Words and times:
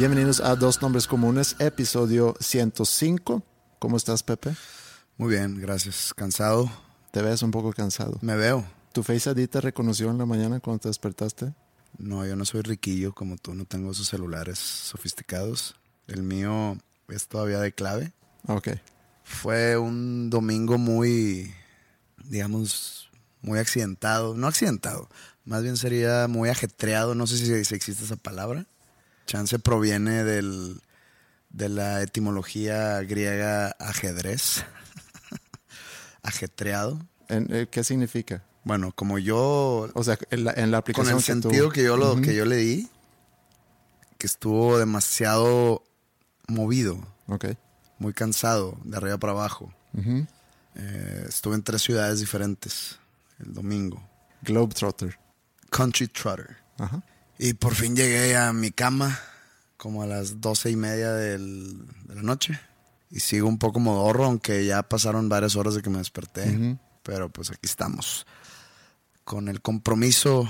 Bienvenidos 0.00 0.40
a 0.40 0.56
Dos 0.56 0.80
Nombres 0.80 1.06
Comunes, 1.06 1.56
episodio 1.58 2.34
105. 2.40 3.42
¿Cómo 3.78 3.98
estás, 3.98 4.22
Pepe? 4.22 4.56
Muy 5.18 5.34
bien, 5.34 5.60
gracias. 5.60 6.14
Cansado. 6.14 6.72
Te 7.10 7.20
ves 7.20 7.42
un 7.42 7.50
poco 7.50 7.74
cansado. 7.74 8.16
Me 8.22 8.34
veo. 8.34 8.64
¿Tu 8.94 9.02
Face 9.02 9.30
ID 9.30 9.46
te 9.50 9.60
reconoció 9.60 10.10
en 10.10 10.16
la 10.16 10.24
mañana 10.24 10.58
cuando 10.58 10.80
te 10.80 10.88
despertaste? 10.88 11.52
No, 11.98 12.24
yo 12.24 12.34
no 12.34 12.46
soy 12.46 12.62
riquillo 12.62 13.12
como 13.12 13.36
tú, 13.36 13.52
no 13.52 13.66
tengo 13.66 13.90
esos 13.90 14.08
celulares 14.08 14.58
sofisticados. 14.58 15.76
El 16.06 16.22
mío 16.22 16.78
es 17.08 17.28
todavía 17.28 17.60
de 17.60 17.72
clave. 17.72 18.14
Ok. 18.46 18.68
Fue 19.22 19.76
un 19.76 20.30
domingo 20.30 20.78
muy, 20.78 21.52
digamos, 22.24 23.10
muy 23.42 23.58
accidentado. 23.58 24.34
No 24.34 24.46
accidentado, 24.46 25.10
más 25.44 25.62
bien 25.62 25.76
sería 25.76 26.26
muy 26.26 26.48
ajetreado. 26.48 27.14
No 27.14 27.26
sé 27.26 27.36
si, 27.36 27.66
si 27.66 27.74
existe 27.74 28.02
esa 28.02 28.16
palabra. 28.16 28.64
Chance 29.30 29.60
proviene 29.60 30.24
del, 30.24 30.80
de 31.50 31.68
la 31.68 32.02
etimología 32.02 33.00
griega 33.02 33.68
ajedrez. 33.78 34.64
Ajetreado. 36.22 36.98
¿En, 37.28 37.46
eh, 37.54 37.68
¿Qué 37.70 37.84
significa? 37.84 38.42
Bueno, 38.64 38.92
como 38.92 39.18
yo 39.18 39.88
O 39.94 40.04
sea, 40.04 40.18
en 40.30 40.44
la, 40.44 40.52
en 40.52 40.70
la 40.72 40.78
con 40.78 40.80
aplicación 40.80 41.18
el 41.18 41.24
que 41.24 41.32
tú- 41.34 41.42
sentido 41.42 41.70
que 41.70 41.82
yo 41.84 41.96
lo 41.96 42.20
que 42.20 42.34
yo 42.34 42.44
le 42.44 42.56
di 42.56 42.88
que 44.18 44.26
estuvo 44.26 44.78
demasiado 44.78 45.82
movido 46.46 46.98
Ok. 47.26 47.46
muy 47.98 48.12
cansado 48.12 48.76
de 48.84 48.96
arriba 48.98 49.16
para 49.18 49.32
abajo. 49.32 49.72
Eh, 50.74 51.24
estuve 51.28 51.54
en 51.54 51.62
tres 51.62 51.82
ciudades 51.82 52.18
diferentes 52.20 52.98
el 53.38 53.54
domingo 53.54 54.02
Globetrotter. 54.42 55.16
Country 55.70 56.08
Trotter 56.08 56.56
Ajá. 56.78 57.02
Y 57.42 57.54
por 57.54 57.74
fin 57.74 57.96
llegué 57.96 58.36
a 58.36 58.52
mi 58.52 58.70
cama 58.70 59.18
como 59.78 60.02
a 60.02 60.06
las 60.06 60.40
doce 60.42 60.70
y 60.70 60.76
media 60.76 61.12
del- 61.12 61.86
de 62.04 62.14
la 62.16 62.22
noche 62.22 62.60
y 63.10 63.20
sigo 63.20 63.48
un 63.48 63.56
poco 63.58 63.80
modorro 63.80 64.24
aunque 64.26 64.66
ya 64.66 64.82
pasaron 64.82 65.28
varias 65.30 65.56
horas 65.56 65.74
de 65.74 65.80
que 65.82 65.88
me 65.90 65.98
desperté 65.98 66.44
pero 67.02 67.30
pues 67.30 67.50
aquí 67.50 67.60
estamos 67.64 68.26
con 69.24 69.48
el 69.48 69.62
compromiso 69.62 70.46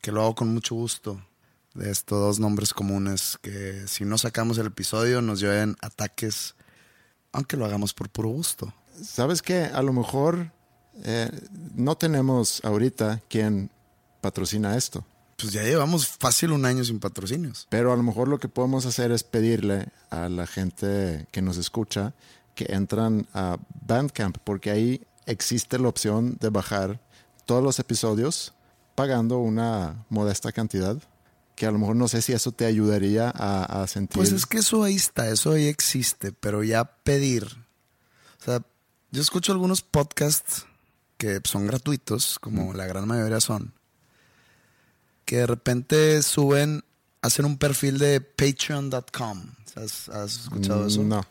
que 0.00 0.10
lo 0.10 0.22
hago 0.22 0.34
con 0.34 0.52
mucho 0.52 0.74
gusto 0.74 1.22
de 1.74 1.90
estos 1.92 2.18
dos 2.18 2.40
nombres 2.40 2.74
comunes 2.74 3.38
que 3.40 3.86
si 3.86 4.04
no 4.04 4.18
sacamos 4.18 4.58
el 4.58 4.66
episodio 4.66 5.22
nos 5.22 5.38
lleven 5.40 5.76
ataques 5.80 6.54
aunque 7.32 7.56
lo 7.56 7.66
hagamos 7.66 7.92
por 7.92 8.08
puro 8.08 8.30
gusto. 8.30 8.72
¿Sabes 9.02 9.42
qué? 9.42 9.64
A 9.64 9.82
lo 9.82 9.92
mejor 9.92 10.50
eh, 11.04 11.30
no 11.74 11.94
tenemos 11.96 12.62
ahorita 12.64 13.20
quien 13.28 13.70
patrocina 14.22 14.74
esto. 14.74 15.04
Pues 15.36 15.52
ya 15.52 15.62
llevamos 15.62 16.08
fácil 16.08 16.52
un 16.52 16.64
año 16.64 16.84
sin 16.84 16.98
patrocinios. 16.98 17.66
Pero 17.68 17.92
a 17.92 17.96
lo 17.96 18.02
mejor 18.02 18.28
lo 18.28 18.38
que 18.38 18.48
podemos 18.48 18.86
hacer 18.86 19.12
es 19.12 19.22
pedirle 19.22 19.88
a 20.10 20.28
la 20.28 20.46
gente 20.46 21.26
que 21.30 21.42
nos 21.42 21.58
escucha 21.58 22.14
que 22.54 22.66
entran 22.70 23.26
a 23.34 23.58
Bandcamp, 23.86 24.38
porque 24.38 24.70
ahí 24.70 25.02
existe 25.26 25.78
la 25.78 25.88
opción 25.88 26.38
de 26.40 26.48
bajar 26.48 27.00
todos 27.44 27.62
los 27.62 27.78
episodios 27.78 28.54
pagando 28.94 29.38
una 29.38 30.06
modesta 30.08 30.52
cantidad, 30.52 30.96
que 31.54 31.66
a 31.66 31.70
lo 31.70 31.78
mejor 31.78 31.96
no 31.96 32.08
sé 32.08 32.22
si 32.22 32.32
eso 32.32 32.52
te 32.52 32.64
ayudaría 32.64 33.30
a, 33.30 33.82
a 33.82 33.86
sentir... 33.86 34.16
Pues 34.16 34.32
es 34.32 34.46
que 34.46 34.58
eso 34.58 34.82
ahí 34.82 34.96
está, 34.96 35.28
eso 35.28 35.52
ahí 35.52 35.66
existe, 35.66 36.32
pero 36.32 36.64
ya 36.64 36.84
pedir. 36.84 37.44
O 38.40 38.44
sea, 38.44 38.62
yo 39.10 39.20
escucho 39.20 39.52
algunos 39.52 39.82
podcasts 39.82 40.66
que 41.18 41.40
son 41.44 41.66
gratuitos, 41.66 42.38
como 42.38 42.72
la 42.72 42.86
gran 42.86 43.06
mayoría 43.06 43.40
son, 43.40 43.74
que 45.26 45.38
de 45.38 45.46
repente 45.46 46.22
suben, 46.22 46.84
hacen 47.20 47.44
un 47.44 47.58
perfil 47.58 47.98
de 47.98 48.22
patreon.com. 48.22 49.42
¿Has, 49.74 50.08
has 50.08 50.40
escuchado 50.44 50.86
eso? 50.86 51.02
No. 51.02 51.26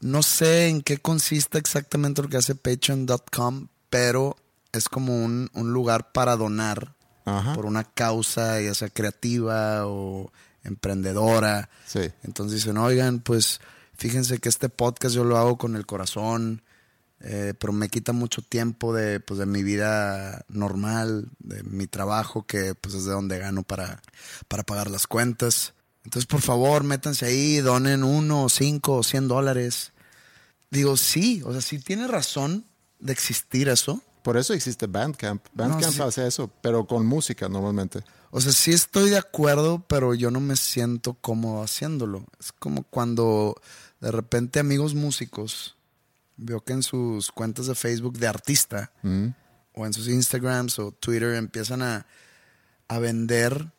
No 0.00 0.22
sé 0.22 0.68
en 0.68 0.82
qué 0.82 0.98
consiste 0.98 1.58
exactamente 1.58 2.22
lo 2.22 2.28
que 2.28 2.36
hace 2.36 2.54
patreon.com, 2.54 3.68
pero 3.90 4.36
es 4.72 4.88
como 4.88 5.24
un, 5.24 5.50
un 5.54 5.72
lugar 5.72 6.12
para 6.12 6.36
donar 6.36 6.94
Ajá. 7.24 7.54
por 7.54 7.66
una 7.66 7.84
causa, 7.84 8.60
ya 8.60 8.74
sea 8.74 8.90
creativa 8.90 9.86
o 9.86 10.30
emprendedora. 10.62 11.70
Sí. 11.86 12.10
Entonces 12.22 12.62
dicen, 12.62 12.76
oigan, 12.76 13.20
pues 13.20 13.60
fíjense 13.96 14.38
que 14.38 14.48
este 14.48 14.68
podcast 14.68 15.14
yo 15.14 15.24
lo 15.24 15.38
hago 15.38 15.56
con 15.56 15.74
el 15.74 15.86
corazón, 15.86 16.62
eh, 17.20 17.54
pero 17.58 17.72
me 17.72 17.88
quita 17.88 18.12
mucho 18.12 18.42
tiempo 18.42 18.92
de, 18.92 19.20
pues, 19.20 19.38
de 19.38 19.46
mi 19.46 19.62
vida 19.62 20.44
normal, 20.48 21.30
de 21.38 21.62
mi 21.62 21.86
trabajo, 21.86 22.46
que 22.46 22.74
pues 22.74 22.94
es 22.94 23.04
de 23.04 23.12
donde 23.12 23.38
gano 23.38 23.62
para, 23.62 24.02
para 24.48 24.62
pagar 24.62 24.90
las 24.90 25.06
cuentas. 25.06 25.74
Entonces, 26.04 26.26
por 26.26 26.42
favor, 26.42 26.84
métanse 26.84 27.26
ahí, 27.26 27.56
donen 27.58 28.04
uno, 28.04 28.48
cinco, 28.48 29.02
cien 29.02 29.26
dólares. 29.26 29.92
Digo, 30.70 30.96
sí, 30.96 31.42
o 31.44 31.52
sea, 31.52 31.62
sí 31.62 31.78
tiene 31.78 32.06
razón 32.08 32.66
de 32.98 33.12
existir 33.12 33.68
eso. 33.68 34.02
Por 34.22 34.36
eso 34.36 34.52
existe 34.52 34.86
Bandcamp. 34.86 35.44
Bandcamp 35.54 35.94
sí. 35.94 36.02
hace 36.02 36.26
eso, 36.26 36.50
pero 36.60 36.86
con 36.86 37.06
música 37.06 37.48
normalmente. 37.48 38.02
O 38.30 38.40
sea, 38.40 38.52
sí 38.52 38.72
estoy 38.72 39.10
de 39.10 39.18
acuerdo, 39.18 39.84
pero 39.86 40.12
yo 40.14 40.30
no 40.30 40.40
me 40.40 40.56
siento 40.56 41.14
cómodo 41.14 41.62
haciéndolo. 41.62 42.24
Es 42.40 42.52
como 42.52 42.82
cuando 42.82 43.54
de 44.00 44.10
repente 44.10 44.58
amigos 44.58 44.94
músicos 44.94 45.73
veo 46.36 46.60
que 46.62 46.72
en 46.72 46.82
sus 46.82 47.30
cuentas 47.30 47.66
de 47.66 47.74
Facebook 47.74 48.18
de 48.18 48.26
artista 48.26 48.92
Mm. 49.02 49.28
o 49.74 49.86
en 49.86 49.92
sus 49.92 50.08
Instagrams 50.08 50.78
o 50.78 50.92
Twitter 50.92 51.34
empiezan 51.34 51.82
a, 51.82 52.06
a 52.88 52.98
vender 52.98 53.70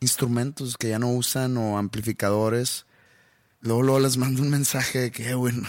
instrumentos 0.00 0.76
que 0.76 0.88
ya 0.90 0.98
no 0.98 1.10
usan 1.12 1.56
o 1.56 1.78
amplificadores. 1.78 2.86
Luego, 3.60 3.82
luego 3.82 4.00
les 4.00 4.16
mando 4.16 4.42
un 4.42 4.50
mensaje 4.50 4.98
de 5.00 5.10
que, 5.10 5.30
"Eh, 5.30 5.34
güey, 5.34 5.54
no, 5.54 5.68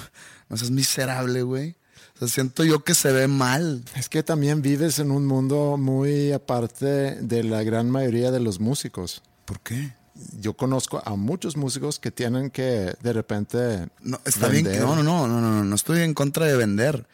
no 0.49 0.57
seas 0.57 0.71
miserable, 0.71 1.41
güey. 1.43 1.75
O 2.15 2.19
sea, 2.19 2.27
siento 2.27 2.63
yo 2.63 2.83
que 2.83 2.93
se 2.95 3.11
ve 3.11 3.27
mal. 3.27 3.83
Es 3.95 4.09
que 4.09 4.23
también 4.23 4.61
vives 4.61 4.99
en 4.99 5.11
un 5.11 5.25
mundo 5.25 5.77
muy 5.77 6.31
aparte 6.31 6.85
de 6.85 7.43
la 7.43 7.63
gran 7.63 7.89
mayoría 7.89 8.31
de 8.31 8.39
los 8.39 8.59
músicos. 8.59 9.21
¿Por 9.45 9.59
qué? 9.61 9.93
Yo 10.39 10.53
conozco 10.53 11.01
a 11.05 11.15
muchos 11.15 11.57
músicos 11.57 11.99
que 11.99 12.11
tienen 12.11 12.49
que 12.49 12.93
de 13.01 13.13
repente. 13.13 13.89
No, 14.01 14.19
está 14.25 14.47
bien 14.47 14.63
que 14.63 14.71
vender. 14.71 14.85
no, 14.87 14.95
no, 15.03 15.27
no, 15.27 15.27
no, 15.27 15.41
no, 15.41 15.63
no 15.63 15.75
estoy 15.75 16.01
en 16.01 16.13
contra 16.13 16.45
de 16.45 16.55
vender, 16.55 17.05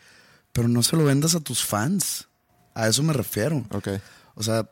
pero 0.52 0.68
no 0.68 0.84
se 0.84 0.96
lo 0.96 1.06
vendas 1.06 1.34
a 1.36 1.40
tus 1.40 1.64
fans. 1.66 2.28
A 2.76 2.88
eso 2.88 3.02
me 3.04 3.14
refiero. 3.14 3.66
Ok. 3.72 3.90
O 4.36 4.44
sea, 4.44 4.70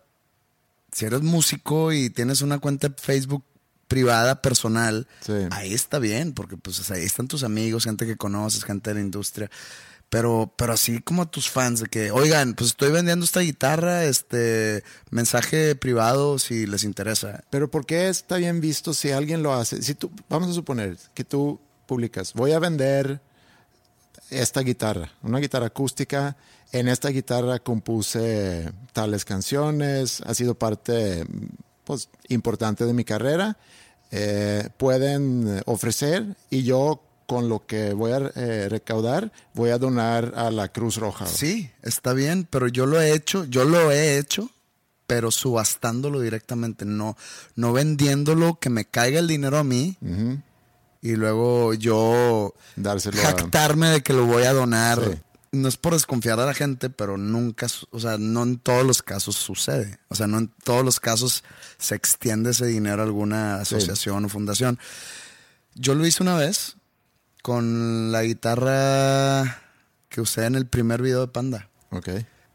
si 0.91 1.05
eres 1.05 1.21
músico 1.21 1.91
y 1.91 2.09
tienes 2.09 2.41
una 2.41 2.59
cuenta 2.59 2.89
de 2.89 2.95
Facebook 2.95 3.43
privada, 3.87 4.41
personal, 4.41 5.07
Sí. 5.21 5.33
ahí 5.49 5.73
está 5.73 5.97
bien, 5.97 6.33
porque 6.33 6.55
pues 6.57 6.91
ahí 6.91 7.03
están 7.03 7.27
tus 7.27 7.43
amigos, 7.43 7.85
gente 7.85 8.05
que 8.05 8.17
conoces, 8.17 8.63
gente 8.63 8.91
de 8.91 8.93
la 8.95 9.01
industria. 9.01 9.49
Pero, 10.09 10.51
pero 10.56 10.73
así 10.73 11.01
como 11.01 11.21
a 11.21 11.29
tus 11.29 11.50
fans, 11.50 11.81
de 11.81 11.88
que, 11.88 12.09
oigan, 12.09 12.56
pues 12.56 12.71
estoy 12.71 12.91
vendiendo 12.91 13.23
esta 13.23 13.41
guitarra, 13.41 14.06
este 14.06 14.83
mensaje 15.11 15.75
privado 15.75 16.39
si 16.39 16.65
les 16.65 16.83
interesa. 16.83 17.44
Pero 17.51 17.69
¿por 17.69 17.85
qué 17.85 18.09
está 18.09 18.38
bien 18.38 18.59
visto 18.59 18.94
si 18.95 19.11
alguien 19.11 19.44
lo 19.44 19.53
hace? 19.53 19.83
Si 19.83 19.94
tú, 19.94 20.11
vamos 20.27 20.50
a 20.50 20.53
suponer 20.53 20.97
que 21.13 21.23
tú 21.23 21.59
publicas, 21.85 22.33
voy 22.33 22.53
a 22.53 22.59
vender 22.59 23.21
esta 24.31 24.61
guitarra, 24.61 25.11
una 25.21 25.39
guitarra 25.39 25.67
acústica. 25.67 26.35
En 26.71 26.88
esta 26.88 27.09
guitarra 27.09 27.59
compuse 27.59 28.71
tales 28.94 29.25
canciones, 29.25 30.21
ha 30.21 30.33
sido 30.33 30.56
parte 30.56 31.25
pues, 31.83 32.09
importante 32.27 32.85
de 32.85 32.94
mi 32.94 33.03
carrera. 33.03 33.57
Eh, 34.11 34.69
pueden 34.77 35.61
ofrecer 35.65 36.35
y 36.50 36.63
yo 36.63 37.03
con 37.29 37.47
lo 37.47 37.63
que 37.67 37.93
voy 37.93 38.11
a 38.11 38.31
eh, 38.35 38.67
recaudar, 38.69 39.31
voy 39.53 39.69
a 39.69 39.77
donar 39.77 40.33
a 40.35 40.49
la 40.49 40.69
Cruz 40.69 40.95
Roja. 40.97 41.27
Sí, 41.27 41.69
está 41.83 42.13
bien, 42.13 42.47
pero 42.49 42.67
yo 42.67 42.87
lo 42.87 42.99
he 42.99 43.13
hecho, 43.13 43.45
yo 43.45 43.65
lo 43.65 43.91
he 43.91 44.17
hecho, 44.17 44.49
pero 45.05 45.29
subastándolo 45.29 46.21
directamente, 46.21 46.85
no, 46.85 47.15
no 47.55 47.71
vendiéndolo, 47.71 48.57
que 48.59 48.71
me 48.71 48.85
caiga 48.85 49.19
el 49.19 49.27
dinero 49.27 49.59
a 49.59 49.63
mí 49.63 49.95
y 51.03 51.11
luego 51.15 51.75
yo 51.75 52.55
Dárselo 52.75 53.21
a- 53.21 53.25
jactarme 53.25 53.89
de 53.89 54.01
que 54.01 54.13
lo 54.13 54.25
voy 54.25 54.43
a 54.45 54.53
donar. 54.53 54.99
Sí. 54.99 55.19
No 55.51 55.67
es 55.67 55.77
por 55.77 55.93
desconfiar 55.93 56.39
de 56.39 56.45
la 56.47 56.53
gente, 56.55 56.89
pero 56.89 57.15
nunca, 57.17 57.67
o 57.91 57.99
sea, 57.99 58.17
no 58.17 58.41
en 58.41 58.57
todos 58.57 58.83
los 58.85 59.03
casos 59.03 59.35
sucede. 59.35 59.99
O 60.07 60.15
sea, 60.15 60.25
no 60.25 60.39
en 60.39 60.47
todos 60.63 60.83
los 60.83 60.99
casos 60.99 61.43
se 61.77 61.93
extiende 61.93 62.49
ese 62.51 62.65
dinero 62.65 63.03
a 63.03 63.05
alguna 63.05 63.55
asociación 63.61 64.25
o 64.25 64.29
fundación. 64.29 64.79
Yo 65.75 65.93
lo 65.93 66.05
hice 66.07 66.23
una 66.23 66.35
vez 66.35 66.75
con 67.41 68.12
la 68.12 68.24
guitarra 68.24 69.62
que 70.09 70.21
usé 70.21 70.45
en 70.45 70.56
el 70.56 70.65
primer 70.68 71.01
video 71.01 71.21
de 71.21 71.27
Panda. 71.27 71.69
Ok. 71.91 72.09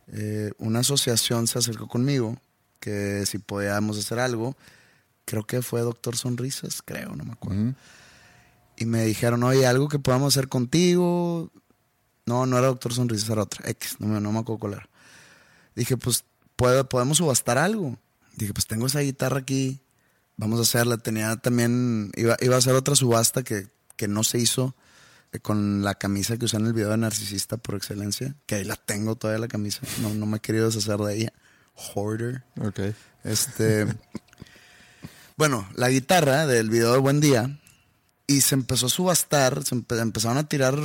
Eh, 0.08 0.52
una 0.58 0.80
asociación 0.80 1.46
se 1.46 1.58
acercó 1.58 1.88
conmigo 1.88 2.36
que 2.80 3.24
si 3.26 3.38
podíamos 3.38 3.98
hacer 3.98 4.18
algo, 4.18 4.56
creo 5.24 5.46
que 5.46 5.62
fue 5.62 5.80
Doctor 5.80 6.16
Sonrisas, 6.16 6.82
creo, 6.84 7.16
no 7.16 7.24
me 7.24 7.32
acuerdo. 7.32 7.74
Y 8.76 8.84
me 8.86 9.04
dijeron, 9.04 9.42
oye, 9.44 9.66
algo 9.66 9.88
que 9.88 9.98
podamos 9.98 10.34
hacer 10.36 10.48
contigo. 10.48 11.50
No, 12.26 12.44
no 12.46 12.58
era 12.58 12.66
Doctor 12.68 12.92
Sonrisas, 12.92 13.28
era 13.30 13.42
otra, 13.42 13.68
X, 13.70 13.96
no 14.00 14.08
me, 14.08 14.20
no 14.20 14.32
me 14.32 14.40
acuerdo 14.40 14.58
cuál 14.60 14.72
era. 14.74 14.88
Dije, 15.74 15.96
pues, 15.96 16.24
¿puedo- 16.56 16.88
podemos 16.88 17.18
subastar 17.18 17.56
algo. 17.58 17.98
Dije, 18.36 18.52
pues 18.52 18.66
tengo 18.66 18.86
esa 18.86 19.00
guitarra 19.00 19.38
aquí, 19.38 19.80
vamos 20.36 20.58
a 20.58 20.62
hacerla. 20.62 20.98
Tenía 20.98 21.36
también, 21.36 22.10
iba, 22.16 22.36
iba 22.40 22.54
a 22.56 22.58
hacer 22.58 22.74
otra 22.74 22.96
subasta 22.96 23.42
que, 23.42 23.68
que 23.96 24.08
no 24.08 24.24
se 24.24 24.38
hizo 24.38 24.74
eh, 25.32 25.40
con 25.40 25.82
la 25.82 25.94
camisa 25.94 26.36
que 26.36 26.44
usé 26.46 26.56
en 26.56 26.66
el 26.66 26.72
video 26.72 26.90
de 26.90 26.96
Narcisista 26.98 27.56
por 27.56 27.74
excelencia, 27.74 28.34
que 28.46 28.56
ahí 28.56 28.64
la 28.64 28.76
tengo 28.76 29.16
todavía 29.16 29.40
la 29.40 29.48
camisa, 29.48 29.80
no, 30.02 30.12
no 30.14 30.26
me 30.26 30.38
he 30.38 30.40
querido 30.40 30.66
deshacer 30.66 30.98
de 30.98 31.16
ella. 31.16 31.32
Hoarder. 31.94 32.44
Ok. 32.60 32.80
Este. 33.24 33.86
bueno, 35.36 35.66
la 35.74 35.88
guitarra 35.90 36.46
del 36.46 36.70
video 36.70 36.92
de 36.92 36.98
Buen 36.98 37.20
Día. 37.20 37.58
Y 38.26 38.40
se 38.40 38.54
empezó 38.54 38.86
a 38.86 38.88
subastar, 38.88 39.64
se 39.64 39.74
empe- 39.76 40.00
empezaron 40.00 40.38
a 40.38 40.48
tirar 40.48 40.76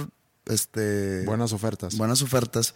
este, 0.45 1.23
Buenas 1.25 1.53
ofertas. 1.53 1.95
buenas 1.97 2.21
ofertas, 2.21 2.75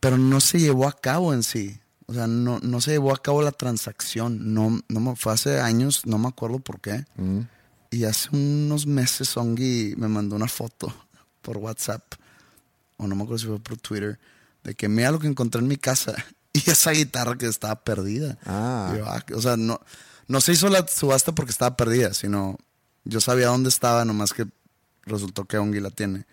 pero 0.00 0.18
no 0.18 0.38
se 0.40 0.58
llevó 0.60 0.86
a 0.86 0.92
cabo 0.92 1.32
en 1.32 1.42
sí. 1.42 1.80
O 2.04 2.12
sea, 2.12 2.26
no, 2.26 2.58
no 2.60 2.80
se 2.82 2.90
llevó 2.90 3.14
a 3.14 3.22
cabo 3.22 3.40
la 3.42 3.52
transacción. 3.52 4.52
No, 4.52 4.80
no 4.88 5.00
me, 5.00 5.16
fue 5.16 5.32
hace 5.32 5.60
años, 5.60 6.04
no 6.04 6.18
me 6.18 6.28
acuerdo 6.28 6.58
por 6.58 6.78
qué. 6.80 7.06
Mm. 7.16 7.40
Y 7.96 8.04
hace 8.04 8.28
unos 8.36 8.86
meses 8.86 9.34
Ongi 9.38 9.94
me 9.96 10.06
mandó 10.06 10.36
una 10.36 10.48
foto 10.48 10.92
por 11.40 11.56
WhatsApp, 11.56 12.02
o 12.98 13.06
no 13.06 13.16
me 13.16 13.22
acuerdo 13.22 13.38
si 13.38 13.46
fue 13.46 13.58
por 13.58 13.78
Twitter, 13.78 14.18
de 14.64 14.74
que 14.74 14.86
mira 14.86 15.10
lo 15.10 15.18
que 15.18 15.28
encontré 15.28 15.62
en 15.62 15.68
mi 15.68 15.78
casa. 15.78 16.14
Y 16.52 16.70
esa 16.70 16.90
guitarra 16.92 17.36
que 17.36 17.46
estaba 17.46 17.84
perdida. 17.84 18.38
Ah. 18.46 18.94
Yo, 18.96 19.06
ah, 19.06 19.22
o 19.34 19.42
sea, 19.42 19.58
no, 19.58 19.78
no 20.26 20.40
se 20.40 20.52
hizo 20.52 20.70
la 20.70 20.86
subasta 20.88 21.34
porque 21.34 21.50
estaba 21.50 21.76
perdida, 21.76 22.14
sino 22.14 22.58
yo 23.04 23.20
sabía 23.20 23.48
dónde 23.48 23.68
estaba, 23.68 24.06
nomás 24.06 24.32
que 24.32 24.46
resultó 25.02 25.44
que 25.44 25.58
Ongi 25.58 25.80
la 25.80 25.90
tiene. 25.90 26.24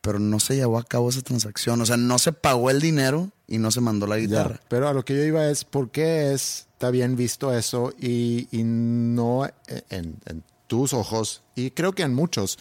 Pero 0.00 0.18
no 0.18 0.40
se 0.40 0.56
llevó 0.56 0.78
a 0.78 0.84
cabo 0.84 1.10
esa 1.10 1.20
transacción. 1.20 1.82
O 1.82 1.86
sea, 1.86 1.98
no 1.98 2.18
se 2.18 2.32
pagó 2.32 2.70
el 2.70 2.80
dinero 2.80 3.30
y 3.46 3.58
no 3.58 3.70
se 3.70 3.82
mandó 3.82 4.06
la 4.06 4.16
Ya, 4.16 4.22
guitarra. 4.22 4.60
Pero 4.68 4.88
a 4.88 4.94
lo 4.94 5.04
que 5.04 5.16
yo 5.16 5.22
iba 5.22 5.46
es, 5.46 5.64
¿por 5.64 5.90
qué 5.90 6.32
es, 6.32 6.66
está 6.72 6.90
bien 6.90 7.14
visto 7.14 7.52
eso 7.52 7.92
y, 8.00 8.48
y 8.50 8.62
no 8.64 9.46
en, 9.90 10.18
en 10.24 10.44
tus 10.72 10.94
ojos, 10.94 11.42
y 11.54 11.70
creo 11.72 11.92
que 11.92 12.02
en 12.02 12.14
muchos, 12.14 12.58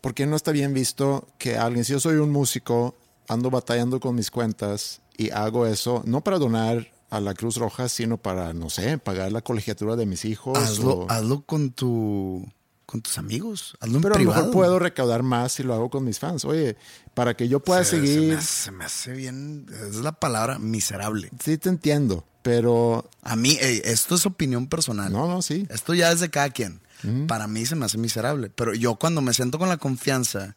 ¿por 0.00 0.14
qué 0.14 0.26
no 0.26 0.36
está 0.36 0.52
bien 0.52 0.72
visto 0.74 1.26
que 1.38 1.56
alguien, 1.56 1.84
si 1.84 1.90
yo 1.92 1.98
soy 1.98 2.16
un 2.18 2.30
músico, 2.30 2.94
ando 3.28 3.50
batallando 3.50 3.98
con 3.98 4.14
mis 4.14 4.30
cuentas 4.30 5.00
y 5.18 5.30
hago 5.30 5.66
eso, 5.66 6.02
no 6.06 6.20
para 6.22 6.38
donar 6.38 6.92
a 7.10 7.18
la 7.20 7.34
Cruz 7.34 7.56
Roja, 7.56 7.88
sino 7.88 8.16
para, 8.16 8.52
no 8.52 8.70
sé, 8.70 8.98
pagar 8.98 9.32
la 9.32 9.40
colegiatura 9.42 9.96
de 9.96 10.06
mis 10.06 10.24
hijos? 10.24 10.56
Hazlo, 10.56 10.90
o- 10.98 11.06
hazlo 11.10 11.40
con 11.44 11.72
tu 11.72 12.46
con 12.84 13.02
tus 13.02 13.18
amigos. 13.18 13.76
Hazlo 13.80 13.96
en 13.96 14.02
pero 14.02 14.14
a 14.14 14.18
lo 14.20 14.24
mejor 14.30 14.50
puedo 14.52 14.78
recaudar 14.78 15.24
más 15.24 15.50
si 15.50 15.64
lo 15.64 15.74
hago 15.74 15.90
con 15.90 16.04
mis 16.04 16.20
fans. 16.20 16.44
Oye, 16.44 16.76
para 17.14 17.34
que 17.36 17.48
yo 17.48 17.58
pueda 17.58 17.82
Se- 17.82 17.90
Se 17.90 17.96
me, 18.00 18.06
seguir, 18.06 18.34
hace, 18.36 18.62
se 18.62 18.70
me 18.70 18.84
hace 18.84 19.10
bien, 19.12 19.66
es 19.88 19.96
la 19.96 20.12
palabra 20.12 20.60
miserable. 20.60 21.30
sí 21.42 21.58
te 21.58 21.68
entiendo, 21.68 22.24
pero 22.42 23.10
A 23.22 23.34
mí, 23.34 23.58
ey, 23.60 23.82
esto 23.84 24.14
es 24.14 24.24
opinión 24.26 24.68
personal. 24.68 25.10
no, 25.12 25.26
no, 25.26 25.42
sí. 25.42 25.66
Esto 25.68 25.94
ya 25.94 26.12
es 26.12 26.20
de 26.20 26.30
cada 26.30 26.50
quien. 26.50 26.80
Para 27.28 27.46
mí 27.46 27.64
se 27.66 27.76
me 27.76 27.84
hace 27.84 27.98
miserable. 27.98 28.50
Pero 28.50 28.74
yo 28.74 28.96
cuando 28.96 29.20
me 29.20 29.32
siento 29.34 29.58
con 29.58 29.68
la 29.68 29.76
confianza 29.76 30.56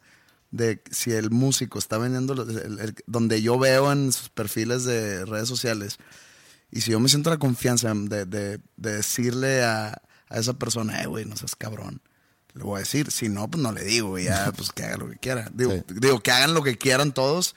de 0.50 0.82
si 0.90 1.12
el 1.12 1.30
músico 1.30 1.78
está 1.78 1.96
vendiendo, 1.98 2.32
el- 2.42 2.78
el- 2.80 2.94
donde 3.06 3.40
yo 3.42 3.58
veo 3.58 3.92
en 3.92 4.12
sus 4.12 4.30
perfiles 4.30 4.84
de 4.84 5.24
redes 5.24 5.48
sociales, 5.48 5.98
y 6.72 6.80
si 6.80 6.90
yo 6.92 6.98
me 7.00 7.08
siento 7.08 7.30
la 7.30 7.38
confianza 7.38 7.92
de, 7.94 8.24
de- 8.26 8.60
de 8.76 8.96
decirle 8.96 9.62
a, 9.62 10.00
a 10.28 10.38
esa 10.38 10.54
persona, 10.54 11.02
eh, 11.02 11.06
güey, 11.06 11.24
no 11.24 11.36
seas 11.36 11.54
cabrón. 11.56 12.00
Le 12.54 12.64
voy 12.64 12.76
a 12.76 12.80
decir, 12.80 13.12
si 13.12 13.28
no, 13.28 13.48
pues 13.48 13.62
no 13.62 13.70
le 13.70 13.84
digo, 13.84 14.18
y 14.18 14.24
ya, 14.24 14.50
pues 14.56 14.70
que 14.72 14.82
haga 14.84 14.96
lo 14.96 15.08
que 15.08 15.18
quiera. 15.18 15.48
Digo, 15.54 15.72
Sí. 15.72 15.84
digo, 16.00 16.20
que 16.20 16.32
hagan 16.32 16.52
lo 16.54 16.64
que 16.64 16.76
quieran 16.78 17.12
todos, 17.12 17.54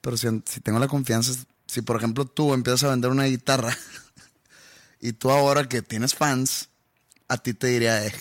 pero 0.00 0.16
si, 0.16 0.28
si 0.46 0.60
tengo 0.60 0.78
la 0.78 0.88
confianza, 0.88 1.32
si 1.66 1.82
por 1.82 1.96
ejemplo 1.96 2.24
tú 2.26 2.54
empiezas 2.54 2.84
a 2.84 2.90
vender 2.90 3.10
una 3.10 3.24
guitarra 3.24 3.76
y 5.00 5.12
tú 5.12 5.30
ahora 5.30 5.68
que 5.68 5.82
tienes 5.82 6.14
fans, 6.14 6.67
a 7.28 7.36
ti 7.36 7.54
te 7.54 7.68
diría, 7.68 8.04
eh, 8.06 8.12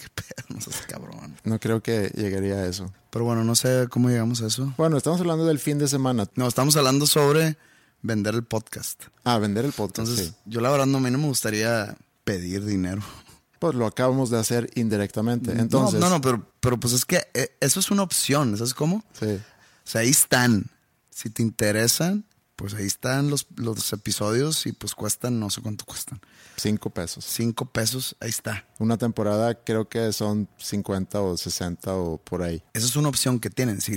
no 0.50 0.62
seas 0.62 0.86
cabrón. 0.88 1.36
No 1.44 1.60
creo 1.60 1.82
que 1.82 2.12
llegaría 2.16 2.56
a 2.56 2.68
eso. 2.68 2.94
Pero 3.10 3.26
bueno, 3.26 3.44
no 3.44 3.56
sé 3.56 3.88
cómo 3.90 4.10
llegamos 4.10 4.42
a 4.42 4.48
eso. 4.48 4.74
Bueno, 4.78 4.98
estamos 4.98 5.20
hablando 5.22 5.46
del 5.46 5.60
fin 5.60 5.80
de 5.80 5.88
semana. 5.88 6.28
No, 6.36 6.48
estamos 6.48 6.76
hablando 6.76 7.08
sobre 7.08 7.58
vender 8.02 8.36
el 8.36 8.44
podcast. 8.44 9.04
Ah, 9.24 9.38
vender 9.38 9.66
el 9.66 9.72
podcast. 9.72 10.10
Entonces, 10.10 10.28
sí. 10.28 10.36
yo 10.46 10.62
la 10.62 10.70
verdad 10.70 10.86
no, 10.86 10.98
a 10.98 11.02
mí 11.02 11.10
no 11.10 11.18
me 11.18 11.28
gustaría 11.28 11.98
pedir 12.24 12.66
dinero. 12.66 13.02
Pues 13.60 13.74
lo 13.74 13.88
acabamos 13.88 14.30
de 14.30 14.38
hacer 14.38 14.70
indirectamente. 14.76 15.52
Entonces, 15.52 16.00
no, 16.00 16.10
no, 16.12 16.18
no, 16.18 16.22
pero, 16.22 16.48
pero 16.60 16.80
pues 16.80 16.94
es 16.94 17.06
que 17.06 17.26
eh, 17.34 17.58
eso 17.60 17.80
es 17.80 17.90
una 17.90 18.04
opción, 18.04 18.56
¿sabes 18.56 18.76
cómo? 18.76 19.04
Sí. 19.20 19.26
O 19.26 19.40
sea, 19.84 20.02
ahí 20.02 20.10
están. 20.10 20.68
Si 21.10 21.32
te 21.32 21.42
interesan, 21.42 22.24
pues 22.58 22.74
ahí 22.74 22.88
están 22.88 23.30
los, 23.30 23.48
los 23.56 23.94
episodios 23.94 24.66
y 24.66 24.74
pues 24.74 24.96
cuestan, 24.96 25.40
no 25.40 25.52
sé 25.52 25.62
cuánto 25.62 25.86
cuestan. 25.86 26.20
Cinco 26.58 26.90
pesos. 26.90 27.24
Cinco 27.24 27.68
pesos, 27.68 28.18
ahí 28.20 28.30
está. 28.30 28.66
Una 28.80 28.98
temporada 28.98 29.64
creo 29.64 29.88
que 29.88 30.12
son 30.12 30.50
50 30.58 31.22
o 31.22 31.38
60 31.38 31.96
o 31.96 32.18
por 32.18 32.42
ahí. 32.42 32.64
Esa 32.74 32.88
es 32.88 32.96
una 32.96 33.10
opción 33.10 33.40
que 33.40 33.52
tienen. 33.52 33.80
Si, 33.80 33.96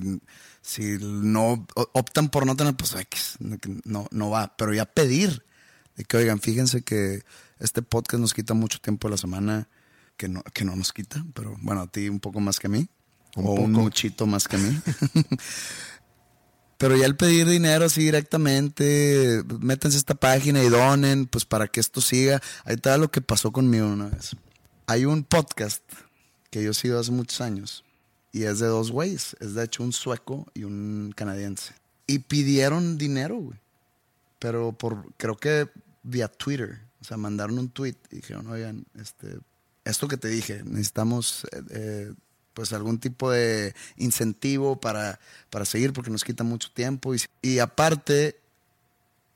si 0.61 0.99
no 1.01 1.67
optan 1.75 2.29
por 2.29 2.45
no 2.45 2.55
tener, 2.55 2.77
pues 2.77 2.95
X, 2.95 3.39
no, 3.85 4.07
no 4.11 4.31
va. 4.31 4.55
Pero 4.59 4.75
ya 4.75 4.85
pedir 4.85 5.43
de 5.97 6.05
que, 6.05 6.19
oigan, 6.19 6.39
fíjense 6.39 6.83
que 6.83 7.23
este 7.61 7.81
podcast 7.81 8.21
nos 8.21 8.35
quita 8.35 8.53
mucho 8.53 8.79
tiempo 8.79 9.09
de 9.09 9.13
la 9.13 9.19
semana, 9.19 9.69
que 10.19 10.29
no, 10.29 10.43
que 10.43 10.67
no 10.67 10.77
nos 10.77 10.93
quita, 10.93 11.25
pero 11.33 11.57
bueno, 11.63 11.81
a 11.81 11.87
ti 11.87 12.11
un 12.11 12.21
poco 12.21 12.41
más 12.41 12.59
que 12.61 12.67
a 12.67 12.71
mí. 12.71 12.87
Un 13.37 13.47
o 13.47 13.53
un 13.53 13.73
muchito 13.73 14.27
más 14.27 14.47
que 14.47 14.57
a 14.57 14.59
mí. 14.59 14.79
Pero 16.81 16.97
ya 16.97 17.05
el 17.05 17.15
pedir 17.15 17.47
dinero 17.47 17.85
así 17.85 18.05
directamente, 18.05 19.43
métanse 19.61 19.99
esta 19.99 20.15
página 20.15 20.63
y 20.63 20.71
donen, 20.71 21.27
pues 21.27 21.45
para 21.45 21.69
que 21.69 21.79
esto 21.79 22.01
siga. 22.01 22.41
Ahí 22.65 22.77
está 22.77 22.97
lo 22.97 23.11
que 23.11 23.21
pasó 23.21 23.53
conmigo 23.53 23.87
una 23.87 24.07
vez. 24.07 24.35
Hay 24.87 25.05
un 25.05 25.23
podcast 25.25 25.83
que 26.49 26.65
yo 26.65 26.73
sigo 26.73 26.99
hace 26.99 27.13
muchos 27.13 27.43
años 27.43 27.85
y 28.33 28.45
es 28.45 28.61
de 28.61 28.67
dos 28.67 28.93
güeyes. 28.93 29.37
Es 29.41 29.53
de 29.53 29.65
hecho 29.65 29.83
un 29.83 29.93
sueco 29.93 30.47
y 30.55 30.65
un 30.65 31.13
canadiense. 31.15 31.75
Y 32.07 32.21
pidieron 32.21 32.97
dinero, 32.97 33.37
güey. 33.37 33.59
Pero 34.39 34.73
por, 34.73 35.05
creo 35.19 35.37
que 35.37 35.69
vía 36.03 36.29
Twitter. 36.29 36.81
O 37.03 37.05
sea, 37.05 37.19
mandaron 37.19 37.59
un 37.59 37.69
tweet 37.69 37.97
y 38.11 38.17
dijeron, 38.17 38.47
oigan, 38.47 38.87
este, 38.99 39.39
esto 39.85 40.09
que 40.09 40.17
te 40.17 40.29
dije, 40.29 40.63
necesitamos 40.65 41.45
eh, 41.53 41.63
eh, 41.73 42.15
pues 42.61 42.75
algún 42.75 42.99
tipo 42.99 43.31
de 43.31 43.75
incentivo 43.97 44.79
para, 44.79 45.19
para 45.49 45.65
seguir 45.65 45.95
porque 45.95 46.11
nos 46.11 46.25
quita 46.25 46.45
mucho 46.45 46.69
tiempo. 46.75 47.15
Y, 47.15 47.23
y 47.41 47.59
aparte, 47.59 48.39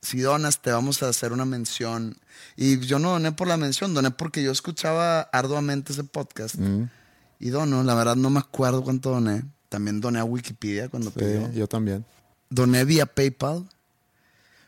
si 0.03 0.19
donas, 0.19 0.61
te 0.61 0.69
vamos 0.69 1.01
a 1.01 1.09
hacer 1.09 1.33
una 1.33 1.43
mención. 1.43 2.17
Y 2.55 2.77
yo 2.81 2.99
no 2.99 3.09
doné 3.09 3.31
por 3.31 3.47
la 3.47 3.57
mención, 3.57 3.95
doné 3.95 4.11
porque 4.11 4.43
yo 4.43 4.51
escuchaba 4.51 5.21
arduamente 5.21 5.91
ese 5.91 6.03
podcast. 6.03 6.53
Y 7.39 7.49
dono, 7.49 7.83
la 7.83 7.95
verdad 7.95 8.15
no 8.15 8.29
me 8.29 8.37
acuerdo 8.37 8.83
cuánto 8.83 9.09
doné. 9.09 9.43
también 9.69 10.01
doné 10.01 10.19
a 10.19 10.23
Wikipedia 10.23 10.87
cuando 10.87 11.09
Sí, 11.09 11.17
pidió. 11.17 11.51
yo 11.51 11.67
también. 11.67 12.05
Doné 12.51 12.85
vía 12.85 13.07
PayPal. 13.07 13.67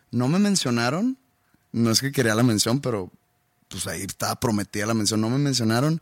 No 0.09 0.27
me 0.27 0.39
mencionaron. 0.39 1.15
No 1.71 1.91
es 1.91 2.01
que 2.01 2.11
quería 2.11 2.33
la 2.33 2.41
mención, 2.41 2.81
pero 2.81 3.11
pues 3.67 3.85
ahí 3.85 4.01
estaba 4.01 4.39
prometida 4.39 4.87
la 4.87 4.95
mención. 4.95 5.21
No 5.21 5.29
me 5.29 5.37
mencionaron. 5.37 6.01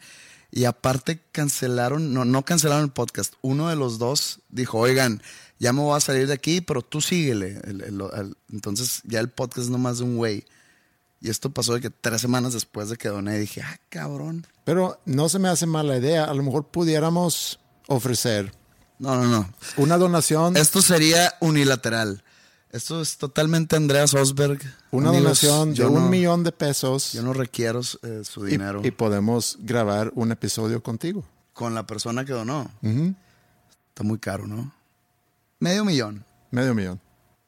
Y 0.56 0.64
aparte 0.66 1.20
cancelaron, 1.34 2.14
no, 2.14 2.24
no 2.26 2.44
cancelaron 2.46 2.86
el 2.86 2.92
podcast. 2.92 3.34
Uno 3.42 3.68
de 3.70 3.76
los 3.76 4.00
dos 4.00 4.40
dijo, 4.50 4.80
oigan, 4.80 5.22
ya 5.60 5.74
me 5.74 5.82
voy 5.82 5.96
a 5.98 6.00
salir 6.00 6.28
de 6.28 6.34
aquí, 6.34 6.62
pero 6.62 6.82
tú 6.82 7.02
síguele. 7.02 7.60
El- 7.66 7.82
el- 7.82 8.02
el- 8.16 8.38
entonces 8.52 9.02
ya 9.04 9.20
el 9.20 9.30
podcast 9.30 9.66
es 9.66 9.70
nomás 9.70 9.98
de 9.98 10.06
un 10.06 10.16
güey. 10.16 10.46
Y 11.22 11.30
esto 11.30 11.50
pasó 11.50 11.74
de 11.74 11.82
que 11.82 11.90
tres 11.90 12.22
semanas 12.22 12.54
después 12.54 12.88
de 12.90 12.96
que 12.98 13.10
doné, 13.10 13.38
dije, 13.38 13.62
ah, 13.64 13.78
cabrón. 13.90 14.48
Pero 14.64 15.02
no 15.06 15.28
se 15.28 15.40
me 15.40 15.50
hace 15.50 15.66
mala 15.66 15.98
idea. 15.98 16.24
A 16.24 16.34
lo 16.34 16.42
mejor 16.42 16.68
pudiéramos 16.68 17.60
ofrecer 17.88 18.54
No, 18.98 19.16
no, 19.16 19.26
no. 19.28 19.54
una 19.76 19.98
donación, 19.98 20.56
Esto 20.56 20.82
sería 20.82 21.34
unilateral. 21.42 22.24
Esto 22.76 23.02
es 23.02 23.18
totalmente 23.18 23.78
Andreas 23.78 24.14
Osberg. 24.14 24.60
una 24.92 25.08
Amigos, 25.08 25.24
donación 25.42 25.74
de 25.74 25.86
un 25.86 25.94
no- 25.94 26.10
millón 26.10 26.44
de 26.44 26.52
pesos 26.52 27.14
Yo 27.14 27.22
no 27.24 27.32
requiero 27.32 27.80
eh, 28.04 28.22
su 28.26 28.44
dinero 28.44 28.82
y, 28.84 28.92
podemos 28.92 29.58
grabar 29.62 30.12
un 30.16 30.34
episodio 30.34 30.84
contigo. 30.84 31.24
con 31.54 31.74
la 31.74 31.86
persona 31.88 32.26
que 32.26 32.34
donó. 32.34 32.70
Está 32.82 34.04
muy 34.04 34.20
caro, 34.20 34.46
¿no? 34.46 34.74
Medio 35.60 35.86
millón. 35.86 36.26
Medio 36.52 36.76
millón. 36.76 37.00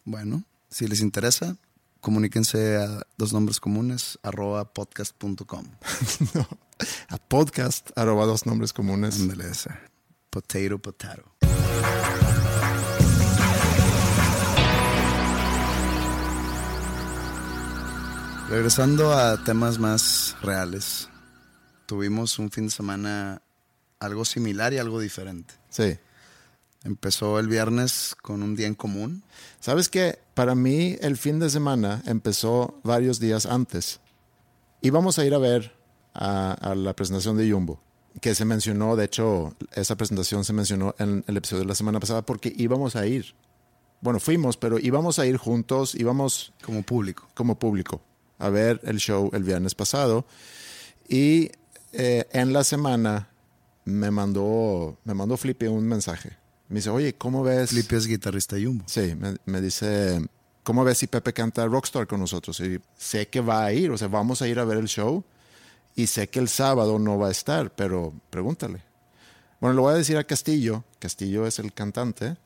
Bueno, 0.06 0.44
si 0.70 0.88
les 0.88 1.02
interesa, 1.02 1.58
comuníquense 2.00 2.78
a 2.78 3.06
dos 3.18 3.34
nombres 3.34 3.60
comunes, 3.60 4.18
arroba 4.24 4.74
podcast.com. 4.74 5.66
No. 6.34 6.48
A 7.10 7.18
podcast, 7.18 7.90
arroba 7.98 8.26
dos 8.26 8.46
nombres 8.46 8.72
comunes. 8.72 9.20
Ándale 9.20 9.50
esa. 9.50 9.78
Potato, 10.30 10.80
potato. 10.80 11.24
Regresando 18.50 19.12
a 19.12 19.44
temas 19.44 19.78
más 19.78 20.38
reales, 20.42 21.10
tuvimos 21.86 22.40
un 22.40 22.50
fin 22.50 22.68
de 22.68 22.72
semana 22.72 23.42
algo 24.00 24.24
similar 24.24 24.72
y 24.72 24.78
algo 24.78 25.02
diferente. 25.02 25.54
Sí. 25.70 25.98
Empezó 26.86 27.40
el 27.40 27.50
viernes 27.50 28.16
con 28.22 28.42
un 28.44 28.56
día 28.56 28.68
en 28.68 28.76
común. 28.76 29.22
¿Sabes 29.60 29.90
qué? 29.90 30.20
Para 30.34 30.56
mí 30.56 30.96
el 31.02 31.18
fin 31.18 31.40
de 31.40 31.50
semana 31.50 32.02
empezó 32.06 32.80
varios 32.86 33.20
días 33.20 33.46
antes. 33.46 34.00
Íbamos 34.82 35.20
a 35.20 35.26
ir 35.26 35.34
a 35.34 35.40
ver 35.40 35.76
a, 36.14 36.54
a 36.54 36.74
la 36.74 36.96
presentación 36.96 37.36
de 37.36 37.52
Jumbo, 37.52 37.82
que 38.22 38.34
se 38.34 38.46
mencionó, 38.46 38.96
de 38.96 39.06
hecho, 39.06 39.58
esa 39.74 39.98
presentación 39.98 40.46
se 40.46 40.54
mencionó 40.54 40.96
en 41.00 41.26
el 41.28 41.36
episodio 41.36 41.64
de 41.64 41.68
la 41.68 41.76
semana 41.76 42.00
pasada 42.00 42.22
porque 42.22 42.54
íbamos 42.56 42.96
a 42.96 43.06
ir. 43.08 43.36
Bueno, 44.00 44.22
fuimos, 44.22 44.56
pero 44.56 44.80
íbamos 44.80 45.20
a 45.20 45.26
ir 45.26 45.36
juntos, 45.36 45.96
íbamos 45.96 46.54
Como 46.64 46.84
público. 46.84 47.28
como 47.34 47.60
público 47.60 48.07
a 48.38 48.50
ver 48.50 48.80
el 48.84 48.98
show 48.98 49.30
el 49.34 49.44
viernes 49.44 49.76
pasado. 49.76 50.26
Y 51.08 51.52
eh, 51.94 52.28
en 52.32 52.54
la 52.54 52.64
semana 52.64 53.30
me 53.86 54.12
mandó, 54.12 54.98
me 55.04 55.14
mandó 55.14 55.38
Flippy 55.38 55.68
un 55.68 55.88
mensaje. 55.88 56.38
Me 56.70 56.78
dice, 56.78 56.90
oye, 56.90 57.16
¿cómo 57.16 57.44
ves? 57.44 57.70
Felipe 57.70 57.96
es 57.96 58.08
guitarrista 58.08 58.58
Jumbo. 58.62 58.84
Sí, 58.88 59.16
me, 59.16 59.38
me 59.46 59.62
dice, 59.62 60.22
¿cómo 60.64 60.84
ves 60.84 60.98
si 60.98 61.08
Pepe 61.08 61.32
canta 61.32 61.66
Rockstar 61.66 62.08
con 62.08 62.20
nosotros? 62.20 62.60
Y 62.60 62.80
sé 62.98 63.30
que 63.30 63.40
va 63.40 63.64
a 63.64 63.72
ir, 63.72 63.90
o 63.90 63.98
sea, 63.98 64.10
vamos 64.10 64.42
a 64.42 64.48
ir 64.48 64.60
a 64.60 64.66
ver 64.66 64.78
el 64.78 64.88
show 64.88 65.24
y 65.96 66.08
sé 66.08 66.28
que 66.28 66.40
el 66.40 66.50
sábado 66.50 67.00
no 67.00 67.18
va 67.18 67.30
a 67.30 67.32
estar, 67.32 67.74
pero 67.74 68.14
pregúntale. 68.30 68.84
Bueno, 69.60 69.76
le 69.76 69.82
voy 69.82 69.94
a 69.94 69.98
decir 69.98 70.18
a 70.18 70.24
Castillo, 70.24 70.84
Castillo 71.00 71.48
es 71.48 71.58
el 71.58 71.74
cantante, 71.74 72.38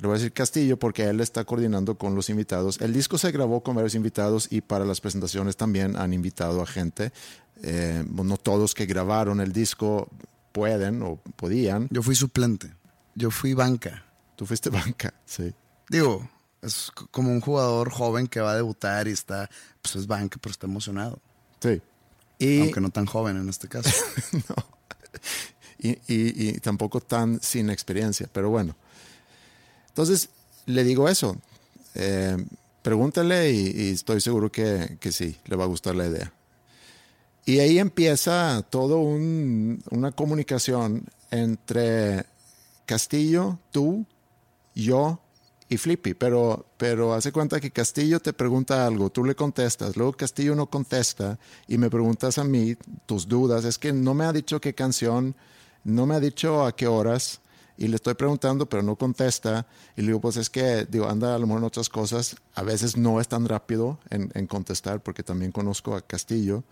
le 0.00 0.06
voy 0.08 0.14
a 0.16 0.18
decir 0.18 0.32
Castillo 0.32 0.78
porque 0.78 1.04
él 1.04 1.20
está 1.20 1.44
coordinando 1.44 1.96
con 1.98 2.14
los 2.14 2.30
invitados. 2.30 2.80
El 2.80 2.92
disco 2.92 3.18
se 3.18 3.30
grabó 3.32 3.62
con 3.62 3.74
varios 3.76 3.94
invitados 3.94 4.48
y 4.50 4.60
para 4.62 4.84
las 4.84 5.00
presentaciones 5.00 5.56
también 5.56 5.96
han 5.96 6.12
invitado 6.12 6.62
a 6.62 6.66
gente. 6.66 7.12
Eh, 7.62 8.04
no 8.10 8.36
todos 8.38 8.74
que 8.74 8.86
grabaron 8.86 9.40
el 9.40 9.52
disco 9.52 10.08
pueden 10.52 11.02
o 11.02 11.16
podían. 11.36 11.86
Yo 11.90 12.02
fui 12.02 12.14
suplente. 12.14 12.72
Yo 13.14 13.30
fui 13.30 13.52
banca. 13.54 14.04
Tú 14.36 14.46
fuiste 14.46 14.70
banca, 14.70 15.12
sí. 15.26 15.52
Digo, 15.88 16.28
es 16.62 16.90
como 17.10 17.30
un 17.32 17.40
jugador 17.40 17.90
joven 17.90 18.26
que 18.26 18.40
va 18.40 18.52
a 18.52 18.56
debutar 18.56 19.06
y 19.08 19.10
está, 19.12 19.50
pues 19.82 19.96
es 19.96 20.06
banca, 20.06 20.38
pero 20.40 20.50
está 20.52 20.66
emocionado. 20.66 21.20
Sí. 21.60 21.82
Y, 22.38 22.60
Aunque 22.62 22.80
no 22.80 22.88
tan 22.90 23.04
joven 23.04 23.36
en 23.36 23.48
este 23.50 23.68
caso. 23.68 23.90
y, 25.78 25.90
y- 25.90 26.48
y 26.48 26.52
tampoco 26.60 27.00
tan 27.00 27.40
sin 27.42 27.68
experiencia, 27.70 28.28
pero 28.32 28.48
bueno. 28.50 28.74
Entonces, 29.90 30.30
le 30.66 30.84
digo 30.84 31.08
eso. 31.08 31.36
Eh, 31.94 32.36
pregúntale 32.82 33.50
y, 33.52 33.90
estoy 33.90 34.20
seguro 34.20 34.50
que, 34.50 34.96
que 35.00 35.12
sí, 35.12 35.36
le 35.46 35.56
va 35.56 35.64
a 35.64 35.68
gustar 35.68 35.94
la 35.94 36.06
idea. 36.06 36.32
Y 37.44 37.58
ahí 37.58 37.78
empieza 37.78 38.64
todo 38.70 38.98
un- 39.00 39.82
una 39.90 40.12
comunicación 40.12 41.04
entre 41.30 42.24
Castillo, 42.86 43.58
tú, 43.70 44.04
yo 44.74 45.20
y 45.68 45.76
Flippy, 45.76 46.14
pero, 46.14 46.66
pero 46.76 47.14
hace 47.14 47.30
cuenta 47.32 47.60
que 47.60 47.70
Castillo 47.70 48.20
te 48.20 48.32
pregunta 48.32 48.86
algo, 48.86 49.10
tú 49.10 49.24
le 49.24 49.34
contestas, 49.36 49.96
luego 49.96 50.12
Castillo 50.12 50.54
no 50.56 50.66
contesta 50.68 51.38
y 51.68 51.78
me 51.78 51.88
preguntas 51.90 52.38
a 52.38 52.44
mí 52.44 52.76
tus 53.06 53.28
dudas, 53.28 53.64
es 53.64 53.78
que 53.78 53.92
no 53.92 54.12
me 54.14 54.24
ha 54.24 54.32
dicho 54.32 54.60
qué 54.60 54.74
canción, 54.74 55.36
no 55.84 56.06
me 56.06 56.16
ha 56.16 56.20
dicho 56.20 56.64
a 56.66 56.74
qué 56.74 56.88
horas 56.88 57.39
y 57.80 57.88
le 57.88 57.96
estoy 57.96 58.14
preguntando 58.14 58.66
pero 58.66 58.82
no 58.84 58.94
contesta 58.94 59.66
y 59.96 60.02
le 60.02 60.08
digo 60.08 60.20
pues 60.20 60.36
es 60.36 60.48
que 60.48 60.84
digo, 60.84 61.08
anda 61.08 61.34
a 61.34 61.38
lo 61.38 61.46
mejor 61.46 61.62
en 61.62 61.66
otras 61.66 61.88
cosas, 61.88 62.36
a 62.54 62.62
veces 62.62 62.96
no 62.96 63.20
es 63.20 63.26
tan 63.26 63.48
rápido 63.48 63.98
en, 64.10 64.30
en 64.34 64.46
contestar 64.46 65.02
porque 65.02 65.24
también 65.24 65.50
conozco 65.50 65.96
a 65.96 66.02
Castillo. 66.02 66.62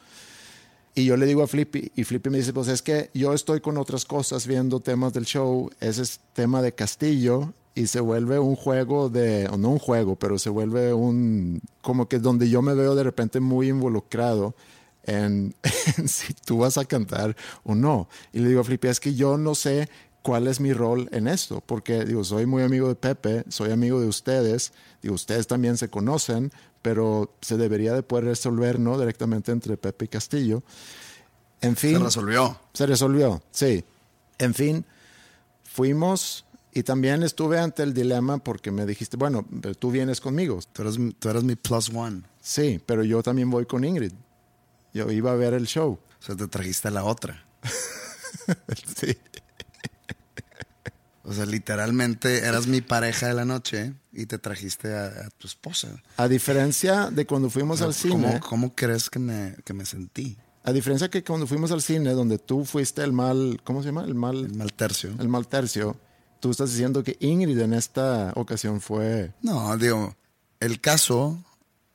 Y 0.95 1.05
yo 1.05 1.17
le 1.17 1.27
digo 1.27 1.45
a 1.45 1.47
Flippy, 1.47 1.93
y 1.95 2.03
Flippy 2.03 2.29
me 2.29 2.39
dice, 2.39 2.53
pues 2.53 2.67
es 2.67 2.83
que 2.83 3.11
yo 3.15 3.33
estoy 3.33 3.61
con 3.61 3.79
otras 3.79 4.05
cosas 4.05 4.49
viendo 4.49 4.81
temas 4.81 5.13
del 5.13 5.27
show, 5.27 5.71
ese 5.79 6.03
es 6.03 6.19
tema 6.33 6.61
de 6.61 6.73
Castillo, 6.73 7.53
y 7.79 7.87
se 7.87 8.01
vuelve 8.01 8.41
un 8.41 8.57
juego 8.57 9.09
de, 9.09 9.47
o 9.47 9.57
no 9.57 9.69
un 9.71 9.79
juego, 9.79 10.17
pero 10.17 10.39
se 10.39 10.51
vuelve 10.51 10.93
un, 10.93 11.61
como 11.83 12.09
que 12.09 12.19
donde 12.19 12.51
yo 12.51 12.63
me 12.63 12.75
veo 12.75 12.97
de 12.97 13.05
repente 13.05 13.39
muy 13.39 13.69
involucrado 13.69 14.57
en, 15.05 15.55
en 15.97 16.09
si 16.09 16.35
tú 16.35 16.59
vas 16.59 16.79
a 16.79 16.85
cantar 16.85 17.37
o 17.63 17.77
no. 17.77 18.09
Y 18.33 18.41
le 18.41 18.49
digo 18.49 18.63
a 18.63 18.65
Flippy, 18.65 18.89
es 18.89 18.99
que 18.99 19.15
yo 19.15 19.39
no 19.39 19.55
sé 19.55 19.89
cuál 20.29 20.47
es 20.47 20.61
mi 20.61 20.75
rol 20.75 21.09
en 21.13 21.27
esto, 21.27 21.63
porque 21.65 22.05
digo, 22.05 22.23
soy 22.23 22.45
muy 22.45 22.63
amigo 22.63 22.87
de 22.87 22.97
Pepe, 22.97 23.45
soy 23.49 23.71
amigo 23.71 23.99
de 23.99 24.09
ustedes, 24.09 24.75
digo, 25.01 25.15
ustedes 25.15 25.47
también 25.47 25.79
se 25.79 25.89
conocen, 25.89 26.53
pero 26.83 27.35
se 27.41 27.57
debería 27.57 27.95
de 27.95 28.03
poder 28.03 28.27
resolver, 28.27 28.79
¿no? 28.79 29.01
Directamente 29.01 29.53
entre 29.53 29.79
Pepe 29.79 30.05
y 30.05 30.09
Castillo. 30.09 30.63
En 31.63 31.77
fin. 31.77 31.97
Se 31.97 32.05
resolvió. 32.05 32.61
Se 32.75 32.85
resolvió, 32.85 33.43
sí. 33.53 33.87
En 34.37 34.53
fin, 34.53 34.85
fuimos 35.65 36.45
y 36.75 36.83
también 36.83 37.23
estuve 37.23 37.59
ante 37.59 37.83
el 37.83 37.95
dilema 37.95 38.37
porque 38.37 38.71
me 38.71 38.85
dijiste, 38.85 39.17
bueno, 39.17 39.47
pero 39.63 39.75
tú 39.75 39.91
vienes 39.91 40.21
conmigo. 40.21 40.61
Tú 40.75 40.83
eres, 40.83 40.99
tú 41.19 41.31
eres 41.31 41.43
mi 41.43 41.57
plus 41.57 41.89
one. 41.89 42.21
Sí, 42.43 42.79
pero 42.85 43.03
yo 43.03 43.23
también 43.23 43.49
voy 43.49 43.65
con 43.65 43.83
Ingrid. 43.83 44.13
Yo 44.93 45.11
iba 45.11 45.33
a 45.33 45.37
ver 45.37 45.55
el 45.55 45.67
show. 45.67 45.93
O 45.93 46.23
sea, 46.23 46.37
te 46.37 46.49
trajiste 46.49 46.89
a 46.89 46.91
la 46.91 47.05
otra. 47.05 47.47
Sí. 48.97 49.17
O 51.29 51.35
sea, 51.35 51.45
literalmente 51.45 52.39
eras 52.39 52.67
mi 52.67 52.81
pareja 52.81 53.29
de 53.29 53.35
la 53.35 53.45
noche 53.45 53.93
y 54.13 54.25
te 54.25 54.39
trajiste 54.39 54.95
a, 54.95 55.07
a 55.07 55.31
tu 55.37 55.47
esposa. 55.47 55.89
A 56.17 56.27
diferencia 56.27 57.11
de 57.11 57.27
cuando 57.27 57.51
fuimos 57.51 57.83
al 57.83 57.95
¿Cómo, 57.95 58.29
cine, 58.29 58.41
cómo 58.41 58.75
crees 58.75 59.11
que 59.11 59.19
me, 59.19 59.55
que 59.65 59.75
me 59.75 59.85
sentí? 59.85 60.39
a 60.65 60.73
diferencia 60.73 61.09
que 61.09 61.25
cuando 61.25 61.47
fuimos 61.47 61.71
al 61.73 61.81
cine, 61.81 62.11
donde 62.11 62.39
tú 62.39 62.65
fuiste 62.65 63.03
el 63.03 63.13
mal, 63.13 63.59
¿cómo 63.65 63.81
se 63.83 63.89
llama? 63.89 64.05
El 64.05 64.15
mal, 64.15 64.37
El 64.45 64.55
mal 64.55 64.73
tercio. 64.75 65.15
el 65.19 65.29
mal 65.29 65.47
tercio, 65.49 65.97
tú 66.41 66.51
estás 66.51 66.71
diciendo 66.73 67.03
que 67.03 67.17
Ingrid 67.21 67.59
en 67.61 67.73
esta 67.73 68.33
ocasión 68.37 68.81
fue... 68.83 69.33
No, 69.41 69.75
digo, 69.79 70.15
el 70.61 70.81
caso 70.81 71.43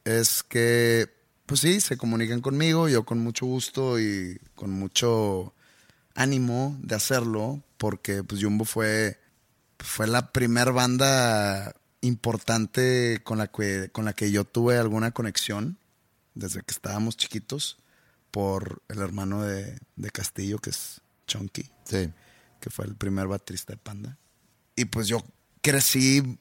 es 0.05 0.41
que, 0.41 1.07
pues 1.45 1.59
sí, 1.59 1.81
se 1.81 1.97
comunican 1.97 2.41
conmigo, 2.41 2.89
yo 2.89 3.03
con 3.05 3.19
mucho 3.19 3.45
gusto 3.45 3.99
y 3.99 4.39
con 4.55 4.71
mucho 4.71 5.53
ánimo 6.15 6.75
de 6.81 6.95
hacerlo, 6.95 7.61
porque 7.77 8.23
pues 8.23 8.41
Jumbo 8.43 8.65
fue, 8.65 9.19
fue 9.83 10.07
la 10.07 10.31
primer 10.31 10.71
banda 10.71 11.75
importante 12.01 13.21
con 13.23 13.37
la, 13.37 13.47
que, 13.47 13.89
con 13.91 14.05
la 14.05 14.13
que 14.13 14.31
yo 14.31 14.43
tuve 14.45 14.77
alguna 14.77 15.11
conexión 15.11 15.77
desde 16.35 16.61
que 16.61 16.71
estábamos 16.73 17.17
chiquitos 17.17 17.77
por 18.31 18.81
el 18.89 18.99
hermano 18.99 19.41
de, 19.43 19.79
de 19.95 20.09
Castillo, 20.09 20.57
que 20.59 20.71
es 20.71 21.01
Chunky 21.27 21.69
Sí. 21.85 22.11
que 22.59 22.69
fue 22.69 22.85
el 22.85 22.95
primer 22.95 23.27
baterista 23.27 23.73
de 23.73 23.77
Panda. 23.77 24.17
Y 24.75 24.85
pues 24.85 25.07
yo 25.07 25.23
crecí, 25.61 26.37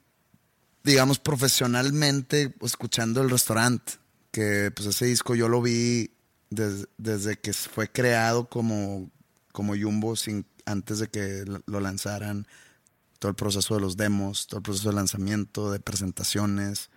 digamos, 0.83 1.19
profesionalmente 1.19 2.55
escuchando 2.63 3.21
el 3.23 3.31
restaurante, 3.31 3.95
que 4.31 4.71
pues 4.75 4.89
ese 4.89 5.05
disco 5.07 5.35
yo 5.35 5.49
lo 5.49 5.61
vi 5.61 6.11
des- 6.51 6.89
desde 6.97 7.37
que 7.39 7.53
fue 7.53 7.91
creado 7.91 8.49
como, 8.49 9.11
como 9.53 9.75
Jumbo 9.77 10.17
sin, 10.17 10.47
antes 10.65 10.99
de 10.99 11.09
que 11.09 11.45
lo- 11.47 11.63
lo 11.67 11.81
lanzaran. 11.81 12.47
Todo 13.23 13.31
el 13.31 13.37
proceso 13.37 13.77
de 13.77 13.81
los 13.81 13.97
demos, 13.97 14.49
todo 14.49 14.59
el 14.59 14.65
proceso 14.65 14.89
de 14.89 14.97
lanzamiento, 14.97 15.71
de 15.71 15.79
presentaciones. 15.79 16.91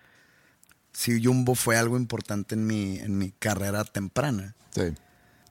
Sí, 0.92 1.24
Jumbo 1.24 1.54
fue 1.54 1.76
algo 1.76 1.96
importante 1.96 2.56
en 2.56 2.66
mi, 2.66 2.98
en 2.98 3.16
mi 3.16 3.30
carrera 3.30 3.84
temprana. 3.84 4.56
Sí. 4.74 4.92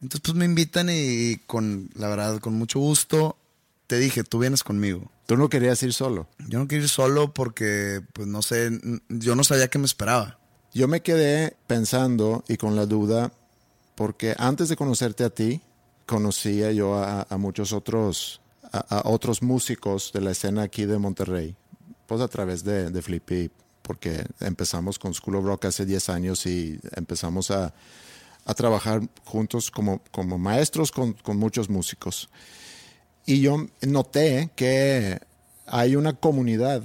Entonces, 0.02 0.20
pues 0.22 0.36
me 0.36 0.44
invitan 0.44 0.90
y 0.92 1.38
con, 1.48 1.90
la 1.96 2.10
verdad, 2.10 2.40
con 2.40 2.56
mucho 2.56 2.80
gusto, 2.80 3.38
te 3.88 3.98
dije, 4.00 4.26
tú 4.26 4.40
vienes 4.40 4.66
conmigo. 4.66 5.10
Tú 5.28 5.38
no 5.38 5.48
querías 5.48 5.82
ir 5.82 5.94
solo. 5.94 6.28
Yo 6.50 6.60
no 6.60 6.68
quería 6.68 6.84
ir 6.84 6.90
solo 6.90 7.34
porque, 7.34 8.02
pues 8.12 8.28
no 8.28 8.42
sé, 8.42 8.70
yo 9.08 9.38
no 9.38 9.46
sabía 9.46 9.70
qué 9.70 9.80
me 9.80 9.86
esperaba. 9.86 10.40
Yo 10.74 10.90
me 10.90 11.02
quedé 11.02 11.56
pensando 11.68 12.44
y 12.50 12.58
con 12.58 12.76
la 12.76 12.86
duda, 12.86 13.32
porque 13.96 14.36
antes 14.38 14.68
de 14.68 14.76
conocerte 14.76 15.24
a 15.24 15.30
ti, 15.30 15.62
conocía 16.06 16.74
yo 16.74 16.96
a, 16.96 17.26
a 17.30 17.38
muchos 17.38 17.72
otros, 17.72 18.42
a, 18.72 19.10
otros 19.10 19.42
músicos 19.42 20.12
de 20.14 20.22
la 20.22 20.32
escena 20.32 20.64
aquí 20.64 20.86
de 20.86 20.98
Monterrey, 20.98 21.56
pues 22.08 22.22
a 22.22 22.28
través 22.28 22.64
de, 22.64 22.92
de 22.92 23.02
Flippy, 23.02 23.52
porque 23.82 24.26
empezamos 24.40 25.00
con 25.00 25.14
School 25.14 25.38
of 25.38 25.46
Rock 25.46 25.66
hace 25.66 25.86
10 25.86 26.10
años 26.10 26.46
y 26.46 26.80
empezamos 26.96 27.52
a, 27.52 27.74
a 28.46 28.54
trabajar 28.54 29.02
juntos 29.24 29.72
como, 29.72 30.02
como 30.12 30.38
maestros 30.38 30.92
con, 30.92 31.14
con 31.14 31.38
muchos 31.38 31.70
músicos. 31.70 32.30
Y 33.26 33.42
yo 33.42 33.58
noté 33.82 34.52
que 34.56 35.20
hay 35.66 35.96
una 35.96 36.14
comunidad, 36.14 36.84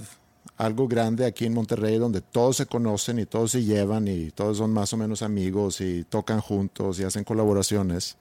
algo 0.57 0.89
grande 0.89 1.27
aquí 1.27 1.45
en 1.45 1.55
Monterrey, 1.55 1.99
donde 1.99 2.23
todos 2.23 2.57
se 2.57 2.67
conocen 2.67 3.19
y 3.19 3.27
todos 3.27 3.53
se 3.53 3.63
llevan 3.63 4.09
y 4.09 4.31
todos 4.31 4.59
son 4.59 4.73
más 4.73 4.93
o 4.95 4.97
menos 4.97 5.23
amigos 5.23 5.81
y 5.83 6.05
tocan 6.05 6.41
juntos 6.41 6.99
y 6.99 7.05
hacen 7.05 7.25
colaboraciones. 7.25 8.17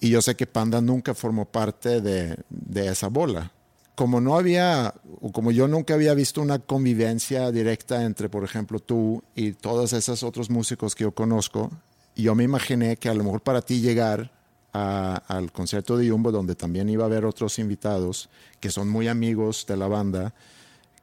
Y 0.00 0.10
yo 0.10 0.22
sé 0.22 0.36
que 0.36 0.46
Panda 0.46 0.80
nunca 0.80 1.14
formó 1.14 1.44
parte 1.44 2.00
de, 2.00 2.36
de 2.50 2.88
esa 2.88 3.08
bola. 3.08 3.52
Como 3.96 4.20
no 4.20 4.36
había, 4.36 4.94
o 5.20 5.32
como 5.32 5.50
yo 5.50 5.66
nunca 5.66 5.94
había 5.94 6.14
visto 6.14 6.40
una 6.40 6.60
convivencia 6.60 7.50
directa 7.50 8.04
entre, 8.04 8.28
por 8.28 8.44
ejemplo, 8.44 8.78
tú 8.78 9.24
y 9.34 9.52
todos 9.52 9.92
esos 9.92 10.22
otros 10.22 10.50
músicos 10.50 10.94
que 10.94 11.02
yo 11.02 11.10
conozco, 11.12 11.72
yo 12.14 12.34
me 12.36 12.44
imaginé 12.44 12.96
que 12.96 13.08
a 13.08 13.14
lo 13.14 13.24
mejor 13.24 13.40
para 13.40 13.60
ti 13.60 13.80
llegar 13.80 14.30
a- 14.72 15.16
al 15.26 15.50
concierto 15.50 15.96
de 15.96 16.08
Jumbo, 16.10 16.30
donde 16.30 16.54
también 16.54 16.88
iba 16.88 17.02
a 17.02 17.06
haber 17.06 17.24
otros 17.24 17.58
invitados 17.58 18.28
que 18.60 18.70
son 18.70 18.88
muy 18.88 19.08
amigos 19.08 19.64
de 19.66 19.76
la 19.76 19.88
banda, 19.88 20.32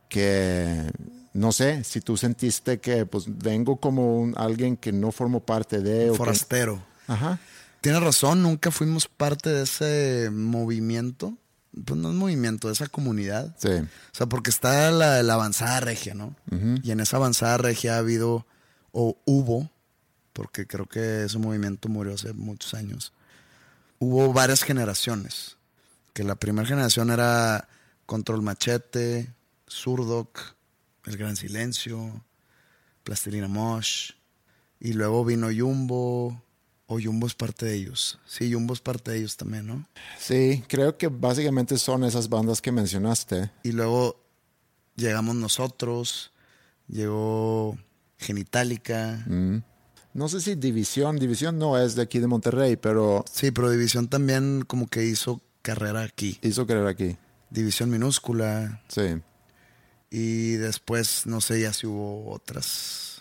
que 0.08 0.90
no 1.34 1.52
sé 1.52 1.84
si 1.84 2.00
tú 2.00 2.16
sentiste 2.16 2.80
que 2.80 3.06
pues 3.06 3.26
vengo 3.28 3.78
como 3.78 4.20
un- 4.20 4.34
alguien 4.38 4.78
que 4.78 4.92
no 4.94 5.12
formo 5.12 5.42
parte 5.42 5.80
de... 5.82 6.12
que- 6.12 6.18
Forastero. 6.18 6.82
Ajá. 7.08 7.40
Tienes 7.86 8.02
razón, 8.02 8.42
nunca 8.42 8.72
fuimos 8.72 9.08
parte 9.08 9.52
de 9.52 9.62
ese 9.62 10.32
movimiento. 10.32 11.38
Pues 11.86 12.00
no 12.00 12.10
es 12.10 12.16
movimiento, 12.16 12.68
de 12.68 12.74
esa 12.74 12.88
comunidad. 12.88 13.56
Sí. 13.60 13.70
O 13.70 14.12
sea, 14.12 14.26
porque 14.26 14.50
está 14.50 14.90
la, 14.90 15.22
la 15.22 15.36
avanzada 15.36 15.82
regia, 15.82 16.16
¿no? 16.16 16.36
Y 16.82 16.90
en 16.90 17.00
esa 17.00 17.18
avanzada 17.18 17.60
regia 17.60 17.94
ha 17.94 18.00
habido, 18.00 18.48
o 18.92 19.20
hubo, 19.26 19.70
porque 20.34 20.66
creo 20.66 20.88
que 20.88 21.26
ese 21.26 21.38
movimiento 21.38 21.88
murió 21.88 22.16
hace 22.16 22.34
muchos 22.34 22.74
años, 22.74 23.14
hubo 24.00 24.34
varias 24.34 24.64
generaciones. 24.64 25.58
Que 26.14 26.24
la 26.24 26.34
primera 26.34 26.68
generación 26.68 27.12
era 27.12 27.68
Control 28.08 28.42
Machete, 28.42 29.32
Surdoc, 29.68 30.40
El 31.06 31.18
Gran 31.18 31.36
Silencio, 31.36 32.26
Plastilina 33.04 33.48
Mosh, 33.48 34.14
y 34.80 34.94
luego 34.94 35.24
vino 35.24 35.50
Jumbo, 35.56 36.42
o 36.88 37.00
Jumbo 37.02 37.28
es 37.28 37.34
parte 37.36 37.66
de 37.66 37.76
ellos. 37.76 38.20
Sí, 38.26 38.52
Jumbo 38.54 38.74
es 38.74 38.80
parte 38.80 39.12
de 39.12 39.18
ellos 39.20 39.38
también, 39.38 39.68
¿no? 39.68 39.88
Sí, 40.20 40.64
creo 40.68 40.98
que 40.98 41.08
básicamente 41.08 41.78
son 41.78 42.04
esas 42.04 42.30
bandas 42.30 42.62
que 42.62 42.72
mencionaste. 42.72 43.52
Y 43.64 43.72
luego 43.72 44.22
llegamos 44.96 45.36
nosotros, 45.36 46.32
llegó 46.88 47.78
Genitalica. 48.18 49.24
Mm. 49.28 49.58
No 50.14 50.30
sé 50.30 50.40
si 50.42 50.56
División, 50.56 51.18
División 51.18 51.58
no 51.60 51.78
es 51.78 51.96
de 51.96 52.04
aquí 52.04 52.20
de 52.20 52.28
Monterrey, 52.28 52.78
pero 52.78 53.26
Sí, 53.32 53.52
pero 53.52 53.70
División 53.70 54.08
también 54.08 54.64
como 54.66 54.88
que 54.88 55.04
hizo 55.06 55.42
carrera 55.62 56.04
aquí. 56.04 56.40
hizo 56.42 56.66
creer 56.66 56.88
aquí. 56.88 57.18
División 57.50 57.90
minúscula. 57.90 58.82
Sí. 58.88 59.22
Y 60.12 60.52
después, 60.54 61.26
no 61.26 61.42
sé 61.42 61.62
ya 61.62 61.74
si 61.74 61.88
hubo 61.88 62.32
otras. 62.32 63.15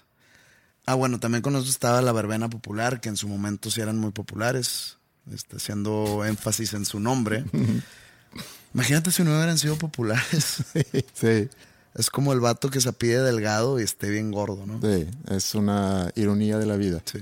Ah, 0.87 0.95
bueno, 0.95 1.19
también 1.19 1.43
con 1.43 1.53
nosotros 1.55 1.75
estaba 1.75 2.03
la 2.03 2.13
verbena 2.13 2.51
popular, 2.51 3.01
que 3.01 3.09
en 3.09 3.17
su 3.17 3.29
momento 3.29 3.71
sí 3.71 3.81
eran 3.81 3.99
muy 3.99 4.11
populares, 4.11 4.99
este, 5.33 5.57
haciendo 5.57 6.25
énfasis 6.25 6.75
en 6.75 6.85
su 6.85 7.01
nombre. 7.01 7.45
Imagínate 8.75 9.11
si 9.11 9.23
no 9.23 9.35
hubieran 9.35 9.59
sido 9.59 9.77
populares. 9.77 10.65
Sí, 11.15 11.49
es 11.95 12.11
como 12.11 12.33
el 12.33 12.41
vato 12.41 12.71
que 12.71 12.81
se 12.81 12.93
pide 12.93 13.23
delgado 13.23 13.79
y 13.79 13.85
esté 13.85 14.11
bien 14.11 14.33
gordo, 14.33 14.67
¿no? 14.67 14.81
sí, 14.81 15.07
es 15.29 15.55
una 15.55 16.11
ironía 16.17 16.59
de 16.59 16.67
la 16.67 16.77
vida. 16.77 17.01
Sí. 17.05 17.21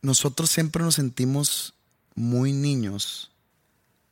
Nosotros 0.00 0.50
siempre 0.50 0.82
nos 0.82 0.94
sentimos 0.94 1.74
muy 2.14 2.52
niños 2.52 3.30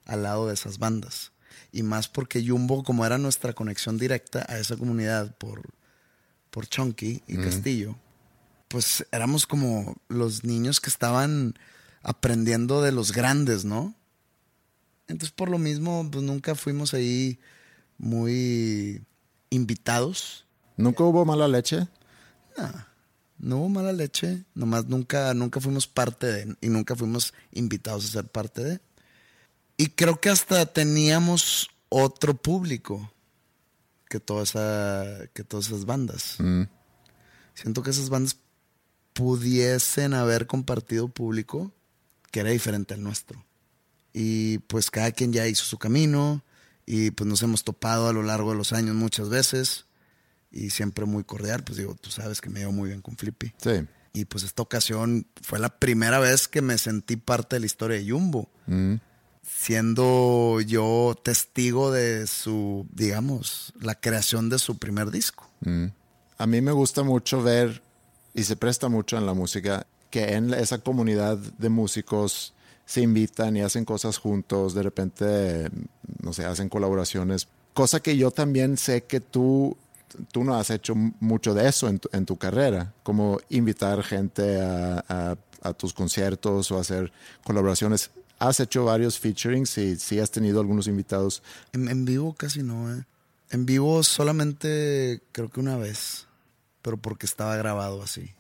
al 0.07 0.23
lado 0.23 0.49
de 0.49 0.55
esas 0.55 0.79
bandas. 0.79 1.33
Y 1.73 1.83
más 1.83 2.09
porque 2.09 2.47
Jumbo, 2.47 2.83
como 2.83 3.07
era 3.07 3.17
nuestra 3.17 3.53
conexión 3.53 3.97
directa 3.97 4.45
a 4.49 4.59
esa 4.59 4.77
comunidad 4.77 5.35
por, 5.37 5.63
por 6.51 6.67
Chunky 6.67 7.23
y 7.27 7.37
Castillo, 7.37 7.97
pues 8.71 9.05
éramos 9.11 9.49
como 9.49 9.97
los 10.07 10.45
niños 10.45 10.81
que 10.81 10.91
estaban 10.91 11.59
aprendiendo 12.03 12.83
de 12.83 12.93
los 12.93 13.11
grandes, 13.11 13.65
¿no? 13.65 13.97
Entonces, 15.09 15.33
por 15.33 15.49
lo 15.49 15.59
mismo, 15.59 16.09
pues 16.09 16.23
nunca 16.23 16.55
fuimos 16.55 16.95
ahí 16.95 17.41
muy 17.99 19.05
invitados. 19.51 20.47
¿Nunca 20.77 21.03
hubo 21.03 21.25
mala 21.25 21.49
leche? 21.49 21.89
No 23.39 23.57
hubo 23.59 23.69
mala 23.71 23.93
leche, 23.93 24.45
nomás 24.55 24.87
nunca, 24.87 25.35
nunca 25.35 25.61
fuimos 25.61 25.89
parte 25.89 26.29
de, 26.29 26.57
y 26.61 26.69
nunca 26.69 26.95
fuimos 26.95 27.35
invitados 27.51 28.05
a 28.05 28.09
ser 28.09 28.29
parte 28.29 28.63
de. 28.63 28.81
Y 29.79 29.89
creo 29.89 30.21
que 30.21 30.31
hasta 30.31 30.65
teníamos 30.67 31.71
otro 31.89 32.35
público 32.35 33.13
que, 34.09 34.21
toda 34.21 34.45
esa, 34.45 35.27
que 35.35 35.43
todas 35.43 35.67
esas 35.67 35.87
bandas. 35.87 36.39
Siento 37.55 37.83
que 37.83 37.91
esas 37.91 38.11
bandas 38.11 38.37
pudiesen 39.13 40.15
haber 40.15 40.47
compartido 40.47 41.09
público 41.09 41.73
que 42.31 42.41
era 42.41 42.51
diferente 42.51 42.95
al 42.95 43.03
nuestro. 43.03 43.45
Y 44.13 44.59
pues 44.59 44.91
cada 44.91 45.13
quien 45.13 45.33
ya 45.33 45.47
hizo 45.47 45.65
su 45.65 45.79
camino 45.79 46.43
y 46.87 47.11
pues 47.13 47.29
nos 47.29 47.43
hemos 47.43 47.65
topado 47.65 48.09
a 48.09 48.13
lo 48.13 48.23
largo 48.23 48.51
de 48.51 48.57
los 48.57 48.73
años 48.73 48.97
muchas 48.97 49.29
veces 49.29 49.87
y 50.51 50.71
siempre 50.71 51.05
muy 51.05 51.25
cordial, 51.25 51.63
pues 51.63 51.79
digo, 51.79 51.95
tú 51.95 52.11
sabes 52.11 52.41
que 52.41 52.51
me 52.51 52.61
llevo 52.61 52.73
muy 52.73 52.89
bien 52.89 53.03
con 53.03 53.17
Flippy. 53.17 53.53
Sí. 53.63 53.87
Y 54.13 54.25
pues 54.25 54.43
esta 54.43 54.63
ocasión 54.63 55.27
fue 55.41 55.61
la 55.61 55.79
primera 55.79 56.19
vez 56.19 56.49
que 56.49 56.63
me 56.63 56.79
sentí 56.79 57.17
parte 57.17 57.57
de 57.57 57.61
la 57.61 57.67
historia 57.67 57.99
de 57.99 58.11
Jumbo. 58.11 58.51
Siendo 59.43 60.61
yo 60.61 61.17
testigo 61.23 61.91
de 61.91 62.27
su, 62.27 62.87
digamos, 62.93 63.73
la 63.81 63.95
creación 63.95 64.49
de 64.49 64.59
su 64.59 64.79
primer 64.79 65.11
disco. 65.11 65.49
A 66.39 66.47
mí 66.47 66.61
me 66.61 66.73
gusta 66.73 67.03
mucho 67.03 67.43
ver, 67.43 67.83
y 68.35 68.43
se 68.45 68.57
presta 68.57 68.89
mucho 68.89 69.17
en 69.19 69.27
la 69.27 69.35
música, 69.35 69.87
que 70.11 70.35
en 70.35 70.53
esa 70.55 70.79
comunidad 70.79 71.37
de 71.37 71.69
músicos 71.69 72.53
se 72.87 73.01
invitan 73.03 73.57
y 73.57 73.61
hacen 73.63 73.85
cosas 73.85 74.19
juntos, 74.19 74.75
de 74.75 74.83
repente, 74.83 75.69
no 76.23 76.33
sé, 76.33 76.45
hacen 76.45 76.69
colaboraciones. 76.69 77.47
Cosa 77.75 78.01
que 78.01 78.17
yo 78.17 78.31
también 78.33 78.77
sé 78.77 79.05
que 79.05 79.21
tú, 79.21 79.77
tú 80.33 80.43
no 80.43 80.57
has 80.57 80.71
hecho 80.71 80.95
mucho 80.97 81.55
de 81.55 81.69
eso 81.69 81.89
en 81.89 82.01
tu, 82.01 82.09
en 82.13 82.27
tu 82.27 82.37
carrera, 82.37 82.93
como 83.05 83.39
invitar 83.49 84.03
gente 84.03 84.61
a, 84.61 85.05
a- 85.09 85.37
a 85.63 85.73
tus 85.75 85.93
conciertos 85.93 86.71
o 86.73 86.79
hacer 86.79 87.13
colaboraciones. 87.45 88.11
Has 88.39 88.59
hecho 88.61 88.87
varios 88.87 89.19
featurings 89.19 89.77
y 89.77 89.97
sí 89.97 90.19
has 90.19 90.31
tenido 90.31 90.59
algunos 90.59 90.87
invitados. 90.89 91.43
En, 91.75 91.87
en 91.89 92.07
vivo 92.07 92.33
casi 92.33 92.63
no, 92.63 92.91
¿eh? 92.93 93.05
En 93.51 93.67
vivo 93.67 94.03
solamente 94.03 95.21
creo 95.33 95.51
que 95.51 95.61
una 95.61 95.77
vez, 95.77 96.27
pero 96.83 96.97
porque 96.97 97.27
estaba 97.27 97.57
grabado 97.57 98.03
así. 98.03 98.35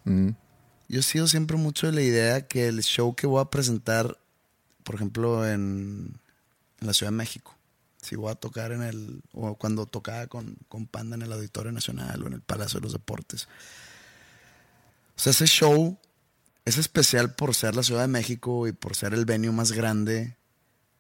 Yo 0.89 1.01
he 1.01 1.03
sido 1.03 1.29
siempre 1.29 1.57
mucho 1.57 1.87
de 1.87 1.93
la 1.93 2.03
idea 2.03 2.47
que 2.47 2.69
el 2.69 2.83
show 2.83 3.15
que 3.15 3.27
voy 3.27 3.41
a 3.41 3.51
presentar, 3.51 4.19
por 4.83 4.97
ejemplo, 4.97 5.47
en, 5.49 6.19
en 6.81 6.87
la 6.87 6.95
Ciudad 6.95 7.13
de 7.13 7.17
México, 7.17 7.55
si 8.03 8.17
voy 8.17 8.31
a 8.31 8.35
tocar 8.35 8.73
en 8.73 8.83
el, 8.83 9.23
o 9.33 9.55
cuando 9.55 9.87
tocaba 9.87 10.27
con, 10.27 10.57
con 10.69 10.87
Panda 10.87 11.17
en 11.17 11.23
el 11.23 11.33
Auditorio 11.33 11.71
Nacional 11.71 12.23
o 12.23 12.27
en 12.27 12.33
el 12.33 12.41
Palacio 12.41 12.81
de 12.81 12.85
los 12.85 12.93
Deportes. 12.93 13.47
O 15.17 15.21
sea, 15.23 15.31
ese 15.33 15.47
show 15.47 15.99
es 16.65 16.79
especial 16.79 17.35
por 17.35 17.55
ser 17.55 17.77
la 17.77 17.83
Ciudad 17.83 18.03
de 18.03 18.09
México 18.09 18.67
y 18.67 18.73
por 18.73 18.97
ser 18.97 19.15
el 19.15 19.27
venue 19.27 19.53
más 19.53 19.73
grande 19.73 20.37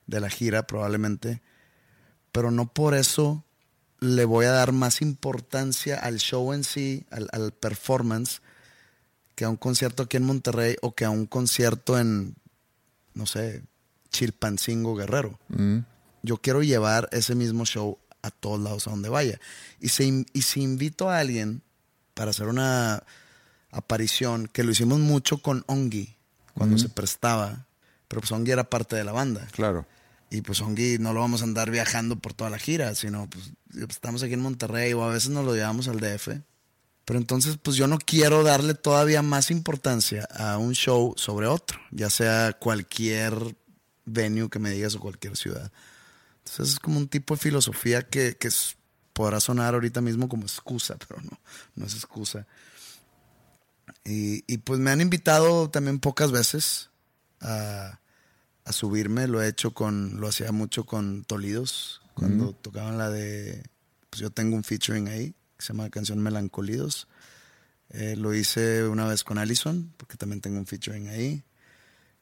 de 0.06 0.20
la 0.20 0.28
gira 0.28 0.66
probablemente, 0.66 1.40
pero 2.32 2.50
no 2.50 2.72
por 2.72 2.94
eso 2.94 3.44
le 4.00 4.24
voy 4.24 4.46
a 4.46 4.50
dar 4.50 4.72
más 4.72 5.02
importancia 5.02 5.98
al 5.98 6.18
show 6.18 6.52
en 6.52 6.64
sí, 6.64 7.04
al, 7.10 7.28
al 7.32 7.52
performance, 7.52 8.40
que 9.34 9.44
a 9.44 9.48
un 9.48 9.56
concierto 9.56 10.02
aquí 10.02 10.16
en 10.16 10.24
Monterrey 10.24 10.76
o 10.82 10.94
que 10.94 11.04
a 11.04 11.10
un 11.10 11.26
concierto 11.26 11.98
en, 11.98 12.34
no 13.14 13.26
sé, 13.26 13.62
Chilpancingo 14.10 14.96
Guerrero. 14.96 15.38
Yo 16.22 16.36
quiero 16.36 16.62
llevar 16.62 17.08
ese 17.12 17.34
mismo 17.34 17.64
show 17.64 17.98
a 18.22 18.30
todos 18.30 18.60
lados 18.60 18.86
a 18.86 18.90
donde 18.90 19.08
vaya. 19.08 19.40
Y 19.80 19.88
si, 19.88 20.26
y 20.32 20.42
si 20.42 20.62
invito 20.62 21.08
a 21.08 21.18
alguien 21.18 21.62
para 22.14 22.30
hacer 22.30 22.48
una 22.48 23.02
aparición, 23.70 24.48
que 24.48 24.64
lo 24.64 24.72
hicimos 24.72 24.98
mucho 24.98 25.38
con 25.38 25.64
Ongi, 25.66 26.16
cuando 26.54 26.76
se 26.76 26.88
prestaba, 26.88 27.66
pero 28.08 28.20
pues 28.20 28.32
Ongi 28.32 28.50
era 28.50 28.64
parte 28.64 28.96
de 28.96 29.04
la 29.04 29.12
banda. 29.12 29.46
Claro. 29.52 29.86
Y 30.30 30.42
pues 30.42 30.60
Ongi 30.60 30.98
no 30.98 31.12
lo 31.12 31.20
vamos 31.20 31.40
a 31.42 31.44
andar 31.44 31.70
viajando 31.70 32.16
por 32.16 32.34
toda 32.34 32.50
la 32.50 32.58
gira, 32.58 32.94
sino 32.94 33.28
pues 33.28 33.52
estamos 33.90 34.22
aquí 34.22 34.34
en 34.34 34.40
Monterrey 34.40 34.92
o 34.92 35.02
a 35.02 35.08
veces 35.12 35.30
nos 35.30 35.44
lo 35.44 35.54
llevamos 35.54 35.88
al 35.88 35.98
DF. 36.00 36.28
Pero 37.04 37.18
entonces 37.18 37.58
pues 37.60 37.76
yo 37.76 37.88
no 37.88 37.98
quiero 37.98 38.44
darle 38.44 38.74
todavía 38.74 39.22
más 39.22 39.50
importancia 39.50 40.28
a 40.32 40.58
un 40.58 40.74
show 40.74 41.14
sobre 41.16 41.48
otro, 41.48 41.80
ya 41.90 42.10
sea 42.10 42.52
cualquier 42.52 43.56
venue 44.04 44.48
que 44.48 44.60
me 44.60 44.70
digas 44.70 44.94
o 44.94 45.00
cualquier 45.00 45.36
ciudad. 45.36 45.72
Entonces 46.44 46.74
es 46.74 46.78
como 46.80 46.98
un 46.98 47.08
tipo 47.08 47.34
de 47.34 47.40
filosofía 47.40 48.02
que, 48.02 48.36
que 48.36 48.48
es- 48.48 48.76
podrá 49.12 49.40
sonar 49.40 49.74
ahorita 49.74 50.00
mismo 50.00 50.28
como 50.28 50.44
excusa, 50.44 50.96
pero 51.08 51.20
no, 51.22 51.40
no 51.74 51.86
es 51.86 51.94
excusa. 51.94 52.46
Y, 54.04 54.44
y, 54.52 54.58
pues 54.58 54.78
me 54.80 54.90
han 54.90 55.00
invitado 55.00 55.68
también 55.70 55.98
pocas 55.98 56.30
veces 56.32 56.90
a, 57.40 57.99
a 58.70 58.72
subirme. 58.72 59.26
Lo 59.26 59.42
he 59.42 59.48
hecho 59.48 59.72
con, 59.72 60.20
lo 60.20 60.28
hacía 60.28 60.52
mucho 60.52 60.86
con 60.86 61.24
Tolidos, 61.24 62.00
cuando 62.14 62.52
tocaban 62.52 62.98
la 62.98 63.10
de, 63.10 63.62
pues 64.10 64.20
yo 64.20 64.30
tengo 64.30 64.56
un 64.56 64.64
featuring 64.64 65.08
ahí, 65.08 65.34
que 65.56 65.64
se 65.64 65.72
llama 65.72 65.84
la 65.84 65.90
canción 65.90 66.20
Melancolidos. 66.20 67.08
Eh, 67.90 68.14
lo 68.16 68.34
hice 68.34 68.86
una 68.86 69.06
vez 69.06 69.24
con 69.24 69.38
Allison, 69.38 69.92
porque 69.96 70.16
también 70.16 70.40
tengo 70.40 70.58
un 70.58 70.66
featuring 70.66 71.08
ahí. 71.08 71.42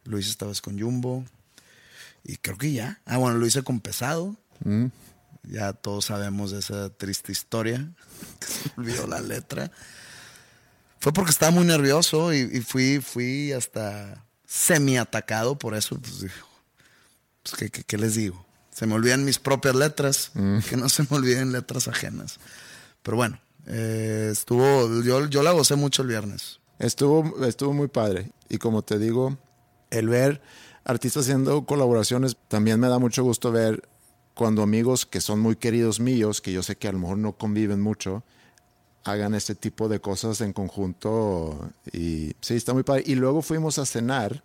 Lo 0.05 0.19
hice 0.19 0.31
esta 0.31 0.47
vez 0.47 0.61
con 0.61 0.79
Jumbo. 0.79 1.25
Y 2.25 2.37
creo 2.37 2.57
que 2.57 2.73
ya. 2.73 3.01
Ah, 3.05 3.19
bueno, 3.19 3.39
lo 3.39 3.47
hice 3.47 3.63
con 3.63 3.81
Pesado. 3.81 4.37
Ya 5.43 5.73
todos 5.73 6.07
sabemos 6.07 6.51
de 6.51 6.61
esa 6.61 6.91
triste 6.91 7.33
historia. 7.33 7.93
Que 8.41 8.47
se 8.47 8.71
me 8.77 8.83
olvidó 8.83 9.07
la 9.07 9.21
letra. 9.21 9.71
Fue 11.01 11.13
porque 11.13 11.31
estaba 11.31 11.53
muy 11.53 11.65
nervioso 11.65 12.33
y, 12.33 12.39
y 12.39 12.61
fui, 12.61 13.01
fui 13.01 13.53
hasta 13.53 14.28
semi-atacado 14.49 15.57
por 15.59 15.75
eso. 15.75 15.99
Pues, 16.01 16.23
dijo, 16.23 16.49
pues, 17.43 17.55
¿qué, 17.57 17.71
qué- 17.71 17.85
qué 17.85 17.99
les 17.99 18.15
digo? 18.15 18.45
Se 18.71 18.87
me 18.87 18.95
olvidan 18.95 19.25
mis 19.25 19.39
propias 19.39 19.75
letras, 19.75 20.31
que 20.69 20.77
no 20.77 20.89
se 20.89 21.03
me 21.03 21.17
olviden 21.17 21.53
letras 21.53 21.87
ajenas. 21.89 22.39
Pero 23.03 23.17
bueno, 23.17 23.39
eh, 23.67 24.31
estuvo, 24.33 25.03
yo, 25.03 25.27
yo 25.27 25.43
la 25.43 25.53
gocé 25.53 25.75
mucho 25.77 26.03
el 26.03 26.09
viernes. 26.09 26.61
Estuvo, 26.79 27.45
estuvo 27.45 27.73
muy 27.73 27.89
padre. 27.89 28.31
Y 28.49 28.59
como 28.59 28.83
te 28.83 28.99
digo, 28.99 29.37
el 29.91 30.09
ver 30.09 30.41
artistas 30.85 31.25
haciendo 31.25 31.65
colaboraciones 31.67 32.37
también 32.49 32.81
me 32.81 32.89
da 32.89 32.99
mucho 32.99 33.23
gusto 33.25 33.51
ver 33.53 33.83
cuando 34.35 34.63
amigos 34.63 35.05
que 35.05 35.21
son 35.21 35.41
muy 35.41 35.57
queridos 35.57 35.99
míos, 36.01 36.41
que 36.41 36.53
yo 36.53 36.63
sé 36.63 36.77
que 36.77 36.87
a 36.89 36.93
lo 36.93 37.01
mejor 37.01 37.19
no 37.19 37.33
conviven 37.33 37.81
mucho, 37.81 38.23
hagan 39.11 39.35
este 39.35 39.55
tipo 39.55 39.89
de 39.89 40.01
cosas 40.01 40.41
en 40.41 40.53
conjunto. 40.53 41.71
Y 41.93 42.33
sí, 42.41 42.55
está 42.55 42.75
muy 42.75 42.83
padre. 42.83 43.05
Y 43.07 43.15
luego 43.15 43.43
fuimos 43.43 43.79
a 43.79 43.87
cenar, 43.87 44.43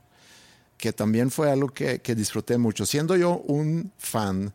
que 0.78 0.94
también 0.94 1.32
fue 1.32 1.52
algo 1.52 1.70
que, 1.70 2.00
que 2.00 2.16
disfruté 2.16 2.58
mucho. 2.58 2.86
Siendo 2.86 3.16
yo 3.16 3.38
un 3.48 3.92
fan 3.98 4.54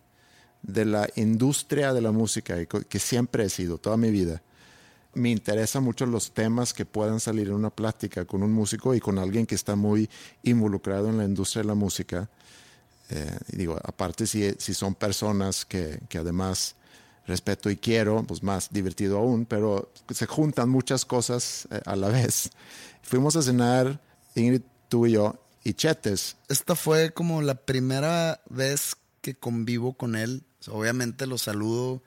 de 0.62 0.84
la 0.84 1.08
industria 1.16 1.92
de 1.92 2.00
la 2.00 2.12
música, 2.12 2.64
que 2.64 2.98
siempre 2.98 3.44
he 3.44 3.48
sido 3.48 3.78
toda 3.78 3.96
mi 3.96 4.10
vida, 4.10 4.42
me 5.14 5.30
interesan 5.30 5.82
mucho 5.82 6.06
los 6.06 6.32
temas 6.32 6.72
que 6.72 6.84
puedan 6.84 7.20
salir 7.20 7.48
en 7.48 7.54
una 7.54 7.70
plática 7.70 8.24
con 8.24 8.42
un 8.42 8.52
músico 8.52 8.94
y 8.94 9.00
con 9.00 9.18
alguien 9.18 9.46
que 9.46 9.54
está 9.54 9.74
muy 9.74 10.08
involucrado 10.42 11.08
en 11.08 11.18
la 11.18 11.24
industria 11.24 11.62
de 11.62 11.68
la 11.68 11.74
música. 11.74 12.28
Eh, 13.10 13.38
digo, 13.52 13.78
aparte 13.82 14.26
si, 14.26 14.52
si 14.58 14.74
son 14.74 14.94
personas 14.94 15.64
que, 15.64 16.00
que 16.08 16.18
además 16.18 16.76
respeto 17.28 17.70
y 17.70 17.76
quiero, 17.76 18.24
pues 18.24 18.42
más 18.42 18.70
divertido 18.72 19.18
aún, 19.18 19.44
pero 19.46 19.92
se 20.12 20.26
juntan 20.26 20.68
muchas 20.68 21.04
cosas 21.04 21.68
eh, 21.70 21.80
a 21.84 21.94
la 21.94 22.08
vez. 22.08 22.50
Fuimos 23.02 23.36
a 23.36 23.42
cenar, 23.42 24.00
Ingrid, 24.34 24.62
tú 24.88 25.06
y 25.06 25.12
yo, 25.12 25.38
y 25.62 25.74
Chetes. 25.74 26.36
Esta 26.48 26.74
fue 26.74 27.12
como 27.12 27.42
la 27.42 27.54
primera 27.54 28.40
vez 28.48 28.96
que 29.20 29.34
convivo 29.36 29.92
con 29.92 30.16
él. 30.16 30.42
Obviamente 30.68 31.26
lo 31.26 31.38
saludo. 31.38 32.02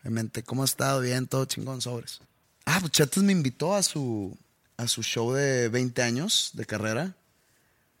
Obviamente, 0.00 0.42
¿cómo 0.42 0.62
ha 0.62 0.64
estado? 0.64 1.00
Bien, 1.00 1.26
todo 1.26 1.44
chingón, 1.44 1.80
sobres. 1.80 2.20
Ah, 2.64 2.78
pues 2.80 2.92
Chetes 2.92 3.22
me 3.22 3.32
invitó 3.32 3.74
a 3.74 3.82
su, 3.82 4.36
a 4.76 4.88
su 4.88 5.02
show 5.02 5.32
de 5.32 5.68
20 5.68 6.02
años 6.02 6.50
de 6.54 6.64
carrera. 6.64 7.14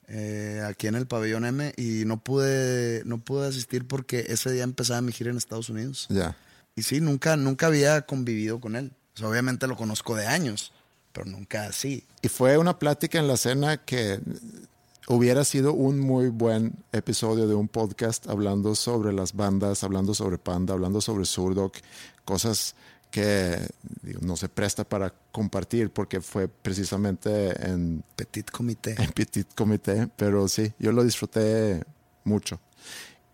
eh, 0.08 0.62
aquí 0.66 0.86
en 0.88 0.94
el 0.94 1.06
pabellón 1.06 1.44
M. 1.44 1.72
Y 1.76 2.04
no 2.06 2.22
pude, 2.22 3.02
no 3.04 3.18
pude 3.18 3.48
asistir 3.48 3.86
porque 3.86 4.26
ese 4.28 4.50
día 4.50 4.62
empezaba 4.64 5.00
mi 5.00 5.12
gira 5.12 5.30
en 5.30 5.36
Estados 5.36 5.68
Unidos. 5.68 6.06
Ya. 6.10 6.36
Y 6.74 6.82
sí, 6.82 7.00
nunca, 7.00 7.36
nunca 7.36 7.66
había 7.66 8.02
convivido 8.02 8.60
con 8.60 8.76
él. 8.76 8.92
O 9.14 9.18
sea, 9.18 9.28
obviamente 9.28 9.66
lo 9.66 9.76
conozco 9.76 10.16
de 10.16 10.26
años, 10.26 10.72
pero 11.12 11.26
nunca 11.26 11.64
así. 11.64 12.04
Y 12.22 12.28
fue 12.28 12.56
una 12.56 12.78
plática 12.78 13.18
en 13.18 13.28
la 13.28 13.36
cena 13.36 13.76
que 13.76 14.20
hubiera 15.08 15.44
sido 15.44 15.74
un 15.74 15.98
muy 15.98 16.28
buen 16.28 16.72
episodio 16.92 17.46
de 17.46 17.54
un 17.54 17.68
podcast 17.68 18.28
hablando 18.28 18.74
sobre 18.74 19.12
las 19.12 19.34
bandas, 19.34 19.84
hablando 19.84 20.14
sobre 20.14 20.38
Panda, 20.38 20.74
hablando 20.74 21.00
sobre 21.00 21.24
Surdoc, 21.24 21.76
cosas 22.24 22.74
que 23.10 23.58
digo, 24.02 24.20
no 24.22 24.36
se 24.36 24.48
presta 24.48 24.84
para 24.84 25.12
compartir 25.30 25.90
porque 25.90 26.20
fue 26.20 26.48
precisamente 26.48 27.50
en, 27.68 28.02
Petit 28.16 28.50
comité. 28.50 28.94
en 28.98 29.12
Petit 29.12 29.46
Comité, 29.54 30.08
pero 30.16 30.48
sí, 30.48 30.72
yo 30.78 30.92
lo 30.92 31.04
disfruté 31.04 31.84
mucho. 32.24 32.58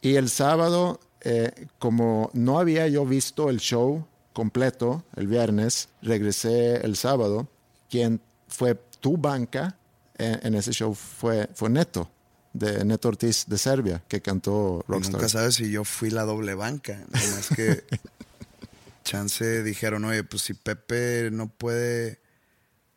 Y 0.02 0.16
el 0.16 0.30
sábado, 0.30 1.00
eh, 1.22 1.66
como 1.78 2.30
no 2.32 2.58
había 2.58 2.86
yo 2.88 3.04
visto 3.04 3.50
el 3.50 3.58
show 3.58 4.06
completo 4.32 5.04
el 5.16 5.26
viernes, 5.26 5.88
regresé 6.02 6.76
el 6.84 6.96
sábado. 6.96 7.48
Quien 7.90 8.20
fue 8.46 8.74
tu 9.00 9.16
banca 9.16 9.76
en, 10.16 10.38
en 10.46 10.54
ese 10.54 10.72
show 10.72 10.94
fue, 10.94 11.48
fue 11.54 11.70
Neto, 11.70 12.10
de 12.52 12.84
Neto 12.84 13.08
Ortiz 13.08 13.46
de 13.46 13.58
Serbia, 13.58 14.02
que 14.08 14.20
cantó 14.20 14.84
Rockstar. 14.86 15.14
Nunca 15.14 15.28
sabes 15.28 15.56
si 15.56 15.70
yo 15.70 15.84
fui 15.84 16.10
la 16.10 16.24
doble 16.24 16.54
banca. 16.54 17.04
Nada 17.10 17.30
más 17.34 17.48
que 17.48 17.84
chance 19.04 19.62
dijeron, 19.62 20.04
oye, 20.04 20.22
pues 20.24 20.42
si 20.42 20.54
Pepe 20.54 21.30
no 21.32 21.48
puede 21.48 22.20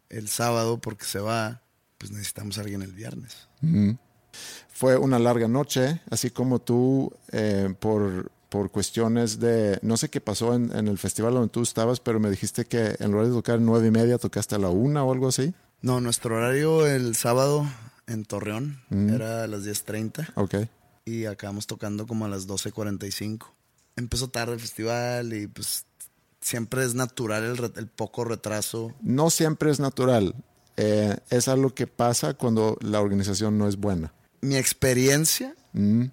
el 0.09 0.27
sábado 0.27 0.79
porque 0.79 1.05
se 1.05 1.19
va, 1.19 1.61
pues 1.97 2.11
necesitamos 2.11 2.57
a 2.57 2.61
alguien 2.61 2.81
el 2.81 2.93
viernes. 2.93 3.47
Fue 4.69 4.97
una 4.97 5.19
larga 5.19 5.47
noche, 5.47 6.01
así 6.09 6.31
como 6.31 6.59
tú, 6.59 7.13
eh, 7.31 7.73
por, 7.79 8.31
por 8.49 8.71
cuestiones 8.71 9.39
de, 9.39 9.79
no 9.81 9.95
sé 9.97 10.09
qué 10.09 10.21
pasó 10.21 10.55
en, 10.55 10.75
en 10.75 10.87
el 10.87 10.97
festival 10.97 11.33
donde 11.33 11.49
tú 11.49 11.61
estabas, 11.61 11.99
pero 11.99 12.19
me 12.19 12.29
dijiste 12.29 12.65
que 12.65 12.95
en 12.99 13.11
lugar 13.11 13.27
de 13.27 13.33
tocar 13.33 13.59
nueve 13.61 13.87
y 13.87 13.91
media, 13.91 14.17
tocaste 14.17 14.55
a 14.55 14.59
la 14.59 14.69
una 14.69 15.03
o 15.03 15.11
algo 15.13 15.27
así. 15.27 15.53
No, 15.81 16.01
nuestro 16.01 16.35
horario 16.35 16.87
el 16.87 17.15
sábado 17.15 17.65
en 18.07 18.25
Torreón 18.25 18.81
era 18.91 19.43
a 19.43 19.47
las 19.47 19.63
10.30 19.65 20.31
Ok. 20.35 20.67
y 21.05 21.25
acabamos 21.25 21.65
tocando 21.67 22.05
como 22.07 22.25
a 22.25 22.29
las 22.29 22.47
12.45. 22.47 23.45
Empezó 23.95 24.29
tarde 24.29 24.53
el 24.53 24.59
festival 24.59 25.33
y 25.33 25.47
pues 25.47 25.85
siempre 26.39 26.83
es 26.83 26.95
natural 26.95 27.71
el 27.75 27.87
poco 27.87 28.23
retraso. 28.25 28.93
No 29.01 29.29
siempre 29.29 29.69
es 29.71 29.79
natural. 29.79 30.35
Eh, 30.77 31.17
es 31.29 31.47
algo 31.47 31.73
que 31.73 31.87
pasa 31.87 32.33
cuando 32.33 32.77
la 32.81 33.01
organización 33.01 33.57
no 33.57 33.67
es 33.67 33.77
buena. 33.77 34.13
Mi 34.41 34.55
experiencia 34.57 35.55
Mm. 35.73 36.05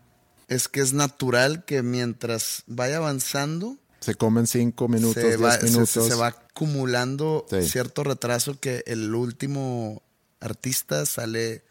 es 0.48 0.68
que 0.68 0.80
es 0.80 0.92
natural 0.92 1.64
que 1.64 1.82
mientras 1.82 2.62
vaya 2.66 2.98
avanzando, 2.98 3.76
Se 4.00 4.14
comen 4.14 4.46
cinco 4.46 4.86
minutos, 4.88 5.14
se, 5.20 5.26
diez 5.28 5.42
va, 5.42 5.58
minutos. 5.58 5.90
se- 5.90 6.08
se 6.08 6.14
va 6.14 6.28
acumulando 6.28 7.46
Sí. 7.50 7.62
cierto 7.68 8.04
retraso 8.04 8.58
que 8.60 8.84
el 8.86 9.12
último 9.14 10.02
artista 10.40 11.04
sale 11.06 11.64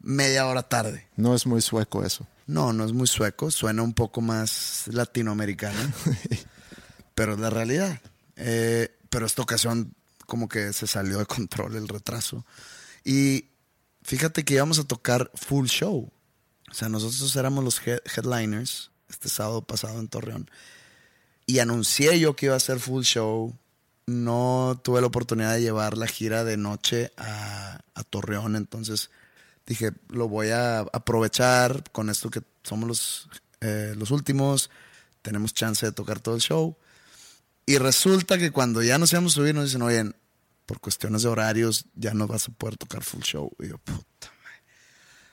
media 0.00 0.46
hora 0.46 0.62
tarde. 0.68 1.06
No 1.16 1.34
es 1.34 1.46
muy 1.46 1.60
sueco 1.62 2.04
eso. 2.04 2.26
No, 2.46 2.72
no 2.72 2.84
es 2.84 2.92
muy 2.92 3.06
sueco, 3.06 3.50
suena 3.52 3.82
un 3.82 3.94
poco 3.94 4.20
más 4.20 4.84
latinoamericano, 4.88 5.78
pero 7.14 7.34
es 7.34 7.38
la 7.40 7.50
realidad. 7.50 8.00
Eh, 8.36 8.88
pero 9.08 9.26
esta 9.26 9.42
ocasión 9.42 9.94
como 10.26 10.48
que 10.48 10.72
se 10.72 10.86
salió 10.86 11.18
de 11.18 11.26
control 11.26 11.76
el 11.76 11.86
retraso. 11.88 12.44
Y 13.04 13.46
fíjate 14.02 14.44
que 14.44 14.54
íbamos 14.54 14.78
a 14.78 14.84
tocar 14.84 15.30
full 15.34 15.66
show. 15.66 16.10
O 16.70 16.74
sea, 16.74 16.88
nosotros 16.88 17.34
éramos 17.36 17.64
los 17.64 17.80
head- 17.82 18.02
headliners 18.16 18.90
este 19.08 19.28
sábado 19.28 19.62
pasado 19.62 19.98
en 19.98 20.08
Torreón. 20.08 20.50
Y 21.46 21.58
anuncié 21.58 22.18
yo 22.20 22.36
que 22.36 22.46
iba 22.46 22.54
a 22.54 22.58
hacer 22.58 22.78
full 22.78 23.02
show. 23.02 23.56
No 24.06 24.80
tuve 24.84 25.00
la 25.00 25.08
oportunidad 25.08 25.54
de 25.54 25.62
llevar 25.62 25.96
la 25.98 26.06
gira 26.06 26.44
de 26.44 26.56
noche 26.56 27.12
a, 27.16 27.80
a 27.94 28.04
Torreón. 28.04 28.56
Entonces 28.56 29.10
dije, 29.66 29.92
lo 30.08 30.28
voy 30.28 30.50
a 30.50 30.80
aprovechar 30.80 31.90
con 31.92 32.08
esto 32.10 32.30
que 32.30 32.42
somos 32.62 32.88
los, 32.88 33.28
eh, 33.60 33.94
los 33.96 34.10
últimos. 34.12 34.70
Tenemos 35.22 35.54
chance 35.54 35.84
de 35.84 35.92
tocar 35.92 36.20
todo 36.20 36.34
el 36.36 36.40
show. 36.40 36.76
Y 37.66 37.78
resulta 37.78 38.38
que 38.38 38.50
cuando 38.52 38.82
ya 38.82 38.98
nos 38.98 39.12
íbamos 39.12 39.32
a 39.32 39.36
subir, 39.36 39.54
nos 39.54 39.66
dicen, 39.66 39.82
oye, 39.82 40.12
por 40.70 40.78
cuestiones 40.78 41.22
de 41.22 41.28
horarios, 41.28 41.86
ya 41.96 42.14
no 42.14 42.28
vas 42.28 42.46
a 42.46 42.52
poder 42.52 42.76
tocar 42.76 43.02
full 43.02 43.22
show. 43.22 43.50
Y 43.58 43.70
yo, 43.70 43.78
puta 43.78 44.28
madre. 44.28 44.62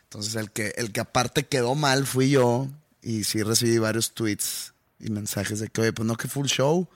Entonces, 0.05 0.33
el 0.33 0.49
que, 0.49 0.73
el 0.77 0.91
que 0.91 0.99
aparte 0.99 1.45
quedó 1.45 1.75
mal 1.75 2.07
fui 2.07 2.31
yo. 2.31 2.67
Y 3.03 3.23
sí 3.23 3.43
recibí 3.43 3.77
varios 3.77 4.15
tweets 4.15 4.73
y 4.99 5.11
mensajes 5.11 5.59
de 5.59 5.67
que, 5.67 5.81
oye, 5.81 5.93
pues 5.93 6.07
no 6.07 6.15
que 6.15 6.27
full 6.27 6.47
show, 6.47 6.89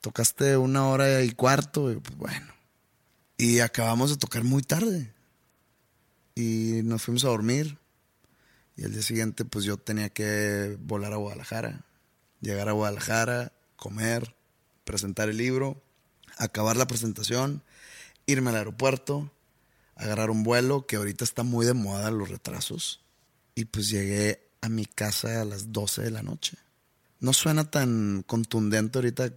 tocaste 0.00 0.56
una 0.56 0.88
hora 0.88 1.20
y 1.20 1.32
cuarto, 1.32 1.92
y 1.92 1.96
pues 1.96 2.16
bueno. 2.16 2.54
Y 3.36 3.60
acabamos 3.60 4.08
de 4.08 4.16
tocar 4.16 4.44
muy 4.44 4.62
tarde. 4.62 5.12
Y 6.34 6.80
nos 6.84 7.02
fuimos 7.02 7.26
a 7.26 7.28
dormir. 7.28 7.76
Y 8.78 8.84
al 8.84 8.92
día 8.92 9.02
siguiente, 9.02 9.44
pues 9.44 9.66
yo 9.66 9.76
tenía 9.76 10.08
que 10.08 10.78
volar 10.80 11.12
a 11.12 11.16
Guadalajara, 11.16 11.84
llegar 12.40 12.70
a 12.70 12.72
Guadalajara, 12.72 13.52
comer, 13.76 14.34
presentar 14.84 15.28
el 15.28 15.36
libro, 15.36 15.82
acabar 16.38 16.78
la 16.78 16.86
presentación, 16.86 17.62
irme 18.26 18.50
al 18.50 18.56
aeropuerto, 18.56 19.30
agarrar 19.96 20.30
un 20.30 20.42
vuelo, 20.42 20.86
que 20.86 20.96
ahorita 20.96 21.24
está 21.24 21.42
muy 21.42 21.66
de 21.66 21.74
moda 21.74 22.10
los 22.10 22.28
retrasos. 22.28 23.02
Y 23.54 23.66
pues 23.66 23.88
llegué 23.88 24.50
a 24.60 24.68
mi 24.68 24.86
casa 24.86 25.40
a 25.40 25.44
las 25.44 25.72
12 25.72 26.02
de 26.02 26.10
la 26.10 26.22
noche. 26.22 26.56
No 27.20 27.32
suena 27.32 27.70
tan 27.70 28.24
contundente 28.26 28.98
ahorita 28.98 29.30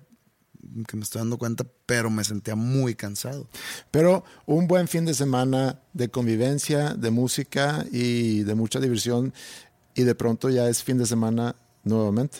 que 0.88 0.98
me 0.98 1.04
estoy 1.04 1.20
dando 1.20 1.38
cuenta, 1.38 1.66
pero 1.86 2.10
me 2.10 2.24
sentía 2.24 2.56
muy 2.56 2.96
cansado. 2.96 3.48
Pero 3.92 4.24
un 4.46 4.68
buen 4.68 4.88
fin 4.88 5.06
de 5.06 5.14
semana 5.14 5.82
de 5.94 6.10
convivencia, 6.10 6.94
de 6.94 7.12
música 7.12 7.86
y 7.92 8.44
de 8.44 8.56
mucha 8.56 8.80
diversión 8.80 9.34
y 9.96 10.04
de 10.04 10.16
pronto 10.16 10.50
ya 10.50 10.68
es 10.68 10.84
fin 10.84 10.98
de 10.98 11.06
semana 11.06 11.56
nuevamente. 11.84 12.40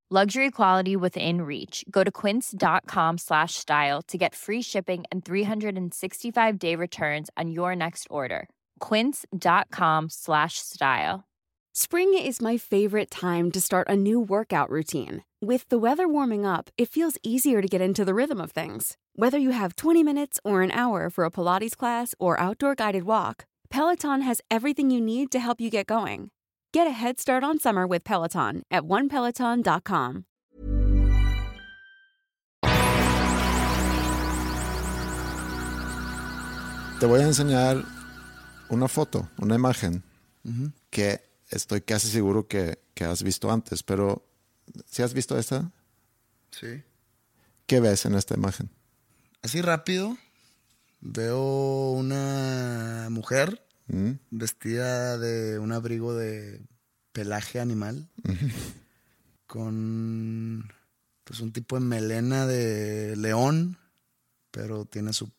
Luxury 0.13 0.51
quality 0.51 0.97
within 0.97 1.43
reach. 1.43 1.85
Go 1.89 2.03
to 2.03 2.11
quince.com 2.11 3.17
slash 3.17 3.55
style 3.55 4.01
to 4.09 4.17
get 4.17 4.35
free 4.35 4.61
shipping 4.61 5.05
and 5.09 5.23
365-day 5.23 6.75
returns 6.75 7.29
on 7.37 7.49
your 7.49 7.77
next 7.77 8.07
order. 8.09 8.49
quince.com 8.81 10.09
slash 10.09 10.55
style. 10.55 11.23
Spring 11.73 12.13
is 12.13 12.41
my 12.41 12.57
favorite 12.57 13.09
time 13.09 13.51
to 13.51 13.61
start 13.61 13.87
a 13.87 13.95
new 13.95 14.19
workout 14.19 14.69
routine. 14.69 15.23
With 15.41 15.69
the 15.69 15.79
weather 15.79 16.09
warming 16.09 16.45
up, 16.45 16.69
it 16.77 16.89
feels 16.89 17.17
easier 17.23 17.61
to 17.61 17.69
get 17.69 17.79
into 17.79 18.03
the 18.03 18.13
rhythm 18.13 18.41
of 18.41 18.51
things. 18.51 18.97
Whether 19.15 19.37
you 19.37 19.51
have 19.51 19.77
20 19.77 20.03
minutes 20.03 20.41
or 20.43 20.61
an 20.61 20.71
hour 20.71 21.09
for 21.09 21.23
a 21.23 21.31
Pilates 21.31 21.77
class 21.77 22.13
or 22.19 22.37
outdoor 22.37 22.75
guided 22.75 23.05
walk, 23.05 23.45
Peloton 23.69 24.23
has 24.23 24.41
everything 24.51 24.91
you 24.91 24.99
need 24.99 25.31
to 25.31 25.39
help 25.39 25.61
you 25.61 25.69
get 25.69 25.87
going. 25.87 26.31
Get 26.73 26.87
a 26.87 26.91
head 26.91 27.19
start 27.19 27.43
on 27.43 27.59
summer 27.59 27.85
with 27.85 28.05
Peloton 28.05 28.63
at 28.71 28.83
onepeloton.com. 28.83 30.23
Te 37.01 37.05
voy 37.05 37.19
a 37.19 37.25
enseñar 37.25 37.83
una 38.69 38.87
foto, 38.87 39.27
una 39.39 39.55
imagen 39.55 40.01
que 40.89 41.19
estoy 41.49 41.81
casi 41.81 42.07
seguro 42.07 42.47
que, 42.47 42.79
que 42.93 43.03
has 43.03 43.21
visto 43.21 43.51
antes, 43.51 43.83
pero 43.83 44.25
¿si 44.85 45.01
has 45.03 45.13
visto 45.13 45.37
esta? 45.37 45.71
Sí. 46.51 46.83
¿Qué 47.65 47.81
ves 47.81 48.05
en 48.05 48.15
esta 48.15 48.35
imagen? 48.35 48.69
Así 49.41 49.61
rápido, 49.61 50.15
veo 51.01 51.91
una 51.91 53.09
mujer 53.09 53.61
¿Mm? 53.91 54.11
vestida 54.29 55.17
de 55.17 55.59
un 55.59 55.73
abrigo 55.73 56.15
de 56.15 56.61
pelaje 57.11 57.59
animal 57.59 58.09
con 59.47 60.71
pues 61.25 61.41
un 61.41 61.51
tipo 61.51 61.77
de 61.77 61.85
melena 61.85 62.47
de 62.47 63.15
león, 63.17 63.77
pero 64.49 64.85
tiene 64.85 65.11
su 65.11 65.31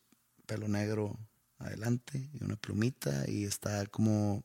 pelo 0.47 0.69
negro 0.69 1.19
adelante 1.59 2.31
y 2.33 2.45
una 2.45 2.57
plumita 2.57 3.25
y 3.29 3.45
está 3.45 3.87
como 3.87 4.45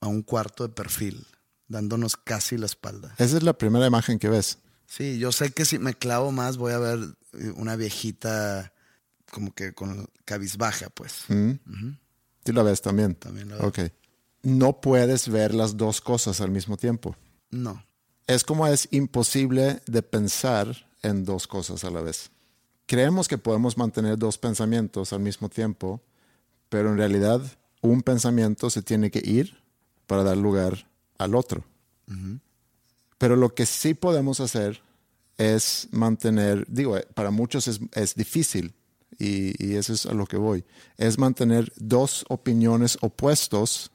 a 0.00 0.08
un 0.08 0.22
cuarto 0.22 0.66
de 0.66 0.74
perfil, 0.74 1.26
dándonos 1.68 2.16
casi 2.16 2.56
la 2.56 2.66
espalda. 2.66 3.14
Esa 3.18 3.36
es 3.36 3.42
la 3.42 3.58
primera 3.58 3.86
imagen 3.86 4.18
que 4.18 4.28
ves. 4.28 4.58
Sí, 4.86 5.18
yo 5.18 5.32
sé 5.32 5.52
que 5.52 5.64
si 5.64 5.78
me 5.78 5.94
clavo 5.94 6.32
más 6.32 6.56
voy 6.56 6.72
a 6.72 6.78
ver 6.78 6.98
una 7.56 7.76
viejita 7.76 8.72
como 9.30 9.54
que 9.54 9.72
con 9.72 10.08
cabizbaja, 10.24 10.90
pues. 10.90 11.24
¿Mm? 11.28 11.52
¿Tú 12.50 12.56
la 12.56 12.64
ves 12.64 12.82
también? 12.82 13.14
También 13.14 13.48
la 13.48 13.58
veo. 13.58 13.68
Ok. 13.68 13.78
No 14.42 14.80
puedes 14.80 15.28
ver 15.28 15.54
las 15.54 15.76
dos 15.76 16.00
cosas 16.00 16.40
al 16.40 16.50
mismo 16.50 16.76
tiempo. 16.76 17.14
No. 17.52 17.84
Es 18.26 18.42
como 18.42 18.66
es 18.66 18.88
imposible 18.90 19.80
de 19.86 20.02
pensar 20.02 20.88
en 21.02 21.24
dos 21.24 21.46
cosas 21.46 21.84
a 21.84 21.90
la 21.90 22.00
vez. 22.00 22.32
Creemos 22.86 23.28
que 23.28 23.38
podemos 23.38 23.78
mantener 23.78 24.18
dos 24.18 24.36
pensamientos 24.36 25.12
al 25.12 25.20
mismo 25.20 25.48
tiempo, 25.48 26.02
pero 26.68 26.90
en 26.90 26.96
realidad 26.96 27.40
un 27.82 28.02
pensamiento 28.02 28.68
se 28.68 28.82
tiene 28.82 29.12
que 29.12 29.22
ir 29.24 29.62
para 30.08 30.24
dar 30.24 30.36
lugar 30.36 30.88
al 31.18 31.36
otro. 31.36 31.62
Pero 33.16 33.36
lo 33.36 33.54
que 33.54 33.64
sí 33.64 33.94
podemos 33.94 34.40
hacer 34.40 34.82
es 35.38 35.86
mantener, 35.92 36.66
digo, 36.66 36.96
eh, 36.96 37.06
para 37.14 37.30
muchos 37.30 37.68
es, 37.68 37.78
es 37.92 38.16
difícil, 38.16 38.74
y, 39.20 39.54
y 39.64 39.76
eso 39.76 39.92
es 39.92 40.06
a 40.06 40.14
lo 40.14 40.26
que 40.26 40.36
voy, 40.36 40.64
es 40.96 41.18
mantener 41.18 41.72
dos 41.76 42.24
opiniones 42.28 42.98
opuestos 43.00 43.92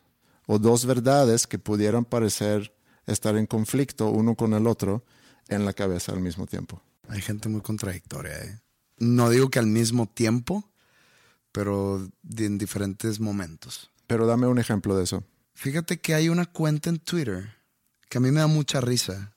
o 0.47 0.59
dos 0.59 0.85
verdades 0.85 1.47
que 1.47 1.59
pudieran 1.59 2.05
parecer 2.05 2.73
estar 3.07 3.35
en 3.37 3.45
conflicto 3.45 4.09
uno 4.09 4.35
con 4.35 4.53
el 4.53 4.67
otro 4.67 5.03
en 5.47 5.65
la 5.65 5.73
cabeza 5.73 6.11
al 6.11 6.21
mismo 6.21 6.47
tiempo. 6.47 6.81
Hay 7.07 7.21
gente 7.21 7.49
muy 7.49 7.61
contradictoria. 7.61 8.37
¿eh? 8.37 8.59
No 8.97 9.29
digo 9.29 9.49
que 9.49 9.59
al 9.59 9.67
mismo 9.67 10.07
tiempo, 10.07 10.71
pero 11.51 12.07
en 12.37 12.57
diferentes 12.57 13.19
momentos. 13.19 13.91
Pero 14.07 14.25
dame 14.25 14.47
un 14.47 14.59
ejemplo 14.59 14.95
de 14.95 15.03
eso. 15.03 15.23
Fíjate 15.53 15.99
que 15.99 16.13
hay 16.13 16.29
una 16.29 16.45
cuenta 16.45 16.89
en 16.89 16.99
Twitter 16.99 17.55
que 18.09 18.17
a 18.17 18.21
mí 18.21 18.31
me 18.31 18.39
da 18.39 18.47
mucha 18.47 18.81
risa. 18.81 19.35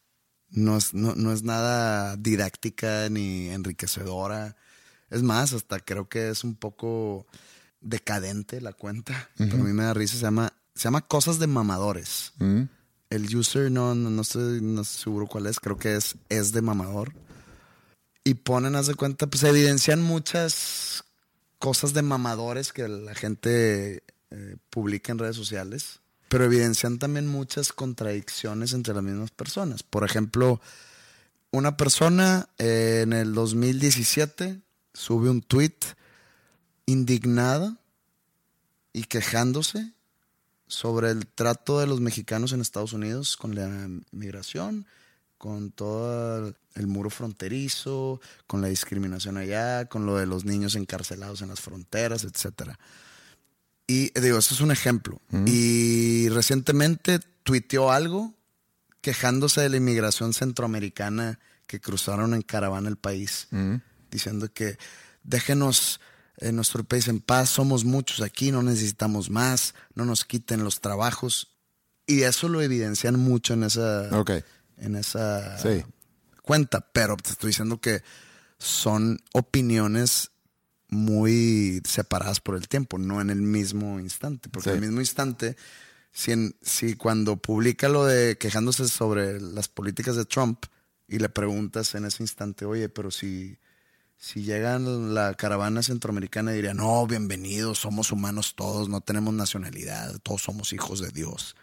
No 0.51 0.77
es, 0.77 0.95
no, 0.95 1.15
no 1.15 1.33
es 1.33 1.43
nada 1.43 2.17
didáctica 2.17 3.09
ni 3.11 3.49
enriquecedora. 3.51 4.57
Es 5.11 5.23
más, 5.23 5.53
hasta 5.53 5.81
creo 5.81 6.09
que 6.09 6.31
es 6.31 6.45
un 6.45 6.55
poco 6.55 7.27
decadente 7.81 8.61
la 8.61 8.73
cuenta. 8.73 9.31
Pero 9.37 9.55
a 9.55 9.59
mí 9.59 9.73
me 9.73 9.85
da 9.85 9.95
risa. 9.95 10.17
Se 10.17 10.23
llama, 10.23 10.53
se 10.75 10.85
llama 10.85 11.03
Cosas 11.03 11.39
de 11.39 11.47
Mamadores. 11.47 12.33
¿Mm? 12.39 12.63
El 13.11 13.37
user 13.37 13.71
no, 13.71 13.95
no, 13.95 14.11
no 14.11 14.23
estoy, 14.23 14.61
no 14.61 14.83
estoy 14.83 15.03
seguro 15.03 15.27
cuál 15.27 15.47
es. 15.47 15.61
Creo 15.61 15.79
que 15.79 15.97
es, 15.97 16.17
es 16.29 16.53
de 16.53 16.61
mamador. 16.61 17.15
Y 18.23 18.35
ponen, 18.35 18.77
haz 18.77 18.87
de 18.87 18.95
cuenta, 18.95 19.27
pues 19.27 19.43
evidencian 19.45 20.03
muchas 20.03 21.05
cosas 21.59 21.95
de 21.95 22.03
mamadores 22.03 22.73
que 22.75 22.87
la 22.87 23.15
gente 23.15 24.03
eh, 24.31 24.57
publica 24.69 25.13
en 25.13 25.19
redes 25.19 25.37
sociales. 25.37 26.01
Pero 26.29 26.45
evidencian 26.45 26.99
también 26.99 27.27
muchas 27.27 27.73
contradicciones 27.73 28.75
entre 28.75 28.93
las 28.93 29.03
mismas 29.03 29.31
personas. 29.31 29.83
Por 29.83 30.05
ejemplo, 30.05 30.61
una 31.51 31.79
persona 31.79 32.51
eh, 32.59 33.01
en 33.03 33.15
el 33.15 33.33
2017 33.33 34.61
sube 34.95 35.31
un 35.31 35.43
tweet 35.43 35.79
indignada 36.87 37.79
y 38.93 39.05
quejándose 39.05 39.93
sobre 40.67 41.11
el 41.11 41.27
trato 41.27 41.81
de 41.81 41.87
los 41.87 42.01
mexicanos 42.01 42.53
en 42.53 42.61
Estados 42.61 42.93
Unidos 42.93 43.37
con 43.37 43.55
la 43.55 43.89
migración, 44.11 44.87
con 45.39 45.71
todo 45.71 46.55
el 46.75 46.87
muro 46.87 47.11
fronterizo, 47.11 48.21
con 48.47 48.61
la 48.61 48.69
discriminación 48.69 49.37
allá, 49.37 49.87
con 49.87 50.05
lo 50.05 50.17
de 50.17 50.27
los 50.27 50.45
niños 50.45 50.75
encarcelados 50.75 51.43
en 51.43 51.49
las 51.49 51.61
fronteras, 51.61 52.25
etcétera. 52.25 52.79
Y 53.87 54.11
digo, 54.21 54.39
eso 54.39 54.55
es 54.55 54.61
un 54.61 54.71
ejemplo. 54.71 55.21
Y 55.47 56.29
recientemente 56.29 57.21
tuiteó 57.43 57.91
algo 57.91 58.35
quejándose 59.01 59.63
de 59.63 59.71
la 59.71 59.79
inmigración 59.79 60.35
centroamericana 60.35 61.39
que 61.67 61.81
cruzaron 61.81 62.35
en 62.35 62.43
caravana 62.43 62.89
el 62.89 62.97
país, 62.97 63.49
diciendo 64.11 64.53
que 64.53 64.79
déjenos 65.23 66.01
en 66.39 66.57
nuestro 66.57 66.85
país 66.85 67.09
en 67.09 67.21
paz, 67.21 67.51
somos 67.51 67.85
muchos 67.85 68.21
aquí, 68.21 68.53
no 68.53 68.63
necesitamos 68.63 69.29
más, 69.31 69.75
no 69.95 70.05
nos 70.05 70.25
quiten 70.25 70.63
los 70.65 70.81
trabajos. 70.81 71.49
Y 72.07 72.23
eso 72.23 72.49
lo 72.49 72.63
evidencian 72.63 73.19
mucho 73.19 73.55
en 73.55 73.65
esa, 73.65 74.09
Ok. 74.19 74.31
en 74.79 74.95
esa 74.97 75.59
Sí. 75.59 75.85
cuenta, 76.43 76.81
pero 76.93 77.17
te 77.17 77.31
estoy 77.31 77.49
diciendo 77.49 77.81
que 77.81 78.03
son 78.59 79.21
opiniones 79.35 80.31
muy 80.89 81.83
separadas 81.85 82.41
por 82.41 82.57
el 82.57 82.67
tiempo, 82.69 82.99
no 82.99 83.21
en 83.21 83.31
el 83.31 83.43
mismo 83.43 84.01
instante, 84.01 84.49
porque 84.49 84.71
Sí. 84.71 84.77
en 84.77 84.83
el 84.83 84.89
mismo 84.89 85.01
instante 85.01 85.57
si, 86.13 86.33
en- 86.33 86.57
si 86.63 86.95
cuando 86.95 87.37
publica 87.37 87.89
lo 87.89 88.05
de 88.07 88.39
quejándose 88.39 88.89
sobre 88.89 89.41
las 89.41 89.69
políticas 89.69 90.17
de 90.17 90.25
Trump 90.25 90.65
y 91.07 91.19
le 91.19 91.29
preguntas 91.29 91.95
en 91.95 92.07
ese 92.07 92.23
instante, 92.23 92.65
oye, 92.65 92.89
pero 92.89 93.11
si, 93.11 93.59
si 94.19 94.43
llegan 94.43 95.15
la 95.15 95.35
caravana 95.35 95.83
centroamericana 95.83 96.51
diría, 96.51 96.75
no, 96.75 97.07
bienvenidos, 97.07 97.79
somos 97.79 98.11
humanos 98.11 98.55
todos, 98.57 98.89
no 98.89 99.01
tenemos 99.01 99.33
nacionalidad, 99.33 100.19
todos 100.25 100.43
somos 100.43 100.73
hijos 100.73 101.01
de 101.01 101.11
Dios. 101.11 101.55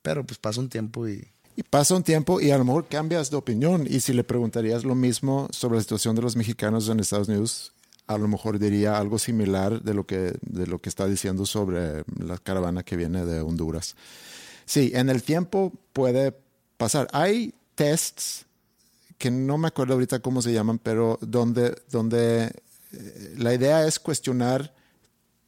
Pero 0.00 0.24
pues 0.24 0.38
pasa 0.38 0.60
un 0.60 0.70
tiempo 0.70 1.06
y 1.06 1.28
Y 1.54 1.62
pasa 1.62 1.94
un 1.94 2.02
tiempo 2.02 2.40
y 2.40 2.50
a 2.50 2.58
lo 2.58 2.64
mejor 2.64 2.88
cambias 2.88 3.30
de 3.30 3.36
opinión. 3.36 3.86
Y 3.88 4.00
si 4.00 4.14
le 4.14 4.24
preguntarías 4.24 4.84
lo 4.84 4.94
mismo 4.94 5.48
sobre 5.50 5.76
la 5.76 5.82
situación 5.82 6.16
de 6.16 6.22
los 6.22 6.34
mexicanos 6.34 6.88
en 6.88 6.98
Estados 7.00 7.28
Unidos, 7.28 7.72
a 8.06 8.16
lo 8.16 8.26
mejor 8.28 8.58
diría 8.58 8.98
algo 8.98 9.18
similar 9.18 9.82
de 9.82 9.92
lo 9.94 10.06
que, 10.06 10.34
de 10.40 10.66
lo 10.66 10.78
que 10.80 10.88
está 10.88 11.06
diciendo 11.06 11.44
sobre 11.44 12.04
la 12.18 12.38
caravana 12.38 12.84
que 12.84 12.96
viene 12.96 13.26
de 13.26 13.40
Honduras. 13.40 13.96
Sí, 14.64 14.92
en 14.94 15.10
el 15.10 15.22
tiempo 15.22 15.72
puede 15.92 16.34
pasar. 16.78 17.08
Hay 17.12 17.52
tests 17.74 18.45
que 19.18 19.30
no 19.30 19.58
me 19.58 19.68
acuerdo 19.68 19.94
ahorita 19.94 20.20
cómo 20.20 20.42
se 20.42 20.52
llaman, 20.52 20.78
pero 20.78 21.18
donde, 21.20 21.76
donde 21.90 22.52
eh, 22.92 23.34
la 23.38 23.54
idea 23.54 23.86
es 23.86 23.98
cuestionar 23.98 24.74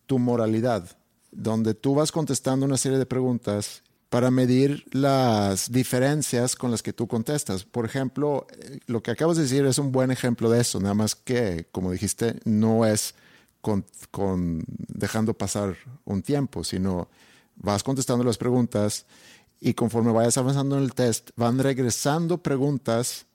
tu 0.07 0.19
moralidad, 0.19 0.97
donde 1.31 1.75
tú 1.75 1.95
vas 1.95 2.13
contestando 2.13 2.67
una 2.67 2.79
serie 2.79 2.99
de 2.99 3.07
preguntas 3.07 3.83
para 4.09 4.31
medir 4.31 4.85
las 4.93 5.71
diferencias 5.71 6.57
con 6.57 6.71
las 6.71 6.83
que 6.83 6.95
tú 6.95 7.07
contestas. 7.07 7.65
Por 7.65 7.85
ejemplo, 7.85 8.47
eh, 8.51 8.81
lo 8.87 9.03
que 9.03 9.11
acabas 9.11 9.37
de 9.37 9.43
decir 9.43 9.67
es 9.67 9.79
un 9.79 9.93
buen 9.93 10.11
ejemplo 10.11 10.51
de 10.51 10.61
eso, 10.61 10.81
nada 10.81 10.95
más 10.95 11.15
que, 11.15 11.67
como 11.71 11.93
dijiste, 11.93 12.41
no 12.45 12.87
es 12.87 13.15
con, 13.61 14.65
dejando 14.89 15.35
pasar 15.35 15.77
un 16.05 16.23
tiempo, 16.23 16.65
sino 16.65 17.09
vas 17.57 17.83
contestando 17.83 18.25
las 18.25 18.39
preguntas 18.39 19.05
y 19.61 19.75
conforme 19.75 20.13
vayas 20.13 20.39
avanzando 20.39 20.79
en 20.79 20.85
el 20.85 20.95
test, 20.95 21.31
van 21.37 21.59
regresando 21.59 22.39
preguntas 22.39 23.27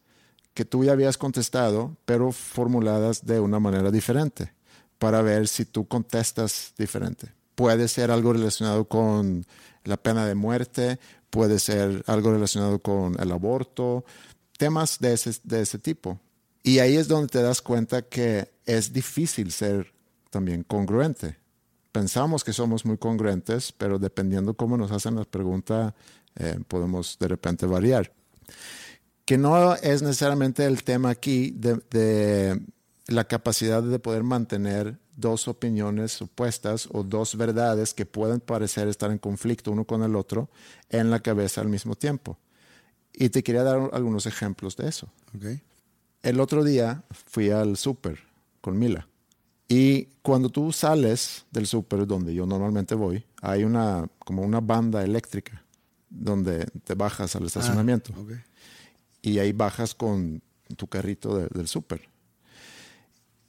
que 0.53 0.65
tú 0.65 0.83
ya 0.83 0.91
habías 0.91 1.17
contestado, 1.17 1.97
pero 2.05 2.31
formuladas 2.31 3.25
de 3.25 3.39
una 3.39 3.59
manera 3.59 3.91
diferente, 3.91 4.53
para 4.99 5.21
ver 5.21 5.47
si 5.47 5.65
tú 5.65 5.87
contestas 5.87 6.73
diferente. 6.77 7.31
Puede 7.55 7.87
ser 7.87 8.11
algo 8.11 8.33
relacionado 8.33 8.85
con 8.85 9.45
la 9.83 9.97
pena 9.97 10.25
de 10.25 10.35
muerte, 10.35 10.99
puede 11.29 11.59
ser 11.59 12.03
algo 12.07 12.31
relacionado 12.31 12.79
con 12.79 13.19
el 13.19 13.31
aborto, 13.31 14.05
temas 14.57 14.99
de 14.99 15.13
ese, 15.13 15.35
de 15.43 15.61
ese 15.61 15.79
tipo. 15.79 16.19
Y 16.61 16.79
ahí 16.79 16.95
es 16.95 17.07
donde 17.07 17.27
te 17.27 17.41
das 17.41 17.61
cuenta 17.61 18.03
que 18.03 18.53
es 18.65 18.93
difícil 18.93 19.51
ser 19.51 19.93
también 20.29 20.63
congruente. 20.63 21.37
Pensamos 21.91 22.43
que 22.43 22.53
somos 22.53 22.85
muy 22.85 22.97
congruentes, 22.97 23.71
pero 23.71 23.99
dependiendo 23.99 24.55
cómo 24.55 24.77
nos 24.77 24.91
hacen 24.91 25.15
las 25.15 25.27
preguntas, 25.27 25.93
eh, 26.35 26.59
podemos 26.67 27.17
de 27.19 27.27
repente 27.27 27.65
variar 27.65 28.11
que 29.25 29.37
no 29.37 29.75
es 29.75 30.01
necesariamente 30.01 30.65
el 30.65 30.83
tema 30.83 31.09
aquí 31.09 31.51
de, 31.51 31.81
de, 31.89 32.61
la 33.07 33.25
capacidad 33.25 33.83
de 33.83 33.99
poder 33.99 34.23
mantener 34.23 34.97
dos 35.15 35.47
opiniones 35.47 36.21
opuestas 36.21 36.87
o 36.91 37.03
dos 37.03 37.37
verdades 37.37 37.93
que 37.93 38.05
pueden 38.05 38.39
parecer 38.39 38.87
estar 38.87 39.11
en 39.11 39.17
conflicto 39.17 39.71
uno 39.71 39.85
con 39.85 40.03
el 40.03 40.15
otro 40.15 40.49
en 40.89 41.11
la 41.11 41.19
cabeza 41.19 41.61
al 41.61 41.67
mismo 41.67 41.95
tiempo. 41.95 42.37
Y 43.13 43.29
te 43.29 43.43
quería 43.43 43.63
dar 43.63 43.89
algunos 43.93 44.25
ejemplos 44.25 44.75
de 44.75 44.89
eso. 44.89 45.07
Okay. 45.35 45.61
El 46.23 46.39
otro 46.39 46.63
día 46.63 47.03
fui 47.11 47.51
al 47.51 47.77
súper 47.77 48.19
con 48.61 48.79
Mila. 48.79 49.07
Y 49.67 50.05
cuando 50.21 50.49
tú 50.49 50.71
sales 50.71 51.45
del 51.51 51.67
súper, 51.67 52.05
donde 52.07 52.33
yo 52.33 52.45
normalmente 52.45 52.95
voy, 52.95 53.25
hay 53.41 53.63
una 53.63 54.07
como 54.19 54.41
una 54.41 54.61
banda 54.61 55.03
eléctrica 55.03 55.63
donde 56.09 56.65
te 56.83 56.95
bajas 56.95 57.35
al 57.35 57.45
estacionamiento. 57.45 58.13
Ah, 58.15 58.21
okay. 58.21 58.37
Y 59.23 59.39
ahí 59.39 59.53
bajas 59.53 59.95
con 59.95 60.43
tu 60.77 60.85
carrito 60.87 61.35
de, 61.35 61.47
del 61.47 61.67
súper. 61.67 62.13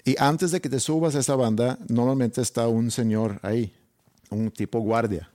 Y 0.05 0.17
antes 0.19 0.51
de 0.51 0.61
que 0.61 0.69
te 0.69 0.81
subas 0.81 1.15
a 1.15 1.21
esa 1.21 1.35
banda, 1.35 1.79
normalmente 1.89 2.41
está 2.41 2.69
un 2.69 2.91
señor 2.91 3.41
ahí, 3.43 3.75
un 4.31 4.51
tipo 4.51 4.81
guardia. 4.81 5.31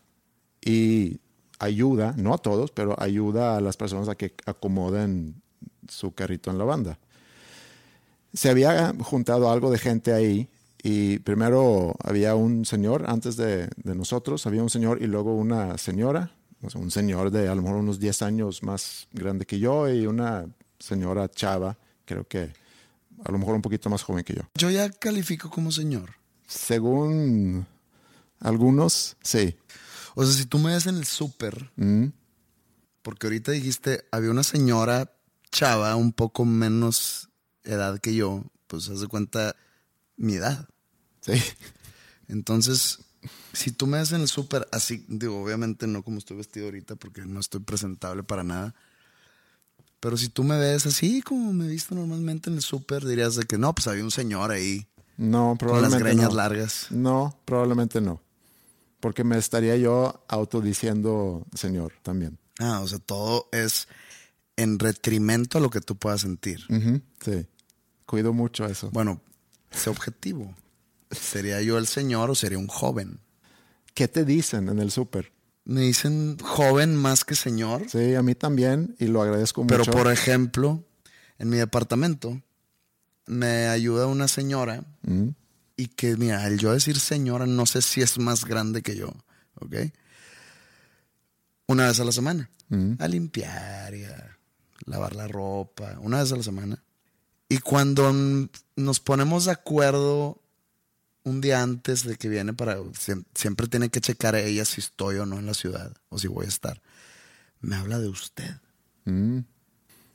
Y 0.64 1.20
ayuda, 1.58 2.14
no 2.18 2.34
a 2.34 2.38
todos, 2.38 2.72
pero 2.72 2.96
ayuda 3.02 3.58
a 3.58 3.62
las 3.62 3.78
personas 3.78 4.10
a 4.10 4.16
que 4.16 4.34
acomoden 4.46 5.42
su 5.88 6.14
carrito 6.14 6.52
en 6.52 6.58
la 6.58 6.66
banda. 6.66 7.00
Se 8.34 8.50
había 8.50 8.94
juntado 9.02 9.52
algo 9.52 9.72
de 9.72 9.80
gente 9.80 10.14
ahí 10.14 10.48
y 10.84 11.18
primero 11.20 11.96
había 12.04 12.36
un 12.36 12.64
señor 12.64 13.06
antes 13.08 13.36
de 13.38 13.70
nosotros, 13.84 14.46
había 14.46 14.62
un 14.62 14.70
señor 14.70 15.02
y 15.02 15.08
luego 15.08 15.34
una 15.34 15.80
señora, 15.80 16.32
o 16.62 16.70
sea, 16.70 16.82
un 16.82 16.92
señor 16.92 17.32
de 17.32 17.48
a 17.48 17.56
lo 17.56 17.62
mejor 17.62 17.78
unos 17.78 18.00
10 18.00 18.22
años 18.22 18.64
más 18.64 19.08
grande 19.14 19.46
que 19.46 19.60
yo 19.60 19.90
y 19.90 20.06
una 20.08 20.46
señora 20.80 21.30
chava, 21.30 21.78
creo 22.06 22.28
que 22.28 22.54
a 23.26 23.32
lo 23.32 23.38
mejor 23.38 23.56
un 23.56 23.62
poquito 23.62 23.90
más 23.90 24.04
joven 24.04 24.24
que 24.24 24.34
yo. 24.34 24.42
Yo 24.56 24.70
ya 24.70 24.90
califico 24.90 25.50
como 25.50 25.72
señor. 25.72 26.12
Según 26.48 27.66
algunos, 28.40 29.18
sí. 29.22 29.56
O 30.16 30.26
sea, 30.26 30.34
si 30.34 30.46
tú 30.46 30.58
me 30.58 30.74
ves 30.74 30.88
en 30.88 30.98
el 30.98 31.06
súper, 31.06 31.72
Mm. 31.76 32.08
porque 33.02 33.28
ahorita 33.28 33.52
dijiste, 33.52 34.06
había 34.12 34.32
una 34.32 34.44
señora 34.44 35.12
chava 35.52 35.96
un 35.96 36.12
poco 36.14 36.46
menos 36.46 37.30
edad 37.64 38.00
que 38.00 38.14
yo, 38.16 38.44
pues 38.68 38.90
haz 38.90 39.02
de 39.02 39.08
cuenta 39.08 39.56
mi 40.18 40.36
edad. 40.36 40.68
Sí. 41.22 41.34
Entonces, 42.28 43.00
si 43.54 43.72
tú 43.72 43.88
me 43.88 43.98
ves 43.98 44.12
en 44.12 44.22
el 44.22 44.28
súper 44.28 44.68
así, 44.72 45.06
digo, 45.08 45.42
obviamente 45.44 45.88
no 45.88 46.04
como 46.04 46.18
estoy 46.18 46.38
vestido 46.38 46.68
ahorita 46.68 46.96
porque 46.96 47.26
no 47.26 47.40
estoy 47.40 47.60
presentable 47.62 48.24
para 48.24 48.44
nada. 48.44 48.76
Pero 50.00 50.16
si 50.16 50.30
tú 50.30 50.44
me 50.44 50.58
ves 50.58 50.86
así 50.86 51.22
como 51.22 51.52
me 51.52 51.66
he 51.66 51.70
visto 51.70 51.94
normalmente 51.96 52.50
en 52.50 52.56
el 52.56 52.62
súper, 52.62 53.06
dirías 53.06 53.36
de 53.36 53.44
que 53.44 53.58
no, 53.58 53.74
pues 53.76 53.88
había 53.88 54.04
un 54.04 54.12
señor 54.12 54.52
ahí 54.52 54.88
No, 55.18 55.50
con 55.50 55.58
probablemente 55.58 56.04
las 56.04 56.04
greñas 56.14 56.30
no. 56.30 56.36
largas. 56.36 56.88
No, 56.90 57.40
probablemente 57.46 58.00
no. 58.00 58.22
Porque 59.02 59.24
me 59.24 59.38
estaría 59.38 59.76
yo 59.78 60.24
autodiciendo 60.30 61.46
señor 61.54 61.94
también. 62.04 62.38
Ah, 62.60 62.80
o 62.82 62.88
sea, 62.88 63.00
todo 63.00 63.48
es 63.52 63.88
en 64.56 64.80
retrimento 64.80 65.58
a 65.58 65.62
lo 65.62 65.70
que 65.70 65.80
tú 65.82 65.96
puedas 65.98 66.22
sentir. 66.22 66.62
Sí. 67.24 67.46
Cuido 68.06 68.34
mucho 68.34 68.66
eso. 68.66 68.90
Bueno, 68.92 69.22
sé 69.72 69.90
objetivo. 69.90 70.54
¿Sería 71.12 71.62
yo 71.62 71.78
el 71.78 71.88
señor 71.88 72.30
o 72.30 72.36
sería 72.36 72.58
un 72.58 72.68
joven? 72.68 73.20
¿Qué 73.94 74.08
te 74.08 74.26
dicen 74.26 74.70
en 74.70 74.80
el 74.80 74.92
súper? 74.92 75.32
Me 75.66 75.82
dicen 75.82 76.38
joven 76.42 76.96
más 76.96 77.24
que 77.26 77.36
señor, 77.36 77.90
Sí, 77.90 78.16
a 78.16 78.24
mí 78.24 78.34
también 78.36 78.96
y 79.00 79.06
lo 79.08 79.22
agradezco 79.22 79.66
pero 79.68 79.80
mucho. 79.80 79.92
por 79.92 80.12
ejemplo, 80.12 80.84
en 81.38 81.50
mi 81.50 81.58
departamento 81.58 82.42
me 83.26 83.68
ayuda 83.68 84.08
una 84.08 84.28
señora 84.28 84.84
Mm, 85.04 85.30
y 85.78 85.88
que, 85.88 86.18
mira, 86.18 86.46
el 86.48 86.58
yo 86.60 86.74
decir 86.74 87.00
señora 87.00 87.46
no 87.46 87.66
sé 87.66 87.82
si 87.82 88.02
es 88.02 88.18
más 88.20 88.46
grande 88.46 88.82
que 88.82 88.96
yo, 88.96 89.10
¿ok? 89.56 89.76
Una 91.68 91.88
vez 91.88 92.00
a 92.00 92.04
la 92.06 92.12
semana. 92.12 92.50
mm. 92.70 92.94
A 93.00 93.08
limpiar 93.08 93.94
y 93.96 94.04
a 94.06 94.38
lavar 94.86 95.16
la 95.16 95.28
ropa, 95.28 95.98
una 96.02 96.22
vez 96.22 96.32
a 96.32 96.36
la 96.36 96.44
semana. 96.44 96.84
Y 97.48 97.60
cuando 97.60 98.14
nos 98.76 99.00
ponemos 99.00 99.46
de 99.46 99.52
acuerdo 99.52 100.42
un 101.24 101.42
día 101.42 101.62
antes 101.62 102.04
de 102.06 102.16
que 102.16 102.30
viene 102.30 102.54
para... 102.54 102.78
siem- 102.94 103.26
Siempre 103.34 103.68
tiene 103.68 103.90
que 103.90 104.02
checar 104.02 104.36
a 104.36 104.42
ella 104.42 104.66
si 104.66 104.82
estoy 104.82 105.18
o 105.18 105.26
no 105.26 105.38
en 105.40 105.46
la 105.46 105.54
ciudad 105.54 105.94
o 106.10 106.18
si 106.20 106.28
voy 106.28 106.46
a 106.46 106.50
estar. 106.50 106.82
Me 107.62 107.76
habla 107.76 108.00
de 108.00 108.08
usted. 108.08 108.56
Mm. 109.06 109.40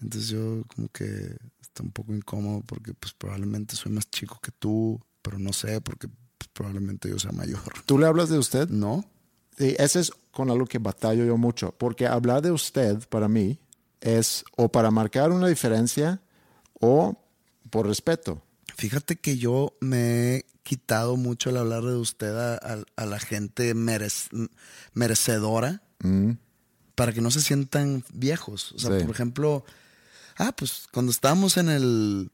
Entonces 0.03 0.31
yo 0.31 0.64
como 0.75 0.88
que 0.88 1.37
está 1.61 1.83
un 1.83 1.90
poco 1.93 2.14
incómodo 2.14 2.62
porque 2.67 2.95
pues 2.95 3.12
probablemente 3.14 3.77
soy 3.77 3.93
más 3.93 4.11
chico 4.11 4.38
que 4.43 4.51
tú, 4.51 5.01
pero 5.23 5.38
no 5.38 5.53
sé 5.53 5.81
porque 5.81 6.09
pues, 6.09 6.49
probablemente 6.53 7.09
yo 7.09 7.19
sea 7.19 7.33
mayor. 7.33 7.61
¿Tú 7.87 7.99
le 7.99 8.07
hablas 8.07 8.29
de 8.29 8.38
usted? 8.38 8.69
¿No? 8.69 9.05
Sí, 9.57 9.75
ese 9.79 10.01
es 10.01 10.12
con 10.33 10.51
algo 10.51 10.67
que 10.67 10.79
batallo 10.79 11.25
yo 11.25 11.37
mucho, 11.37 11.73
porque 11.79 12.07
hablar 12.07 12.43
de 12.43 12.51
usted 12.51 12.99
para 13.09 13.29
mí 13.29 13.59
es 14.01 14.45
o 14.57 14.69
para 14.71 14.90
marcar 14.90 15.31
una 15.31 15.46
diferencia 15.48 16.21
o 16.81 17.17
por 17.71 17.87
respeto. 17.87 18.42
Fíjate 18.77 19.17
que 19.17 19.37
yo 19.38 19.77
me 19.81 20.37
he 20.37 20.46
quitado 20.65 21.17
mucho 21.17 21.50
el 21.50 21.56
hablar 21.58 21.83
de 21.85 21.94
usted 21.94 22.35
a, 22.37 22.54
a- 22.56 22.85
a 22.96 23.06
la 23.06 23.21
gente 23.21 23.75
merec- 23.77 24.48
merecedora 24.94 25.83
Mm, 26.02 26.33
para 26.96 27.12
que 27.12 27.21
no 27.21 27.31
se 27.31 27.40
sientan 27.40 28.04
viejos. 28.12 28.73
O 28.73 28.79
sea, 28.79 28.98
Sí. 28.98 29.04
por 29.06 29.15
ejemplo, 29.15 29.65
ah, 30.37 30.52
pues 30.56 30.87
cuando 30.92 31.10
estábamos 31.12 31.56
en 31.56 31.69
el, 31.71 32.31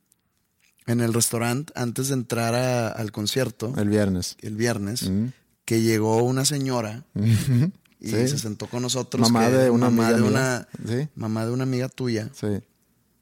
en 0.86 1.00
el 1.00 1.12
restaurante 1.14 1.72
antes 1.76 2.08
de 2.08 2.14
entrar 2.14 2.54
a- 2.54 2.88
al 2.88 3.12
concierto, 3.12 3.72
el 3.76 3.88
viernes. 3.88 4.36
el 4.40 4.56
viernes, 4.56 5.08
Mm. 5.08 5.26
que 5.64 5.82
llegó 5.82 6.22
una 6.24 6.44
señora 6.44 7.04
y 8.00 8.08
Sí. 8.08 8.28
se 8.28 8.38
sentó 8.38 8.66
con 8.66 8.82
nosotros. 8.82 9.20
Mamá 9.30 9.48
que- 9.50 9.56
de 9.56 9.70
una 9.70 9.90
mamá 9.90 10.08
amiga 10.08 10.16
de 10.16 10.22
una 10.28 10.68
Sí. 10.86 11.08
mamá 11.14 11.44
de 11.46 11.52
una 11.52 11.62
amiga 11.64 11.88
tuya. 11.88 12.30
Sí. 12.34 12.60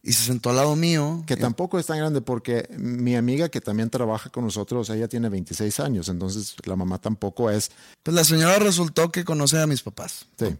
Y 0.02 0.12
se 0.12 0.24
sentó 0.26 0.50
al 0.50 0.56
lado 0.56 0.76
mío. 0.76 1.24
Que 1.26 1.36
tampoco 1.36 1.78
es 1.78 1.86
tan 1.86 1.98
grande 1.98 2.20
porque 2.20 2.68
mi 2.78 3.16
amiga 3.16 3.48
que 3.48 3.60
también 3.60 3.90
trabaja 3.90 4.30
con 4.30 4.44
nosotros, 4.44 4.88
ella 4.90 5.08
tiene 5.08 5.28
26 5.28 5.80
años, 5.80 6.08
entonces 6.08 6.54
la 6.64 6.76
mamá 6.76 6.98
tampoco 6.98 7.50
es... 7.50 7.70
Pues 8.02 8.14
la 8.14 8.24
señora 8.24 8.58
resultó 8.58 9.10
que 9.10 9.24
conoce 9.24 9.60
a 9.60 9.66
mis 9.66 9.82
papás. 9.82 10.26
Sí. 10.38 10.56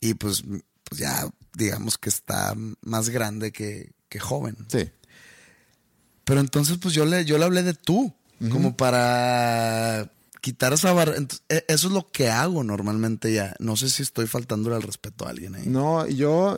Y 0.00 0.14
pues, 0.14 0.42
pues 0.84 1.00
ya 1.00 1.28
digamos 1.54 1.98
que 1.98 2.10
está 2.10 2.54
más 2.82 3.08
grande 3.08 3.50
que, 3.52 3.92
que 4.08 4.20
joven. 4.20 4.56
Sí. 4.68 4.90
Pero 6.24 6.40
entonces 6.40 6.78
pues 6.78 6.94
yo 6.94 7.04
le, 7.06 7.24
yo 7.24 7.38
le 7.38 7.44
hablé 7.44 7.62
de 7.62 7.74
tú, 7.74 8.12
como 8.50 8.76
para 8.76 10.10
quitar 10.40 10.72
esa 10.72 10.92
barra. 10.92 11.16
Ent- 11.16 11.40
e- 11.48 11.64
Eso 11.68 11.88
es 11.88 11.92
lo 11.92 12.10
que 12.10 12.30
hago 12.30 12.62
normalmente 12.64 13.32
ya. 13.32 13.54
No 13.58 13.76
sé 13.76 13.90
si 13.90 14.02
estoy 14.02 14.26
faltándole 14.26 14.76
al 14.76 14.82
respeto 14.82 15.26
a 15.26 15.30
alguien 15.30 15.54
ahí. 15.56 15.66
No, 15.66 16.06
yo 16.06 16.56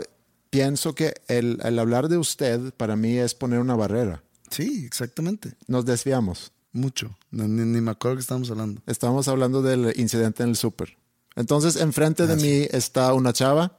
pienso 0.53 0.95
que 0.95 1.15
el, 1.29 1.59
el 1.65 1.79
hablar 1.79 2.09
de 2.09 2.19
usted 2.19 2.75
para 2.75 2.95
mí 2.95 3.17
es 3.17 3.35
poner 3.35 3.59
una 3.59 3.75
barrera. 3.75 4.23
Sí, 4.51 4.85
exactamente. 4.85 5.55
Nos 5.67 5.87
desviamos. 5.87 6.53
Mucho. 6.73 7.17
No, 7.31 7.49
ni, 7.49 7.63
ni 7.63 7.81
me 7.81 7.91
acuerdo 7.91 8.19
que 8.19 8.21
estábamos 8.21 8.51
hablando. 8.51 8.83
Estamos 8.87 9.29
hablando 9.29 9.63
del 9.63 9.99
incidente 9.99 10.43
en 10.43 10.51
el 10.51 10.57
súper. 10.57 10.99
Entonces, 11.37 11.77
enfrente 11.77 12.27
de 12.27 12.37
mí 12.37 12.69
está 12.71 13.15
una 13.15 13.33
chava 13.33 13.79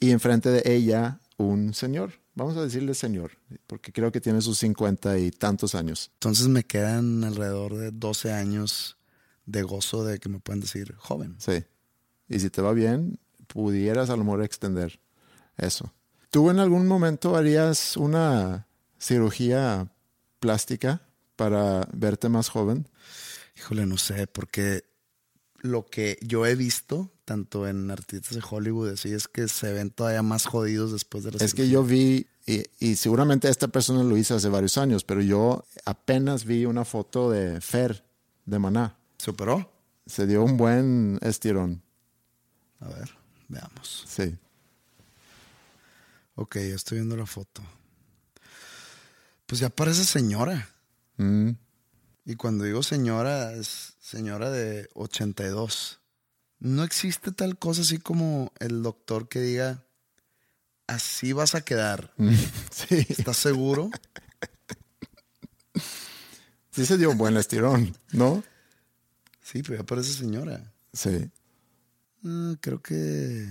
y 0.00 0.10
enfrente 0.10 0.50
de 0.50 0.62
ella 0.64 1.20
un 1.36 1.72
señor. 1.72 2.14
Vamos 2.34 2.56
a 2.56 2.62
decirle 2.62 2.94
señor, 2.94 3.32
porque 3.68 3.92
creo 3.92 4.10
que 4.10 4.20
tiene 4.20 4.40
sus 4.40 4.58
cincuenta 4.58 5.18
y 5.18 5.30
tantos 5.30 5.76
años. 5.76 6.10
Entonces 6.14 6.48
me 6.48 6.64
quedan 6.64 7.22
alrededor 7.22 7.76
de 7.76 7.92
12 7.92 8.32
años 8.32 8.96
de 9.46 9.62
gozo 9.62 10.04
de 10.04 10.18
que 10.18 10.28
me 10.28 10.40
pueden 10.40 10.60
decir 10.60 10.94
joven. 10.96 11.36
Sí. 11.38 11.64
Y 12.28 12.40
si 12.40 12.50
te 12.50 12.60
va 12.60 12.72
bien, 12.72 13.20
pudieras 13.46 14.10
a 14.10 14.16
lo 14.16 14.24
mejor 14.24 14.42
extender 14.42 15.00
eso. 15.56 15.92
¿Tú 16.30 16.50
en 16.50 16.58
algún 16.58 16.86
momento 16.86 17.36
harías 17.36 17.96
una 17.96 18.66
cirugía 18.98 19.90
plástica 20.40 21.02
para 21.36 21.88
verte 21.92 22.28
más 22.28 22.48
joven? 22.48 22.88
Híjole, 23.56 23.86
no 23.86 23.96
sé, 23.96 24.26
porque 24.26 24.84
lo 25.60 25.86
que 25.86 26.18
yo 26.20 26.46
he 26.46 26.54
visto, 26.54 27.10
tanto 27.24 27.66
en 27.66 27.90
artistas 27.90 28.34
de 28.34 28.42
Hollywood, 28.48 28.90
así 28.90 29.12
es 29.12 29.26
que 29.26 29.48
se 29.48 29.72
ven 29.72 29.90
todavía 29.90 30.22
más 30.22 30.46
jodidos 30.46 30.92
después 30.92 31.24
de 31.24 31.32
la 31.32 31.44
Es 31.44 31.54
que 31.54 31.68
yo 31.68 31.82
vi, 31.82 32.26
y, 32.46 32.64
y 32.78 32.96
seguramente 32.96 33.48
esta 33.48 33.68
persona 33.68 34.02
lo 34.02 34.16
hizo 34.16 34.36
hace 34.36 34.48
varios 34.48 34.78
años, 34.78 35.04
pero 35.04 35.22
yo 35.22 35.64
apenas 35.84 36.44
vi 36.44 36.66
una 36.66 36.84
foto 36.84 37.30
de 37.30 37.60
Fer, 37.60 38.04
de 38.44 38.58
Maná. 38.58 38.98
¿Se 39.16 39.30
operó? 39.30 39.72
Se 40.06 40.26
dio 40.26 40.42
un 40.42 40.56
buen 40.56 41.18
estirón. 41.22 41.82
A 42.80 42.88
ver, 42.88 43.10
veamos. 43.48 44.04
Sí. 44.06 44.36
Ok, 46.40 46.54
ya 46.56 46.76
estoy 46.76 46.98
viendo 46.98 47.16
la 47.16 47.26
foto. 47.26 47.62
Pues 49.46 49.60
ya 49.60 49.70
parece 49.70 50.04
señora. 50.04 50.68
Mm, 51.16 51.50
Y 52.26 52.36
cuando 52.36 52.62
digo 52.62 52.84
señora, 52.84 53.54
es 53.54 53.94
señora 54.00 54.48
de 54.50 54.88
82. 54.94 55.98
No 56.60 56.84
existe 56.84 57.32
tal 57.32 57.58
cosa 57.58 57.80
así 57.82 57.98
como 57.98 58.52
el 58.60 58.84
doctor 58.84 59.28
que 59.28 59.40
diga, 59.40 59.84
así 60.86 61.32
vas 61.32 61.56
a 61.56 61.62
quedar. 61.62 62.14
sí. 62.70 63.04
¿Estás 63.08 63.38
seguro? 63.38 63.90
Sí 66.70 66.86
se 66.86 66.98
dio 66.98 67.10
un 67.10 67.18
buen 67.18 67.36
estirón, 67.36 67.96
¿no? 68.12 68.44
Sí, 69.42 69.62
pero 69.64 69.78
ya 69.78 69.82
parece 69.84 70.12
señora. 70.12 70.72
Sí. 70.92 71.30
Ah, 72.24 72.54
creo 72.60 72.80
que 72.80 73.48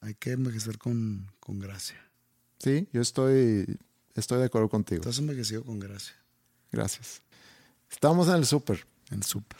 hay 0.00 0.14
que 0.14 0.32
envejecer 0.32 0.78
con, 0.78 1.30
con 1.38 1.60
gracia. 1.60 2.07
Sí, 2.58 2.88
yo 2.92 3.00
estoy, 3.00 3.78
estoy 4.14 4.38
de 4.38 4.44
acuerdo 4.44 4.68
contigo. 4.68 5.00
Estás 5.00 5.18
envejecido 5.18 5.64
con 5.64 5.78
gracia. 5.78 6.14
Gracias. 6.72 7.22
Estamos 7.90 8.28
en 8.28 8.34
el 8.34 8.46
súper. 8.46 8.86
En 9.10 9.22
súper. 9.22 9.58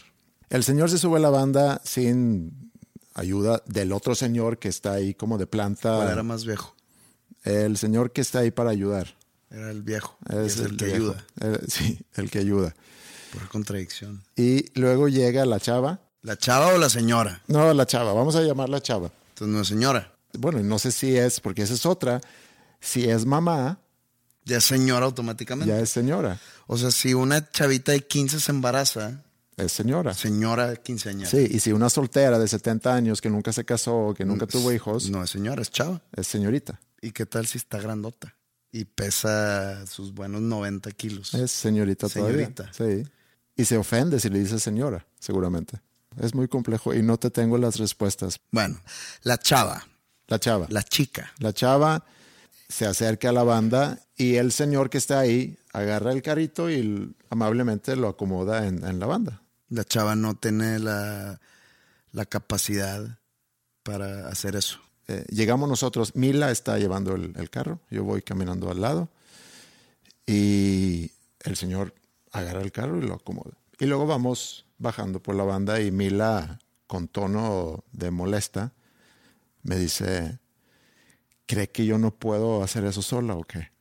El 0.51 0.65
señor 0.65 0.91
se 0.91 0.99
sube 0.99 1.19
a 1.19 1.21
la 1.21 1.31
banda 1.31 1.81
sin 1.85 2.73
ayuda 3.15 3.63
del 3.67 3.93
otro 3.93 4.15
señor 4.15 4.59
que 4.59 4.69
está 4.69 4.93
ahí 4.93 5.15
como 5.15 5.39
de 5.39 5.47
planta. 5.47 5.97
¿Cuál 5.97 6.13
era 6.13 6.23
más 6.23 6.45
viejo? 6.45 6.75
El 7.45 7.77
señor 7.77 8.13
que 8.13 8.21
está 8.21 8.41
ahí 8.41 8.51
para 8.51 8.71
ayudar. 8.71 9.17
Era 9.51 9.71
el 9.71 9.83
viejo. 9.83 10.19
Es, 10.29 10.59
el, 10.59 10.77
que 10.77 10.87
viejo. 10.87 10.97
ayuda. 10.97 11.27
Eh, 11.41 11.59
sí, 11.69 11.99
el 12.15 12.31
que 12.31 12.39
ayuda. 12.39 12.75
Por 13.33 13.49
contradicción. 13.49 14.23
Y 14.37 14.67
luego 14.79 15.09
llega 15.09 15.45
la 15.47 15.61
chava. 15.61 16.01
¿La 16.23 16.37
chava 16.37 16.75
o 16.75 16.79
la 16.79 16.91
señora? 16.91 17.43
No, 17.47 17.73
la 17.73 17.87
chava, 17.87 18.13
vamos 18.13 18.37
a 18.37 18.43
llamarla 18.43 18.81
chava. 18.81 19.11
Entonces 19.31 19.55
no 19.55 19.63
es 19.63 19.69
señora. 19.69 20.13
Bueno, 20.39 20.61
no 20.61 20.79
sé 20.79 20.93
si 20.93 21.17
es, 21.17 21.41
porque 21.41 21.63
esa 21.63 21.75
es 21.75 21.87
otra. 21.87 22.21
Si 22.81 23.09
es 23.09 23.25
mamá, 23.27 23.81
Ya 24.45 24.59
es 24.59 24.65
señora 24.65 25.05
automáticamente. 25.07 25.73
ya 25.73 25.81
es 25.81 25.91
señora. 25.91 26.39
O 26.67 26.79
sea, 26.79 26.91
si 26.91 27.13
una 27.15 27.51
chavita 27.51 27.93
de 27.93 28.01
15 28.07 28.41
se 28.41 28.51
embaraza, 28.53 29.23
Es 29.57 29.73
señora. 29.73 30.15
señora 30.15 30.77
quinceañera. 30.77 31.29
Sí, 31.29 31.47
y 31.51 31.61
si 31.61 31.73
una 31.73 31.91
soltera 31.91 32.39
de 32.39 32.49
70 32.49 32.95
años 32.95 33.21
que 33.21 33.29
nunca 33.31 33.53
se 33.53 33.65
casó, 33.65 34.15
que 34.17 34.25
nunca 34.25 34.47
tuvo 34.47 34.73
hijos, 34.73 35.11
No 35.11 35.23
es 35.25 35.31
señora, 35.31 35.61
es 35.63 35.71
chava. 35.71 36.01
es 36.17 36.27
señorita. 36.27 36.81
¿Y 37.03 37.11
qué 37.13 37.27
tal 37.27 37.47
si 37.47 37.59
está 37.59 37.79
grandota? 37.79 38.35
Y 38.73 38.85
pesa 38.85 39.87
sus 39.87 40.13
buenos 40.15 40.41
90 40.43 40.91
kilos. 40.93 41.35
Es 41.35 41.51
señorita, 41.51 42.09
Señorita. 42.09 42.71
todavía. 42.71 43.05
Sí. 43.05 43.11
Y 43.57 43.65
se 43.65 43.77
ofende 43.77 44.21
si 44.21 44.29
le 44.29 44.39
dice 44.39 44.59
señora, 44.61 45.05
seguramente. 45.19 45.81
Es 46.21 46.35
muy 46.35 46.49
complejo 46.49 46.95
y 46.95 47.03
no 47.03 47.17
te 47.19 47.31
tengo 47.31 47.59
las 47.59 47.77
respuestas. 47.79 48.41
Bueno, 48.51 48.81
la 49.23 49.39
chava, 49.39 49.87
La 50.27 50.39
chava. 50.39 50.67
la 50.71 50.83
chica. 50.83 51.33
La 51.39 51.53
chava 51.53 52.05
se 52.69 52.87
acerca 52.87 53.31
a 53.31 53.33
la 53.33 53.43
banda 53.43 54.01
y 54.17 54.37
el 54.37 54.53
señor 54.53 54.91
que 54.91 54.99
está 54.99 55.21
ahí 55.21 55.59
agarra 55.73 56.13
el 56.13 56.23
carrito 56.23 56.71
y 56.71 57.15
amablemente 57.31 57.97
lo 57.97 58.09
acomoda 58.09 58.67
en, 58.67 58.85
en 58.85 58.99
la 58.99 59.07
banda. 59.07 59.43
La 59.71 59.85
chava 59.85 60.15
no 60.17 60.35
tiene 60.35 60.79
la, 60.79 61.41
la 62.13 62.25
capacidad 62.27 63.19
para 63.83 64.29
hacer 64.29 64.57
eso. 64.57 64.81
Eh, 65.07 65.25
llegamos 65.31 65.69
nosotros, 65.69 66.15
Mila 66.15 66.51
está 66.51 66.79
llevando 66.79 67.15
el, 67.15 67.33
el 67.37 67.49
carro, 67.49 67.81
yo 67.91 68.05
voy 68.05 68.21
caminando 68.23 68.71
al 68.71 68.81
lado 68.81 69.09
y 70.27 71.11
el 71.41 71.57
señor 71.57 71.95
agarra 72.33 72.61
el 72.61 72.73
carro 72.73 72.99
y 72.99 73.03
lo 73.03 73.15
acomoda. 73.15 73.53
Y 73.79 73.87
luego 73.87 74.07
vamos 74.07 74.67
bajando 74.77 75.23
por 75.23 75.35
la 75.35 75.45
banda 75.45 75.81
y 75.81 75.91
Mila, 75.91 76.59
con 76.87 77.09
tono 77.09 77.85
de 77.93 78.11
molesta, 78.11 78.73
me 79.63 79.77
dice, 79.77 80.39
¿cree 81.49 81.71
que 81.71 81.87
yo 81.87 81.99
no 81.99 82.15
puedo 82.15 82.63
hacer 82.63 82.85
eso 82.85 83.03
sola 83.03 83.35
o 83.35 83.43
qué? 83.43 83.73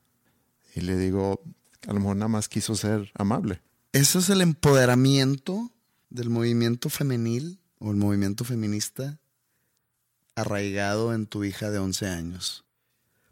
Y 0.73 0.81
le 0.81 0.97
digo, 0.97 1.43
a 1.87 1.93
lo 1.93 1.99
mejor 1.99 2.15
nada 2.15 2.29
más 2.29 2.49
quiso 2.49 2.75
ser 2.75 3.11
amable. 3.13 3.61
¿Eso 3.91 4.19
es 4.19 4.29
el 4.29 4.41
empoderamiento 4.41 5.71
del 6.09 6.29
movimiento 6.29 6.89
femenil 6.89 7.59
o 7.79 7.91
el 7.91 7.97
movimiento 7.97 8.43
feminista 8.45 9.19
arraigado 10.35 11.13
en 11.13 11.27
tu 11.27 11.43
hija 11.43 11.69
de 11.69 11.79
11 11.79 12.07
años? 12.07 12.63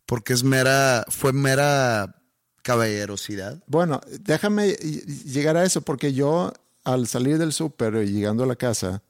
Porque 0.06 0.34
es 0.34 0.44
mera, 0.44 1.06
fue 1.08 1.34
mera 1.34 2.22
caballerosidad. 2.62 3.64
Bueno, 3.68 4.02
déjame 4.22 4.74
llegar 4.74 5.56
a 5.56 5.64
eso 5.64 5.82
porque 5.82 6.14
yo 6.14 6.52
al 6.84 7.08
salir 7.08 7.38
del 7.38 7.54
súper 7.54 7.96
y 8.04 8.12
llegando 8.12 8.44
a 8.44 8.48
la 8.48 8.56
casa, 8.56 9.02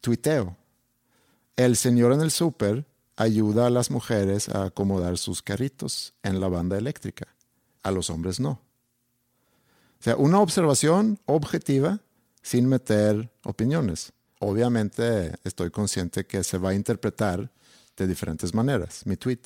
tuiteo. 0.00 0.56
El 1.56 1.76
señor 1.76 2.12
en 2.12 2.20
el 2.20 2.30
súper 2.30 2.86
ayuda 3.16 3.66
a 3.66 3.70
las 3.70 3.90
mujeres 3.90 4.48
a 4.48 4.64
acomodar 4.64 5.18
sus 5.18 5.42
carritos 5.42 6.14
en 6.22 6.40
la 6.40 6.48
banda 6.48 6.76
eléctrica. 6.76 7.28
A 7.82 7.90
los 7.90 8.10
hombres 8.10 8.40
no. 8.40 8.50
O 8.50 10.02
sea, 10.04 10.16
una 10.16 10.40
observación 10.40 11.18
objetiva 11.26 12.00
sin 12.42 12.66
meter 12.66 13.30
opiniones. 13.44 14.12
Obviamente 14.38 15.32
estoy 15.44 15.70
consciente 15.70 16.26
que 16.26 16.44
se 16.44 16.58
va 16.58 16.70
a 16.70 16.74
interpretar 16.74 17.50
de 17.96 18.06
diferentes 18.06 18.52
maneras, 18.52 19.06
mi 19.06 19.16
tweet. 19.16 19.40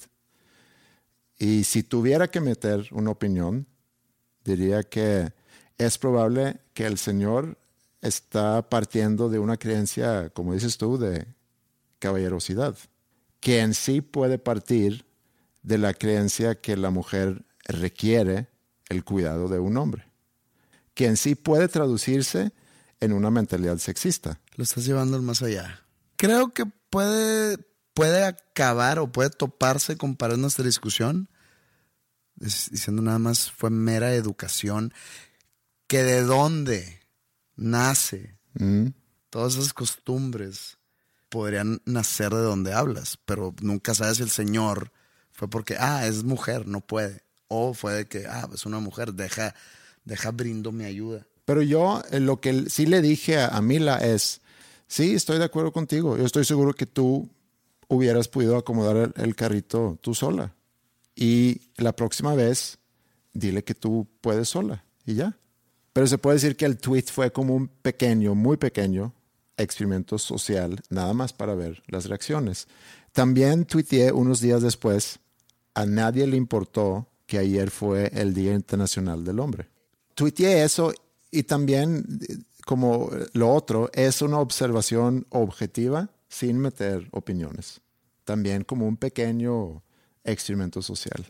Y 1.38 1.64
si 1.64 1.82
tuviera 1.82 2.28
que 2.28 2.40
meter 2.40 2.88
una 2.90 3.10
opinión, 3.10 3.66
diría 4.44 4.82
que 4.82 5.32
es 5.76 5.98
probable 5.98 6.58
que 6.74 6.86
el 6.86 6.98
Señor 6.98 7.56
está 8.00 8.68
partiendo 8.68 9.28
de 9.28 9.38
una 9.38 9.56
creencia, 9.56 10.30
como 10.30 10.54
dices 10.54 10.78
tú, 10.78 10.98
de 10.98 11.26
caballerosidad, 12.00 12.76
que 13.40 13.60
en 13.60 13.74
sí 13.74 14.00
puede 14.00 14.38
partir 14.38 15.06
de 15.62 15.78
la 15.78 15.94
creencia 15.94 16.60
que 16.60 16.76
la 16.76 16.90
mujer 16.90 17.44
requiere 17.64 18.48
el 18.88 19.04
cuidado 19.04 19.48
de 19.48 19.58
un 19.58 19.76
hombre, 19.76 20.10
que 20.94 21.06
en 21.06 21.16
sí 21.16 21.34
puede 21.34 21.68
traducirse 21.68 22.52
en 23.00 23.12
una 23.12 23.30
mentalidad 23.30 23.78
sexista. 23.78 24.40
Lo 24.56 24.64
estás 24.64 24.86
llevando 24.86 25.20
más 25.22 25.42
allá. 25.42 25.84
Creo 26.16 26.52
que 26.52 26.64
puede, 26.90 27.58
puede 27.94 28.24
acabar 28.24 28.98
o 28.98 29.12
puede 29.12 29.30
toparse 29.30 29.96
con 29.96 30.16
parar 30.16 30.38
nuestra 30.38 30.64
discusión 30.64 31.28
diciendo 32.36 33.02
nada 33.02 33.18
más 33.18 33.50
fue 33.50 33.70
mera 33.70 34.14
educación. 34.14 34.92
Que 35.88 36.02
de 36.02 36.22
dónde 36.22 37.00
nace 37.56 38.38
Mm, 38.58 38.88
todas 39.30 39.54
esas 39.56 39.72
costumbres 39.72 40.78
podrían 41.28 41.80
nacer 41.84 42.30
de 42.30 42.42
donde 42.42 42.72
hablas, 42.72 43.18
pero 43.24 43.54
nunca 43.60 43.94
sabes 43.94 44.18
si 44.18 44.22
el 44.22 44.30
Señor 44.30 44.92
fue 45.32 45.48
porque, 45.48 45.76
ah, 45.78 46.06
es 46.06 46.24
mujer, 46.24 46.66
no 46.66 46.80
puede. 46.80 47.22
O 47.48 47.74
fue 47.74 47.92
de 47.92 48.06
que, 48.06 48.26
ah, 48.26 48.48
es 48.52 48.66
una 48.66 48.80
mujer, 48.80 49.14
deja, 49.14 49.54
deja 50.04 50.30
brindo 50.30 50.72
mi 50.72 50.84
ayuda. 50.84 51.26
Pero 51.44 51.62
yo 51.62 52.02
eh, 52.10 52.20
lo 52.20 52.40
que 52.40 52.68
sí 52.68 52.86
le 52.86 53.00
dije 53.00 53.40
a, 53.40 53.60
Mila 53.62 53.98
es, 53.98 54.40
sí, 54.86 55.14
estoy 55.14 55.38
de 55.38 55.44
acuerdo 55.44 55.72
contigo. 55.72 56.16
Yo 56.16 56.24
estoy 56.24 56.44
seguro 56.44 56.74
que 56.74 56.86
tú 56.86 57.28
hubieras 57.88 58.28
podido 58.28 58.56
acomodar 58.56 59.12
el 59.16 59.34
carrito 59.34 59.98
tú 60.00 60.14
sola. 60.14 60.54
Y 61.14 61.60
la 61.76 61.94
próxima 61.94 62.34
vez, 62.34 62.78
dile 63.32 63.64
que 63.64 63.74
tú 63.74 64.06
puedes 64.20 64.48
sola 64.48 64.84
y 65.06 65.14
ya. 65.14 65.38
Pero 65.92 66.06
se 66.06 66.18
puede 66.18 66.36
decir 66.36 66.56
que 66.56 66.66
el 66.66 66.78
tweet 66.78 67.04
fue 67.04 67.32
como 67.32 67.54
un 67.54 67.68
pequeño, 67.68 68.34
muy 68.34 68.56
pequeño 68.56 69.14
experimento 69.58 70.18
social, 70.18 70.80
nada 70.88 71.12
más 71.12 71.32
para 71.32 71.54
ver 71.54 71.82
las 71.88 72.06
reacciones. 72.06 72.68
También 73.12 73.64
tuiteé 73.64 74.12
unos 74.12 74.40
días 74.40 74.62
después, 74.62 75.18
a 75.74 75.84
nadie 75.84 76.26
le 76.26 76.36
importó 76.36 77.06
que 77.26 77.38
ayer 77.38 77.70
fue 77.70 78.10
el 78.14 78.32
Día 78.32 78.54
Internacional 78.54 79.24
del 79.24 79.38
Hombre. 79.38 79.68
Tuiteé 80.14 80.64
eso 80.64 80.92
y 81.30 81.42
también, 81.42 82.04
como 82.64 83.10
lo 83.34 83.52
otro, 83.52 83.90
es 83.92 84.22
una 84.22 84.38
observación 84.38 85.26
objetiva 85.28 86.08
sin 86.28 86.58
meter 86.58 87.06
opiniones. 87.10 87.80
También 88.24 88.64
como 88.64 88.86
un 88.86 88.96
pequeño 88.96 89.82
experimento 90.24 90.80
social. 90.82 91.26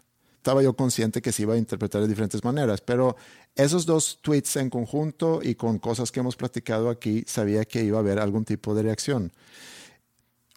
Estaba 0.48 0.62
yo 0.62 0.72
consciente 0.72 1.20
que 1.20 1.30
se 1.30 1.42
iba 1.42 1.52
a 1.52 1.58
interpretar 1.58 2.00
de 2.00 2.08
diferentes 2.08 2.42
maneras, 2.42 2.80
pero 2.80 3.16
esos 3.54 3.84
dos 3.84 4.18
tweets 4.22 4.56
en 4.56 4.70
conjunto 4.70 5.40
y 5.42 5.56
con 5.56 5.78
cosas 5.78 6.10
que 6.10 6.20
hemos 6.20 6.36
platicado 6.36 6.88
aquí, 6.88 7.22
sabía 7.26 7.66
que 7.66 7.84
iba 7.84 7.98
a 7.98 8.00
haber 8.00 8.18
algún 8.18 8.46
tipo 8.46 8.74
de 8.74 8.82
reacción. 8.82 9.30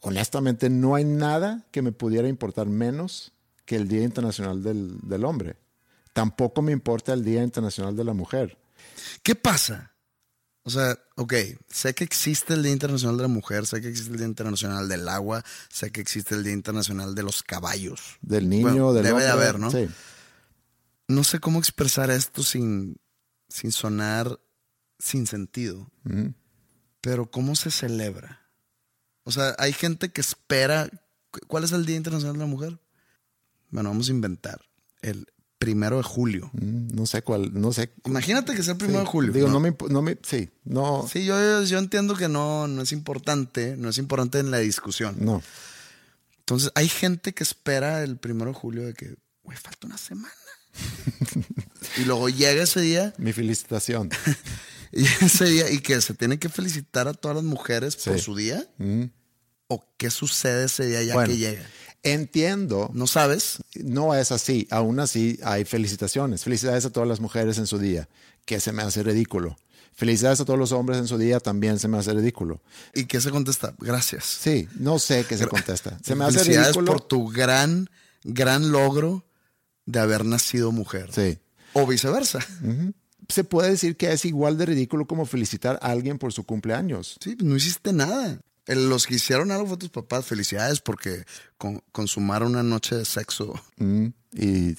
Honestamente, 0.02 0.70
no 0.70 0.96
hay 0.96 1.04
nada 1.04 1.66
que 1.72 1.82
me 1.82 1.92
pudiera 1.92 2.30
importar 2.30 2.68
menos 2.68 3.34
que 3.66 3.76
el 3.76 3.90
Día 3.90 4.04
Internacional 4.04 4.64
del, 4.64 4.98
del 5.02 5.26
Hombre. 5.26 5.58
Tampoco 6.14 6.62
me 6.62 6.72
importa 6.72 7.12
el 7.12 7.26
Día 7.26 7.44
Internacional 7.44 7.94
de 7.94 8.06
la 8.06 8.14
Mujer. 8.14 8.58
¿Qué 9.24 9.36
pasa? 9.36 9.91
O 10.64 10.70
sea, 10.70 10.98
ok, 11.16 11.34
sé 11.70 11.96
que 11.96 12.04
existe 12.04 12.54
el 12.54 12.62
Día 12.62 12.72
Internacional 12.72 13.18
de 13.18 13.24
la 13.24 13.28
Mujer, 13.28 13.66
sé 13.66 13.82
que 13.82 13.88
existe 13.88 14.12
el 14.12 14.18
Día 14.20 14.28
Internacional 14.28 14.88
del 14.88 15.08
Agua, 15.10 15.44
sé 15.70 15.92
que 15.92 16.02
existe 16.02 16.36
el 16.36 16.44
Día 16.44 16.54
Internacional 16.54 17.16
de 17.16 17.24
los 17.24 17.42
Caballos. 17.42 18.00
Del 18.22 18.48
niño, 18.48 18.62
Bueno, 18.64 18.94
del 18.94 19.04
debe 19.04 19.24
de 19.24 19.30
haber, 19.30 19.58
¿no? 19.60 19.72
Sí. 19.72 19.88
No 21.08 21.24
sé 21.24 21.40
cómo 21.40 21.58
expresar 21.60 22.12
esto 22.12 22.44
sin, 22.44 22.98
sin 23.50 23.72
sonar 23.72 24.40
sin 25.00 25.26
sentido, 25.26 25.90
pero 27.02 27.30
¿cómo 27.32 27.56
se 27.56 27.72
celebra? 27.72 28.48
O 29.24 29.32
sea, 29.32 29.56
hay 29.58 29.74
gente 29.74 30.12
que 30.12 30.22
espera. 30.22 30.90
¿cu- 31.32 31.40
¿Cuál 31.48 31.64
es 31.64 31.72
el 31.72 31.86
Día 31.88 31.96
Internacional 31.96 32.34
de 32.36 32.40
la 32.40 32.46
Mujer? 32.46 32.80
Bueno, 33.72 33.90
vamos 33.90 34.10
a 34.10 34.12
inventar. 34.12 34.62
El 35.02 35.26
primero 35.62 35.98
de 35.98 36.04
julio. 36.04 36.50
Mm, 36.54 36.96
No 36.96 37.06
sé 37.06 37.22
cuál, 37.22 37.52
no 37.54 37.72
sé. 37.72 37.92
Imagínate 38.06 38.56
que 38.56 38.64
sea 38.64 38.72
el 38.74 38.80
primero 38.80 39.02
Sí. 39.02 39.06
de 39.06 39.12
julio. 39.12 39.32
Digo, 39.32 39.48
¿no? 39.48 39.54
no, 39.54 39.60
me, 39.60 39.76
no 39.90 40.02
me, 40.02 40.18
sí, 40.24 40.50
no, 40.66 41.08
Sí, 41.08 41.24
yo, 41.24 41.62
yo 41.64 41.78
entiendo 41.78 42.16
que 42.16 42.28
no, 42.28 42.68
no 42.68 42.82
es 42.82 42.92
importante, 42.92 43.76
no 43.78 43.90
es 43.90 44.00
importante 44.00 44.40
en 44.40 44.50
la 44.50 44.58
discusión. 44.58 45.16
no. 45.20 45.44
Entonces, 46.40 46.72
hay 46.76 46.90
gente 46.90 47.34
que 47.34 47.44
espera 47.44 48.04
el 48.04 48.18
primero 48.18 48.52
de 48.52 48.58
julio 48.58 48.84
de 48.86 48.94
que, 48.96 49.16
güey, 49.44 49.58
falta 49.58 49.86
una 49.88 49.98
semana. 49.98 50.34
y 51.98 52.06
luego 52.06 52.28
llega 52.28 52.64
ese 52.64 52.82
día, 52.82 53.14
Mi 53.18 53.32
felicitación. 53.32 54.10
y 54.92 55.06
ese 55.06 55.46
día, 55.46 55.70
y 55.70 55.80
que 55.80 56.02
se 56.02 56.14
tiene 56.16 56.40
que 56.40 56.50
felicitar 56.50 57.08
a 57.08 57.14
todas 57.14 57.36
las 57.38 57.46
mujeres 57.46 57.96
por 57.96 58.20
su 58.20 58.36
día. 58.36 58.68
Mm. 58.80 59.04
¿O 59.68 59.86
qué 59.98 60.10
sucede 60.10 60.66
ese 60.66 60.88
día 60.88 61.04
ya 61.04 61.14
Bueno. 61.14 61.30
que 61.32 61.38
llega? 61.38 61.66
Entiendo, 62.04 62.90
¿No 62.94 63.06
sabes? 63.08 63.60
no 63.76 64.16
es 64.16 64.32
así. 64.32 64.68
Aún 64.72 65.00
así 65.00 65.40
hay 65.44 65.66
felicitaciones. 65.66 66.44
Felicidades 66.44 66.86
a 66.86 66.90
todas 66.90 67.08
las 67.08 67.20
mujeres 67.20 67.58
en 67.60 67.68
su 67.68 67.78
día, 67.78 68.10
que 68.46 68.60
se 68.60 68.72
me 68.72 68.82
hace 68.82 69.04
ridículo. 69.04 69.56
Felicidades 69.94 70.40
a 70.40 70.46
todos 70.46 70.58
los 70.58 70.72
hombres 70.72 70.98
en 70.98 71.08
su 71.08 71.18
día, 71.18 71.40
también 71.40 71.78
se 71.78 71.88
me 71.88 71.98
hace 71.98 72.14
ridículo. 72.14 72.62
¿Y 72.96 73.06
qué 73.06 73.22
se 73.22 73.30
contesta? 73.30 73.76
Gracias. 73.78 74.24
Sí, 74.26 74.68
no 74.80 74.98
sé 75.00 75.26
qué 75.28 75.38
se 75.38 75.48
contesta. 75.48 76.00
Se 76.04 76.16
me 76.16 76.26
hace 76.26 76.40
Felicidades 76.40 76.76
ridículo. 76.76 76.92
por 76.94 77.02
tu 77.02 77.28
gran, 77.28 77.90
gran 78.24 78.72
logro 78.72 79.26
de 79.86 80.00
haber 80.00 80.26
nacido 80.26 80.72
mujer. 80.72 81.10
Sí. 81.14 81.38
O 81.74 81.86
viceversa. 81.86 82.40
Se 83.30 83.44
puede 83.44 83.70
decir 83.72 83.96
que 83.96 84.12
es 84.12 84.26
igual 84.26 84.58
de 84.58 84.66
ridículo 84.66 85.06
como 85.06 85.26
felicitar 85.26 85.78
a 85.82 85.92
alguien 85.92 86.18
por 86.18 86.34
su 86.34 86.46
cumpleaños. 86.46 87.18
Sí, 87.24 87.38
no 87.44 87.56
hiciste 87.56 87.94
nada. 87.94 88.40
El- 88.66 88.90
Los 88.90 89.08
que 89.08 89.16
hicieron 89.16 89.52
algo 89.52 89.68
fue 89.68 89.78
tus 89.78 89.90
papás. 89.90 90.26
Felicidades 90.26 90.80
porque 90.82 91.26
con- 91.58 91.84
consumaron 91.92 92.50
una 92.52 92.64
noche 92.64 92.96
de 92.96 93.06
sexo. 93.06 93.54
Mm, 93.78 94.08
Y 94.34 94.76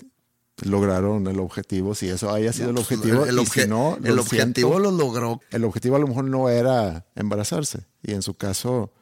lograron 0.65 1.27
el 1.27 1.41
objetivo, 1.41 1.95
si 1.95 2.09
eso 2.09 2.33
haya 2.33 2.53
sido 2.53 2.69
el 2.71 2.75
Pues, 2.77 2.87
objetivo. 2.93 3.25
el, 3.27 3.35
y 3.35 3.39
obje- 3.39 3.63
si 3.65 3.69
no, 3.69 3.97
el 4.03 4.15
lo 4.15 4.23
objetivo 4.23 4.71
siento. 4.75 4.79
lo 4.79 4.91
logró. 4.93 5.41
el 5.51 5.65
objetivo 5.65 5.97
a 5.97 5.99
lo 5.99 6.07
mejor 6.07 6.25
no 6.25 6.49
era 6.49 7.05
embarazarse. 7.17 7.87
Y 8.03 8.13
en 8.13 8.23
su 8.23 8.35
caso 8.35 8.93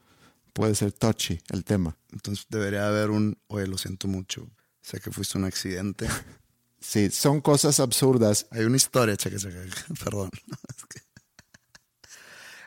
puede 0.54 0.74
ser 0.74 0.92
touchy 0.92 1.40
el 1.50 1.64
tema. 1.64 1.96
Entonces 2.12 2.46
debería 2.48 2.88
haber 2.88 3.10
un, 3.10 3.36
oye, 3.48 3.66
lo 3.66 3.76
siento 3.78 4.08
mucho. 4.08 4.48
Sé 4.82 5.00
que 5.00 5.10
fuiste 5.10 5.38
un 5.38 5.44
accidente. 5.44 6.06
Sí, 6.82 7.10
son 7.10 7.42
cosas 7.42 7.78
absurdas. 7.78 8.46
Hay 8.50 8.64
una 8.64 8.78
historia, 8.78 9.14
cheque, 9.14 9.36
cheque. 9.36 9.58
Perdón. 10.02 10.30
Es 10.76 10.84
que- 10.88 11.02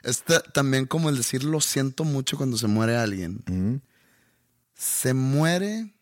Esta, 0.03 0.41
también 0.41 0.85
como 0.85 1.09
el 1.09 1.17
decir 1.17 1.43
lo 1.43 1.61
siento 1.61 2.03
mucho 2.03 2.37
cuando 2.37 2.57
se 2.57 2.67
muere 2.67 2.95
alguien. 2.97 3.41
Mm, 3.47 3.75
Se 4.75 5.13
muere 5.13 5.93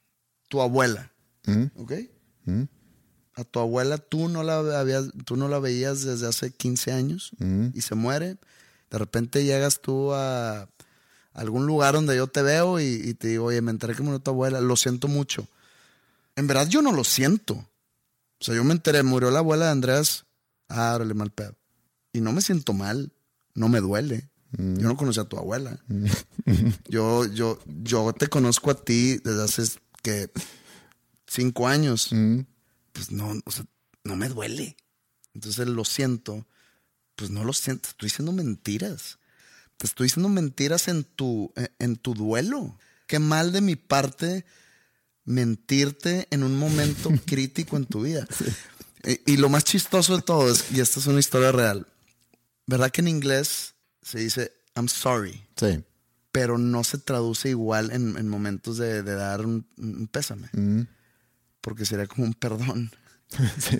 tu 0.47 0.61
abuela, 0.61 1.11
mm, 1.45 1.65
¿ok? 1.75 1.91
mm, 2.45 2.63
A 3.35 3.43
tu 3.43 3.59
abuela 3.59 3.97
tú 3.99 4.27
no 4.27 4.43
la 4.43 4.57
habías, 4.79 5.05
tú 5.25 5.35
no 5.37 5.47
la 5.47 5.59
veías 5.59 6.01
desde 6.03 6.27
hace 6.27 6.51
15 6.51 6.91
años 6.91 7.31
mm. 7.37 7.67
y 7.73 7.81
se 7.81 7.95
muere. 7.95 8.37
De 8.89 8.97
repente 8.97 9.43
llegas 9.45 9.79
tú 9.81 10.13
a 10.13 10.67
algún 11.33 11.65
lugar 11.65 11.93
donde 11.93 12.15
yo 12.15 12.27
te 12.27 12.41
veo 12.41 12.79
y, 12.79 12.85
y 12.85 13.13
te 13.13 13.27
digo, 13.29 13.45
oye, 13.45 13.61
me 13.61 13.71
enteré 13.71 13.95
que 13.95 14.01
murió 14.03 14.19
tu 14.19 14.31
abuela, 14.31 14.59
lo 14.61 14.75
siento 14.75 15.07
mucho. 15.07 15.47
En 16.35 16.47
verdad 16.47 16.67
yo 16.67 16.81
no 16.81 16.91
lo 16.91 17.03
siento. 17.03 17.53
O 17.53 18.43
sea, 18.43 18.55
yo 18.55 18.63
me 18.63 18.73
enteré, 18.73 19.03
murió 19.03 19.29
la 19.31 19.39
abuela 19.39 19.65
de 19.65 19.71
Andrés, 19.71 20.25
ah, 20.67 20.93
órale, 20.95 21.13
mal 21.13 21.29
pedo. 21.31 21.55
Y 22.11 22.19
no 22.21 22.31
me 22.33 22.41
siento 22.41 22.73
mal, 22.73 23.11
no 23.55 23.69
me 23.69 23.79
duele. 23.79 24.29
Yo 24.57 24.87
no 24.87 24.97
conocí 24.97 25.19
a 25.19 25.23
tu 25.25 25.37
abuela. 25.37 25.79
Yo, 26.89 27.25
yo, 27.25 27.57
yo 27.83 28.11
te 28.13 28.27
conozco 28.27 28.69
a 28.71 28.75
ti 28.75 29.17
desde 29.23 29.43
hace 29.43 29.63
que 30.03 30.29
cinco 31.27 31.67
años. 31.69 32.09
Pues 32.91 33.11
no, 33.11 33.33
o 33.45 33.51
sea, 33.51 33.65
no 34.03 34.15
me 34.17 34.27
duele. 34.27 34.75
Entonces 35.33 35.67
lo 35.67 35.85
siento. 35.85 36.45
Pues 37.15 37.29
no 37.31 37.45
lo 37.45 37.53
siento. 37.53 37.87
Estoy 37.89 38.07
diciendo 38.07 38.33
mentiras. 38.33 39.19
Te 39.77 39.85
estoy 39.87 40.05
diciendo 40.07 40.27
mentiras 40.27 40.89
en 40.89 41.03
tu, 41.05 41.53
en- 41.55 41.71
en 41.79 41.95
tu 41.95 42.13
duelo. 42.13 42.77
Qué 43.07 43.19
mal 43.19 43.51
de 43.53 43.61
mi 43.61 43.75
parte 43.77 44.45
mentirte 45.23 46.27
en 46.31 46.43
un 46.43 46.57
momento 46.57 47.09
crítico 47.25 47.77
en 47.77 47.85
tu 47.85 48.01
vida. 48.01 48.27
Y, 49.05 49.33
y 49.33 49.37
lo 49.37 49.49
más 49.49 49.63
chistoso 49.63 50.15
de 50.15 50.21
todo 50.23 50.51
es, 50.51 50.71
y 50.71 50.79
esta 50.81 50.99
es 50.99 51.07
una 51.07 51.19
historia 51.19 51.51
real, 51.51 51.87
¿verdad 52.68 52.91
que 52.91 53.01
en 53.01 53.07
inglés 53.07 53.76
se 54.01 54.20
dice 54.20 54.53
I'm 54.76 54.88
sorry? 54.88 55.45
Sí. 55.57 55.84
pero 56.32 56.57
no 56.57 56.84
se 56.84 56.97
traduce 56.97 57.49
igual 57.49 57.91
en, 57.91 58.16
en 58.18 58.28
momentos 58.30 58.78
de, 58.78 59.03
de 59.03 59.14
dar 59.16 59.45
un, 59.45 59.68
un 59.78 60.07
pésame. 60.07 60.49
Mm, 60.53 60.84
Porque 61.62 61.86
sería 61.86 62.07
como 62.07 62.26
un 62.26 62.34
perdón. 62.34 62.91
sí. 63.59 63.78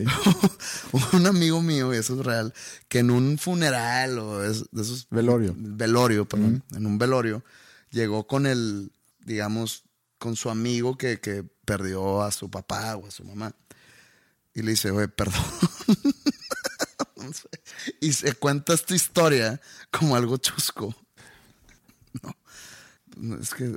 un 1.14 1.26
amigo 1.28 1.62
mío, 1.62 1.94
y 1.94 1.98
eso 1.98 2.20
es 2.20 2.26
real, 2.26 2.54
que 2.90 3.00
en 3.00 3.10
un 3.12 3.38
funeral 3.38 4.20
o 4.20 4.44
es- 4.44 4.66
de 4.72 4.82
esos... 4.82 5.08
Velorio. 5.10 5.54
Velorio, 5.58 6.28
perdón. 6.28 6.64
En 6.76 6.86
un 6.86 6.98
velorio, 6.98 7.44
llegó 7.90 8.28
con 8.28 8.46
el, 8.46 8.92
digamos, 9.20 9.84
con 10.18 10.36
su 10.36 10.50
amigo 10.50 10.98
que, 10.98 11.20
que 11.20 11.44
perdió 11.66 12.22
a 12.22 12.32
su 12.32 12.50
papá 12.50 12.96
o 12.98 13.08
a 13.08 13.12
su 13.12 13.24
mamá. 13.24 13.56
Y 14.54 14.62
le 14.62 14.72
dice, 14.72 14.92
oye, 14.92 15.08
perdón. 15.08 15.42
Y 18.02 18.14
se 18.14 18.34
cuenta 18.34 18.74
esta 18.74 18.96
historia 18.96 19.60
como 19.92 20.16
algo 20.16 20.38
chusco. 20.38 20.96
No. 22.22 22.36
No, 23.18 23.36
Es 23.42 23.54
que, 23.54 23.76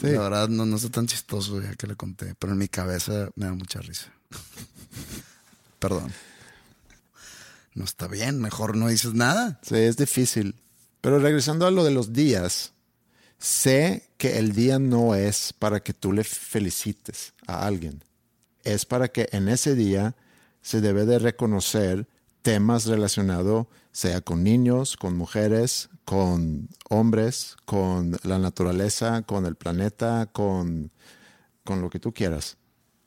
Sí. 0.00 0.06
la 0.12 0.20
verdad, 0.20 0.48
no, 0.48 0.64
no 0.66 0.76
está 0.76 0.88
tan 0.90 1.06
chistoso 1.06 1.60
ya 1.60 1.74
que 1.74 1.86
le 1.88 1.96
conté, 1.96 2.34
pero 2.36 2.52
en 2.52 2.58
mi 2.58 2.68
cabeza 2.68 3.28
me 3.34 3.46
da 3.46 3.52
mucha 3.52 3.80
risa. 3.80 4.12
Perdón. 5.78 6.12
No 7.74 7.84
está 7.84 8.08
bien, 8.08 8.40
mejor 8.40 8.76
no 8.76 8.88
dices 8.88 9.14
nada. 9.14 9.60
Sí, 9.62 9.76
es 9.76 9.96
difícil. 9.96 10.54
Pero 11.00 11.18
regresando 11.18 11.66
a 11.66 11.70
lo 11.70 11.84
de 11.84 11.90
los 11.92 12.12
días, 12.12 12.72
sé 13.38 14.08
que 14.18 14.38
el 14.38 14.52
día 14.52 14.78
no 14.78 15.14
es 15.14 15.52
para 15.52 15.80
que 15.80 15.92
tú 15.92 16.12
le 16.12 16.24
felicites 16.24 17.32
a 17.46 17.66
alguien. 17.66 18.02
Es 18.64 18.84
para 18.84 19.08
que 19.08 19.28
en 19.32 19.48
ese 19.48 19.74
día 19.76 20.16
se 20.60 20.80
debe 20.80 21.06
de 21.06 21.18
reconocer 21.20 22.08
temas 22.48 22.86
relacionados, 22.86 23.66
sea 23.92 24.22
con 24.22 24.42
niños, 24.42 24.96
con 24.96 25.18
mujeres, 25.18 25.90
con 26.06 26.70
hombres, 26.88 27.58
con 27.66 28.16
la 28.22 28.38
naturaleza, 28.38 29.20
con 29.20 29.44
el 29.44 29.54
planeta, 29.54 30.30
con, 30.32 30.90
con 31.62 31.82
lo 31.82 31.90
que 31.90 31.98
tú 31.98 32.14
quieras. 32.14 32.56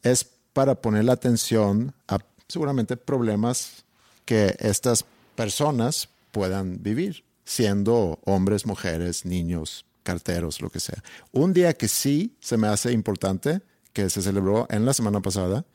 es 0.04 0.30
para 0.54 0.76
poner 0.76 1.06
la 1.06 1.14
atención 1.14 1.96
a 2.08 2.20
seguramente 2.48 2.98
problemas 2.98 3.84
que 4.26 4.56
estas 4.60 5.06
personas 5.36 6.10
puedan 6.32 6.84
vivir, 6.84 7.24
siendo 7.44 8.20
hombres, 8.26 8.68
mujeres, 8.68 9.26
niños, 9.26 9.88
carteros, 10.04 10.62
lo 10.62 10.70
que 10.70 10.80
sea. 10.80 11.02
Un 11.32 11.52
día 11.52 11.74
que 11.74 11.88
sí 11.88 12.38
se 12.42 12.58
me 12.58 12.68
hace 12.68 12.92
importante, 12.92 13.64
que 13.92 14.08
se 14.12 14.22
celebró 14.22 14.68
en 14.70 14.86
la 14.86 14.94
semana 14.94 15.20
pasada, 15.20 15.66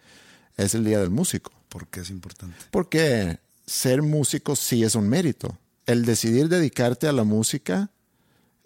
es 0.57 0.77
el 0.77 0.85
Día 0.85 1.01
del 1.01 1.11
Músico. 1.11 1.51
¿Por 1.69 1.89
qué 1.89 2.01
es 2.01 2.11
importante? 2.11 2.57
Porque 2.71 3.41
ser 3.67 4.03
músico 4.03 4.57
sí 4.57 4.85
es 4.85 4.95
un 4.95 5.09
mérito. 5.09 5.59
El 5.87 6.05
decidir 6.05 6.49
dedicarte 6.49 7.09
a 7.09 7.13
la 7.13 7.25
música 7.25 7.91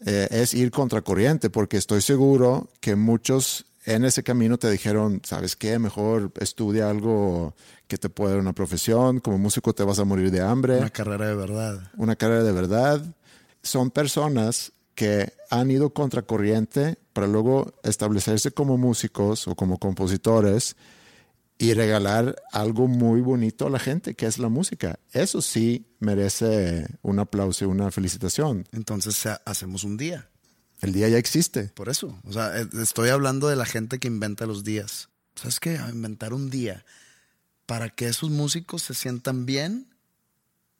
eh, 0.05 0.29
es 0.31 0.55
ir 0.55 0.71
contracorriente, 0.71 1.51
porque 1.51 1.77
estoy 1.77 2.01
seguro 2.01 2.71
que 2.81 2.97
muchos 2.97 3.67
en 3.85 4.05
ese 4.05 4.23
camino 4.23 4.59
te 4.59 4.71
dijeron, 4.71 5.21
¿sabes 5.25 5.57
qué? 5.57 5.79
Mejor 5.79 6.33
estudia 6.39 6.91
algo 6.91 7.55
que 7.89 7.99
te 7.99 8.09
pueda 8.09 8.33
dar 8.33 8.41
una 8.41 8.53
profesión, 8.53 9.21
como 9.21 9.39
músico 9.39 9.73
te 9.73 9.83
vas 9.83 9.99
a 9.99 10.05
morir 10.05 10.31
de 10.31 10.41
hambre. 10.41 10.79
Una 10.79 10.91
carrera 10.91 11.27
de 11.27 11.35
verdad. 11.35 11.91
Una 11.97 12.17
carrera 12.17 12.43
de 12.43 12.53
verdad. 12.53 13.05
Son 13.63 13.91
personas 13.91 14.73
que 14.95 15.33
han 15.51 15.71
ido 15.71 15.91
contracorriente 15.91 16.99
para 17.13 17.27
luego 17.27 17.75
establecerse 17.83 18.51
como 18.53 18.77
músicos 18.77 19.49
o 19.49 19.55
como 19.55 19.79
compositores 19.79 20.77
y 21.61 21.75
regalar 21.75 22.43
algo 22.53 22.89
muy 22.89 23.21
bonito 23.21 23.67
a 23.67 23.71
la 23.71 23.79
gente, 23.79 24.15
que 24.15 24.25
es 24.25 24.39
la 24.39 24.49
música. 24.49 24.99
Eso 25.13 25.43
sí 25.43 25.95
merece 25.99 26.87
un 27.03 27.19
aplauso 27.19 27.67
y 27.67 27.69
una 27.69 27.91
felicitación. 27.91 28.67
Entonces 28.73 29.27
hacemos 29.45 29.85
un 29.85 29.99
día. 29.99 30.31
El 30.81 30.95
día 30.95 31.11
ya 31.11 31.19
existe. 31.19 31.65
Por 31.65 31.91
eso. 31.91 32.19
O 32.25 32.33
sea, 32.33 32.59
eh, 32.59 32.67
estoy 32.81 33.11
hablando 33.11 33.47
de 33.49 33.57
la 33.57 33.67
gente 33.67 33.99
que 33.99 34.09
inventa 34.09 34.47
los 34.47 34.65
días. 34.65 35.11
¿Sabes 35.35 35.61
qué? 35.61 35.79
Inventar 35.93 36.33
un 36.33 36.49
día 36.49 36.87
para 37.67 37.91
que 37.91 38.09
esos 38.09 38.31
músicos 38.31 38.81
se 38.81 38.95
sientan 38.95 39.45
bien 39.45 39.95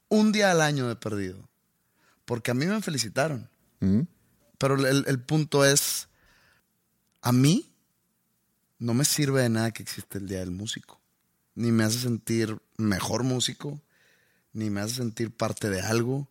un 0.09 0.33
día 0.33 0.51
al 0.51 0.63
año 0.63 0.89
de 0.89 0.97
perdido. 0.97 1.47
Porque 2.25 2.53
a 2.53 2.55
mí 2.55 2.65
me 2.65 2.81
felicitaron. 2.81 3.51
¿Mm? 3.81 4.05
Pero 4.57 4.77
el, 4.77 5.05
el 5.07 5.21
punto 5.21 5.63
es, 5.63 6.09
a 7.21 7.33
mí 7.33 7.70
no 8.81 8.95
me 8.95 9.05
sirve 9.05 9.43
de 9.43 9.51
nada 9.51 9.71
que 9.71 9.85
existe 9.85 10.19
el 10.19 10.27
Día 10.27 10.41
del 10.41 10.51
Músico. 10.51 11.01
Ni 11.55 11.71
me 11.71 11.85
hace 11.85 12.01
sentir 12.01 12.61
mejor 12.79 13.23
músico, 13.23 13.81
ni 14.53 14.71
me 14.71 14.81
hace 14.81 14.97
sentir 14.97 15.31
parte 15.31 15.71
de 15.71 15.81
algo, 15.81 16.29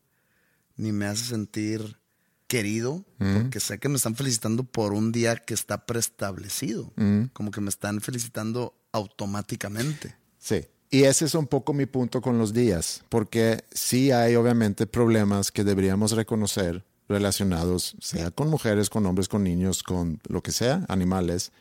ni 0.76 0.92
me 0.92 1.06
hace 1.06 1.26
sentir 1.26 1.98
querido, 2.48 3.06
porque 3.20 3.60
sé 3.60 3.78
que 3.78 3.90
me 3.90 3.98
están 3.98 4.16
felicitando 4.16 4.64
por 4.64 4.94
un 4.94 5.12
día 5.12 5.36
que 5.36 5.54
está 5.54 5.86
preestablecido, 5.86 6.92
como 7.32 7.52
que 7.52 7.62
me 7.62 7.70
están 7.70 8.02
felicitando 8.02 8.74
automáticamente. 8.92 10.16
Sí. 10.40 10.66
Y 10.90 11.04
ese 11.04 11.26
es 11.26 11.36
un 11.36 11.46
poco 11.46 11.74
mi 11.74 11.86
punto 11.86 12.20
con 12.20 12.40
los 12.40 12.52
días, 12.52 13.04
porque 13.10 13.64
sí 13.72 14.12
hay 14.12 14.36
obviamente 14.36 14.88
problemas 14.88 15.52
que 15.52 15.64
deberíamos 15.64 16.14
reconocer 16.14 16.84
relacionados, 17.08 17.96
sea 18.02 18.32
con 18.32 18.50
mujeres, 18.50 18.90
con 18.90 19.06
hombres, 19.06 19.28
con 19.28 19.44
niños, 19.44 19.84
con 19.84 20.20
lo 20.28 20.42
que 20.42 20.52
sea, 20.52 20.86
animales, 20.88 21.52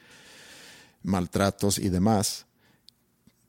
maltratos 1.08 1.78
y 1.78 1.88
demás, 1.88 2.46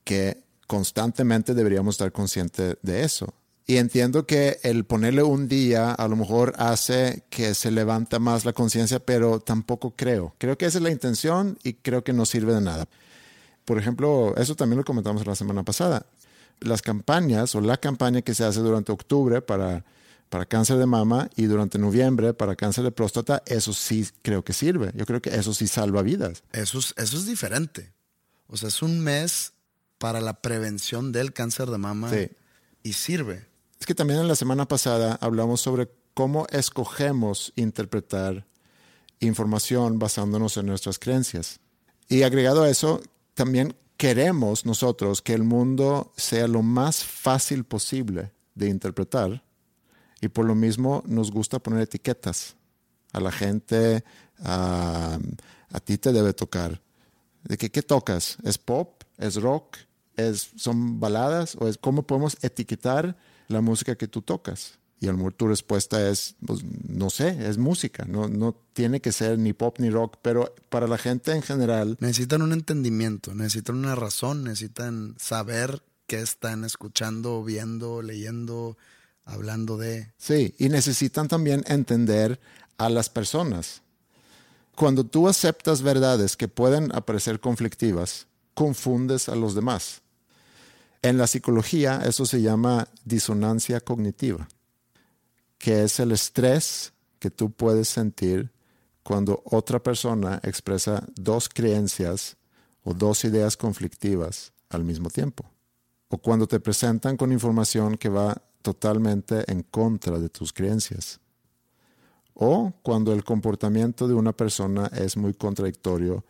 que 0.03 0.43
constantemente 0.65 1.53
deberíamos 1.53 1.95
estar 1.95 2.11
conscientes 2.11 2.77
de 2.81 3.03
eso. 3.03 3.33
Y 3.67 3.77
entiendo 3.77 4.25
que 4.25 4.59
el 4.63 4.83
ponerle 4.83 5.21
un 5.21 5.47
día 5.47 5.91
a 5.91 6.07
lo 6.07 6.15
mejor 6.15 6.53
hace 6.57 7.23
que 7.29 7.53
se 7.53 7.69
levanta 7.69 8.17
más 8.17 8.43
la 8.43 8.53
conciencia, 8.53 8.99
pero 8.99 9.39
tampoco 9.39 9.93
creo. 9.95 10.33
Creo 10.39 10.57
que 10.57 10.65
esa 10.65 10.79
es 10.79 10.83
la 10.83 10.89
intención 10.89 11.59
y 11.63 11.73
creo 11.73 12.03
que 12.03 12.13
no 12.13 12.25
sirve 12.25 12.55
de 12.55 12.61
nada. 12.61 12.87
Por 13.65 13.77
ejemplo, 13.77 14.33
eso 14.37 14.55
también 14.55 14.79
lo 14.79 14.85
comentamos 14.85 15.27
la 15.27 15.35
semana 15.35 15.61
pasada. 15.61 16.07
Las 16.59 16.81
campañas 16.81 17.53
o 17.53 17.61
la 17.61 17.77
campaña 17.77 18.23
que 18.23 18.33
se 18.33 18.43
hace 18.43 18.59
durante 18.61 18.91
octubre 18.91 19.41
para, 19.43 19.85
para 20.29 20.45
cáncer 20.45 20.77
de 20.77 20.85
mama 20.85 21.29
y 21.35 21.45
durante 21.45 21.79
noviembre 21.79 22.33
para 22.33 22.55
cáncer 22.55 22.83
de 22.83 22.91
próstata, 22.91 23.41
eso 23.45 23.73
sí 23.73 24.07
creo 24.21 24.43
que 24.43 24.53
sirve. 24.53 24.91
Yo 24.95 25.05
creo 25.05 25.21
que 25.21 25.35
eso 25.35 25.53
sí 25.53 25.67
salva 25.67 26.03
vidas. 26.03 26.43
Eso 26.51 26.79
es, 26.79 26.93
eso 26.97 27.17
es 27.17 27.25
diferente. 27.25 27.91
O 28.47 28.55
sea, 28.55 28.69
es 28.69 28.81
un 28.81 28.99
mes 28.99 29.53
para 29.97 30.21
la 30.21 30.41
prevención 30.41 31.11
del 31.11 31.33
cáncer 31.33 31.69
de 31.69 31.77
mama 31.77 32.11
y 32.83 32.93
sirve. 32.93 33.47
Es 33.79 33.85
que 33.85 33.95
también 33.95 34.19
en 34.19 34.27
la 34.27 34.35
semana 34.35 34.67
pasada 34.67 35.17
hablamos 35.21 35.61
sobre 35.61 35.89
cómo 36.13 36.47
escogemos 36.51 37.53
interpretar 37.55 38.45
información 39.19 39.99
basándonos 39.99 40.57
en 40.57 40.67
nuestras 40.67 40.99
creencias. 40.99 41.59
Y 42.07 42.23
agregado 42.23 42.63
a 42.63 42.69
eso, 42.69 43.01
también 43.33 43.75
queremos 43.97 44.65
nosotros 44.65 45.21
que 45.21 45.33
el 45.33 45.43
mundo 45.43 46.13
sea 46.17 46.47
lo 46.47 46.61
más 46.61 47.03
fácil 47.03 47.63
posible 47.63 48.31
de 48.55 48.69
interpretar 48.69 49.43
y 50.21 50.27
por 50.29 50.45
lo 50.45 50.55
mismo 50.55 51.03
nos 51.05 51.31
gusta 51.31 51.59
poner 51.59 51.81
etiquetas 51.81 52.55
a 53.13 53.19
la 53.19 53.31
gente, 53.31 54.03
a, 54.39 55.19
ti 55.83 55.97
te 55.97 56.11
debe 56.11 56.33
tocar. 56.33 56.81
¿De 57.43 57.57
que, 57.57 57.71
qué 57.71 57.81
tocas? 57.81 58.37
¿Es 58.43 58.57
pop? 58.57 59.03
¿Es 59.17 59.35
rock? 59.35 59.77
¿Es, 60.15 60.51
¿Son 60.55 60.99
baladas? 60.99 61.55
¿O 61.59 61.67
es 61.67 61.77
cómo 61.77 62.03
podemos 62.03 62.37
etiquetar 62.41 63.17
la 63.47 63.61
música 63.61 63.95
que 63.95 64.07
tú 64.07 64.21
tocas? 64.21 64.77
Y 65.01 65.07
a 65.07 65.11
lo 65.11 65.17
mejor 65.17 65.33
tu 65.33 65.47
respuesta 65.47 66.09
es, 66.09 66.35
pues, 66.45 66.61
no 66.63 67.09
sé, 67.09 67.47
es 67.47 67.57
música, 67.57 68.03
no, 68.05 68.27
no 68.27 68.53
tiene 68.73 68.99
que 68.99 69.13
ser 69.13 69.39
ni 69.39 69.53
pop 69.53 69.77
ni 69.79 69.89
rock, 69.89 70.17
pero 70.21 70.53
para 70.67 70.87
la 70.87 70.97
gente 70.97 71.31
en 71.31 71.41
general... 71.41 71.95
Necesitan 72.01 72.41
un 72.41 72.51
entendimiento, 72.51 73.33
necesitan 73.33 73.77
una 73.77 73.95
razón, 73.95 74.43
necesitan 74.43 75.15
saber 75.17 75.81
qué 76.05 76.19
están 76.19 76.65
escuchando, 76.65 77.41
viendo, 77.45 78.01
leyendo, 78.01 78.77
hablando 79.29 79.77
de... 79.77 80.11
Sí, 80.17 80.55
y 80.57 80.69
necesitan 80.69 81.27
también 81.27 81.63
entender 81.67 82.39
a 82.77 82.89
las 82.89 83.09
personas. 83.09 83.81
Cuando 84.75 85.03
tú 85.03 85.27
aceptas 85.27 85.81
verdades 85.81 86.37
que 86.37 86.47
pueden 86.47 86.93
aparecer 86.95 87.39
conflictivas, 87.39 88.27
confundes 88.53 89.29
a 89.29 89.35
los 89.35 89.55
demás. 89.55 90.01
En 91.01 91.17
la 91.17 91.27
psicología 91.27 92.01
eso 92.05 92.25
se 92.25 92.41
llama 92.41 92.87
disonancia 93.05 93.79
cognitiva 93.79 94.47
que 95.59 95.83
es 95.83 95.99
el 95.99 96.11
estrés 96.13 96.93
que 97.19 97.29
tú 97.29 97.51
puedes 97.51 97.89
sentir 97.89 98.49
cuando 99.03 99.43
otra 99.45 99.83
persona 99.83 100.39
expresa 100.43 101.05
dos 101.15 101.49
creencias 101.49 102.37
o 102.83 102.93
dos 102.93 103.25
ideas 103.25 103.57
conflictivas 103.57 104.53
al 104.69 104.83
mismo 104.83 105.09
tiempo. 105.09 105.45
O 106.07 106.17
cuando 106.17 106.47
te 106.47 106.59
presentan 106.59 107.17
con 107.17 107.31
información 107.31 107.97
que 107.97 108.09
va 108.09 108.41
totalmente 108.61 109.49
en 109.51 109.63
contra 109.63 110.19
de 110.19 110.29
tus 110.29 110.53
creencias. 110.53 111.19
O 112.33 112.73
cuando 112.83 113.13
el 113.13 113.23
comportamiento 113.23 114.07
de 114.07 114.13
una 114.13 114.33
persona 114.33 114.87
es 114.87 115.17
muy 115.17 115.33
contradictorio 115.33 116.23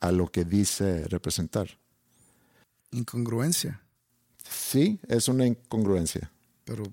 a 0.00 0.10
lo 0.12 0.28
que 0.28 0.44
dice 0.44 1.06
representar. 1.08 1.78
Incongruencia. 2.92 3.82
Sí, 4.48 4.98
es 5.06 5.28
una 5.28 5.46
incongruencia. 5.46 6.32
Pero 6.64 6.84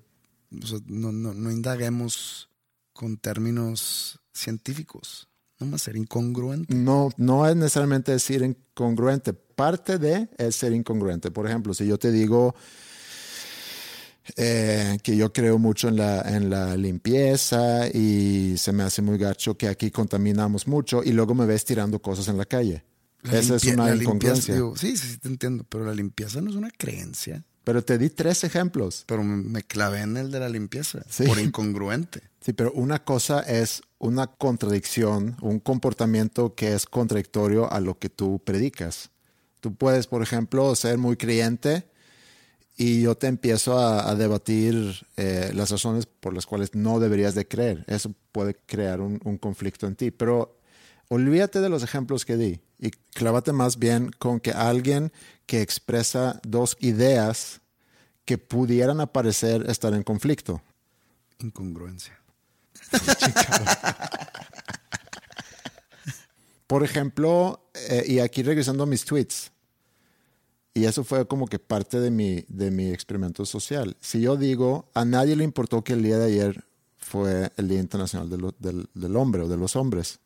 no, 0.49 1.11
no, 1.11 1.33
no, 1.33 1.51
indaguemos 1.51 2.49
con 2.93 3.17
términos 3.17 4.19
científicos. 4.33 5.27
No 5.59 5.75
a 5.75 5.79
ser 5.79 5.95
incongruente. 5.95 6.75
No, 6.75 7.09
no 7.17 7.47
es 7.47 7.55
necesariamente 7.55 8.11
decir 8.11 8.43
incongruente. 8.43 9.33
Parte 9.33 9.97
de 9.97 10.29
es 10.37 10.55
ser 10.55 10.73
incongruente. 10.73 11.31
Por 11.31 11.47
ejemplo, 11.47 11.73
si 11.73 11.87
yo 11.87 11.97
te 11.97 12.11
digo 12.11 12.53
eh, 14.35 14.97
que 15.01 15.15
yo 15.15 15.31
creo 15.31 15.57
mucho 15.57 15.87
en 15.87 15.97
la, 15.97 16.21
en 16.21 16.49
la 16.49 16.75
limpieza 16.75 17.87
y 17.87 18.55
se 18.57 18.71
me 18.73 18.83
hace 18.83 19.01
muy 19.01 19.17
gacho 19.17 19.57
que 19.57 19.67
aquí 19.67 19.91
contaminamos 19.91 20.67
mucho 20.67 21.03
y 21.03 21.11
luego 21.11 21.33
me 21.33 21.45
ves 21.45 21.65
tirando 21.65 21.99
cosas 22.01 22.27
en 22.27 22.37
la 22.37 22.45
calle. 22.45 22.83
Esa 23.23 23.55
es 23.55 23.63
una 23.65 23.95
incongruencia. 23.95 24.55
sí, 24.75 24.95
sí, 24.95 25.07
sí, 25.07 25.17
te 25.17 25.27
entiendo, 25.27 25.65
pero 25.67 25.85
la 25.85 25.93
limpieza 25.93 26.41
no 26.41 26.49
es 26.49 26.55
una 26.55 26.69
creencia. 26.71 27.43
Pero 27.63 27.83
te 27.83 27.97
di 27.97 28.09
tres 28.09 28.45
ejemplos. 28.45 29.03
Pero 29.07 29.23
me 29.23 29.61
clavé 29.61 29.99
en 29.99 30.15
el 30.15 30.31
de 30.31 30.39
la 30.39 30.47
limpieza, 30.47 31.03
por 31.25 31.37
incongruente. 31.39 32.21
Sí, 32.39 32.53
pero 32.53 32.71
una 32.71 33.03
cosa 33.03 33.41
es 33.41 33.81
una 33.97 34.27
contradicción, 34.27 35.35
un 35.41 35.59
comportamiento 35.59 36.55
que 36.55 36.73
es 36.73 36.85
contradictorio 36.85 37.71
a 37.71 37.81
lo 37.81 37.99
que 37.99 38.09
tú 38.09 38.41
predicas. 38.45 39.09
Tú 39.59 39.75
puedes, 39.75 40.07
por 40.07 40.21
ejemplo, 40.21 40.73
ser 40.75 40.97
muy 40.97 41.17
creyente 41.17 41.89
y 42.77 43.01
yo 43.01 43.15
te 43.15 43.25
empiezo 43.25 43.79
a, 43.79 44.13
debatir 44.13 45.07
eh, 45.17 45.51
las 45.53 45.71
razones 45.71 46.05
por 46.05 46.33
las 46.33 46.45
cuales 46.45 46.75
no 46.75 46.99
deberías 46.99 47.33
de 47.33 47.47
creer. 47.47 47.83
Eso 47.87 48.13
puede 48.31 48.53
crear 48.53 49.01
un, 49.01 49.19
un 49.23 49.39
conflicto 49.39 49.87
en 49.87 49.95
ti. 49.95 50.11
Pero 50.11 50.59
olvídate 51.09 51.59
de 51.59 51.69
los 51.69 51.81
ejemplos 51.81 52.23
que 52.23 52.37
di 52.37 52.61
y 52.77 52.91
clávate 52.91 53.51
más 53.51 53.79
bien 53.79 54.11
con 54.19 54.39
que 54.39 54.51
alguien 54.51 55.11
que 55.47 55.63
expresa 55.63 56.39
dos 56.43 56.77
ideas 56.79 57.61
que 58.25 58.37
pudieran 58.37 59.01
aparecer 59.01 59.67
estar 59.69 59.95
en 59.95 60.03
conflicto. 60.03 60.61
Incongruencia. 61.39 62.19
Por 66.67 66.83
ejemplo, 66.83 67.69
eh, 67.73 68.03
y 68.05 68.19
aquí 68.19 68.43
regresando 68.43 68.83
a 68.83 68.85
mis 68.85 69.05
tweets, 69.05 69.51
Y 70.77 70.85
eso 70.85 71.03
fue 71.03 71.25
como 71.27 71.47
que 71.47 71.57
parte 71.57 71.99
de 71.99 72.11
mi, 72.11 72.45
de 72.47 72.69
mi 72.69 72.91
experimento 72.91 73.45
social. 73.47 73.97
Si 73.99 74.21
yo 74.21 74.37
digo, 74.37 74.91
a 74.93 75.05
nadie 75.05 75.35
le 75.35 75.43
importó 75.43 75.83
que 75.83 75.93
el 75.93 76.03
día 76.03 76.19
de 76.19 76.25
ayer 76.27 76.65
fue 76.97 77.51
el 77.57 77.67
Día 77.67 77.79
Internacional 77.79 78.29
de 78.29 78.37
lo- 78.37 78.53
del, 78.59 78.87
del 78.93 79.15
Hombre 79.15 79.41
o 79.41 79.47
de 79.47 79.57
los 79.57 79.75
hombres, 79.75 80.19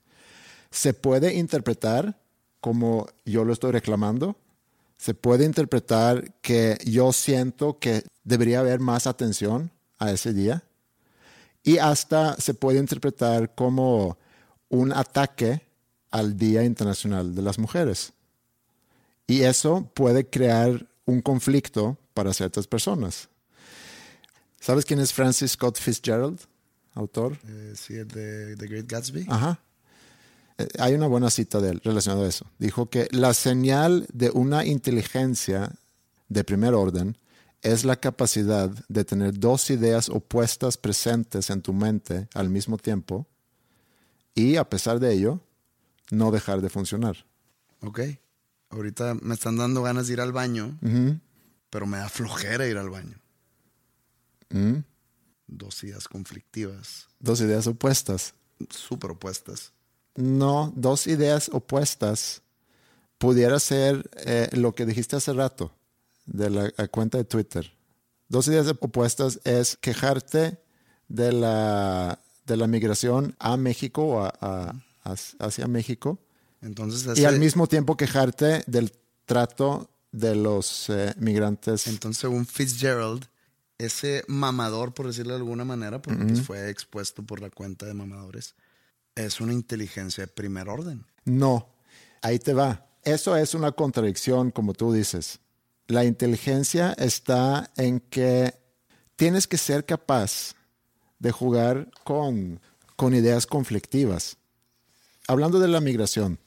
se 0.70 0.94
puede 0.94 1.36
interpretar 1.36 2.20
como 2.60 3.08
yo 3.24 3.46
lo 3.46 3.54
estoy 3.54 3.72
reclamando. 3.72 4.36
Se 4.98 5.14
puede 5.14 5.46
interpretar 5.46 6.34
que 6.42 6.78
yo 6.86 7.14
siento 7.14 7.80
que 7.80 8.04
debería 8.26 8.60
haber 8.60 8.82
más 8.82 9.08
atención 9.08 9.72
a 10.00 10.12
ese 10.12 10.34
día. 10.34 10.64
Y 11.64 11.78
hasta 11.78 12.36
se 12.36 12.54
puede 12.56 12.78
interpretar 12.80 13.56
como 13.56 14.18
un 14.68 14.92
ataque 14.92 15.62
al 16.10 16.36
Día 16.36 16.66
Internacional 16.66 17.36
de 17.36 17.42
las 17.42 17.58
Mujeres. 17.58 18.12
Y 19.28 19.44
eso 19.44 19.90
puede 19.94 20.30
crear 20.30 20.88
un 21.06 21.22
conflicto 21.22 21.98
para 22.14 22.34
ciertas 22.34 22.68
personas. 22.68 23.30
¿Sabes 24.60 24.86
quién 24.86 25.00
es 25.00 25.14
Francis 25.14 25.52
Scott 25.54 25.80
Fitzgerald, 25.80 26.40
autor? 26.94 27.38
Eh, 27.48 27.74
sí, 27.76 27.96
el 27.96 28.08
de 28.08 28.56
The 28.58 28.68
Great 28.68 28.88
Gatsby. 28.88 29.26
Ajá. 29.30 29.60
Eh, 30.58 30.68
Hay 30.80 30.94
una 30.94 31.08
buena 31.08 31.30
cita 31.30 31.60
de 31.60 31.72
él 31.72 31.82
relacionada 31.84 32.26
a 32.26 32.30
eso. 32.30 32.46
Dijo 32.60 32.90
que 32.90 33.08
la 33.12 33.34
señal 33.34 34.06
de 34.14 34.30
una 34.30 34.66
inteligencia 34.66 35.72
de 36.30 36.44
primer 36.44 36.74
orden 36.74 37.18
es 37.62 37.86
la 37.86 37.96
capacidad 37.96 38.70
de 38.88 39.06
tener 39.06 39.40
dos 39.40 39.70
ideas 39.70 40.10
opuestas 40.10 40.78
presentes 40.78 41.50
en 41.50 41.62
tu 41.62 41.74
mente 41.74 42.28
al 42.34 42.50
mismo 42.50 42.78
tiempo 42.78 43.28
y, 44.34 44.56
a 44.56 44.70
pesar 44.70 45.00
de 45.00 45.14
ello, 45.14 45.42
no 46.10 46.32
dejar 46.32 46.62
de 46.62 46.70
funcionar. 46.70 47.26
Ok. 47.82 48.00
Ahorita 48.72 49.16
me 49.22 49.34
están 49.36 49.58
dando 49.58 49.84
ganas 49.84 50.08
de 50.08 50.14
ir 50.14 50.22
al 50.22 50.32
baño, 50.32 50.78
pero 51.70 51.86
me 51.86 51.98
da 51.98 52.10
flojera 52.10 52.68
ir 52.68 52.78
al 52.78 52.90
baño. 52.90 53.18
¿Mm? 54.50 54.78
Dos 55.48 55.84
ideas 55.84 56.08
conflictivas, 56.08 57.08
Dos 57.20 57.42
ideas 57.42 57.68
opuestas. 57.68 58.34
súper 58.70 59.12
opuestas. 59.12 59.74
No, 60.16 60.72
dos 60.76 61.08
ideas 61.08 61.50
opuestas 61.54 62.42
pudiera 63.18 63.60
ser 63.60 64.10
eh, 64.26 64.50
lo 64.54 64.74
que 64.76 64.86
dijiste 64.86 65.16
hace 65.16 65.34
rato 65.34 65.74
de 66.26 66.50
la 66.50 66.66
eh, 66.68 66.88
cuenta 66.90 67.18
de 67.18 67.24
Twitter. 67.26 67.72
Dos 68.28 68.48
ideas 68.48 68.68
opuestas 68.68 69.40
es 69.44 69.76
quejarte 69.78 70.60
de 71.08 71.32
la, 71.34 72.20
de 72.46 72.58
la 72.58 72.68
migración 72.68 73.36
a 73.40 73.58
México 73.58 74.04
o 74.06 74.22
a- 74.24 74.74
hacia 75.40 75.68
México 75.68 76.20
Entonces, 76.62 77.18
y 77.18 77.26
al 77.26 77.40
mismo 77.40 77.68
tiempo 77.68 77.98
quejarte 77.98 78.64
del 78.68 78.92
trato 79.26 79.90
de 80.12 80.36
los 80.36 80.90
eh, 80.90 81.14
migrantes. 81.18 81.88
entonces 81.88 82.22
según 82.22 82.46
Fitzgerald, 82.46 83.26
ese 83.78 84.24
mamador, 84.28 84.94
por 84.94 85.08
decirlo 85.08 85.34
de 85.34 85.40
alguna 85.40 85.66
manera, 85.66 86.02
porque 86.02 86.24
pues, 86.24 86.42
fue 86.42 86.70
expuesto 86.70 87.24
por 87.24 87.42
la 87.42 87.50
cuenta 87.50 87.86
de 87.86 87.94
mamadores, 87.94 88.56
es 89.16 89.42
una 89.42 89.54
inteligencia 89.54 90.26
de 90.26 90.28
primer 90.28 90.70
orden. 90.70 91.06
No, 91.26 91.74
ahí 92.22 92.40
te 92.40 92.54
va. 92.54 92.88
Eso 93.04 93.36
es 93.36 93.56
una 93.56 93.72
contradicción, 93.72 94.52
como 94.52 94.74
tú 94.74 94.94
dices. 94.94 95.40
La 95.88 96.06
inteligencia 96.06 96.94
está 96.94 97.72
en 97.76 98.00
que 98.00 98.54
tienes 99.16 99.48
que 99.48 99.58
ser 99.58 99.86
capaz 99.86 100.56
de 101.20 101.32
jugar 101.32 101.90
con, 102.04 102.60
con 102.96 103.16
ideas 103.16 103.48
conflictivas. 103.48 104.38
Hablando 105.28 105.60
de 105.60 105.68
la 105.68 105.82
migración, 105.82 106.40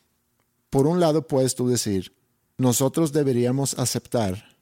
por 0.74 0.88
un 0.88 0.98
lado 0.98 1.26
puedes 1.26 1.54
tú 1.54 1.68
decir, 1.68 2.12
nosotros 2.58 3.12
deberíamos 3.12 3.78
aceptar 3.78 4.56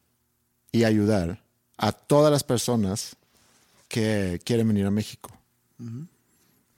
y 0.71 0.85
ayudar 0.85 1.43
a 1.79 1.93
todas 1.93 2.31
las 2.31 2.45
personas 2.45 3.17
que 3.89 4.39
quieren 4.45 4.69
venir 4.69 4.85
a 4.85 4.91
México 4.91 5.31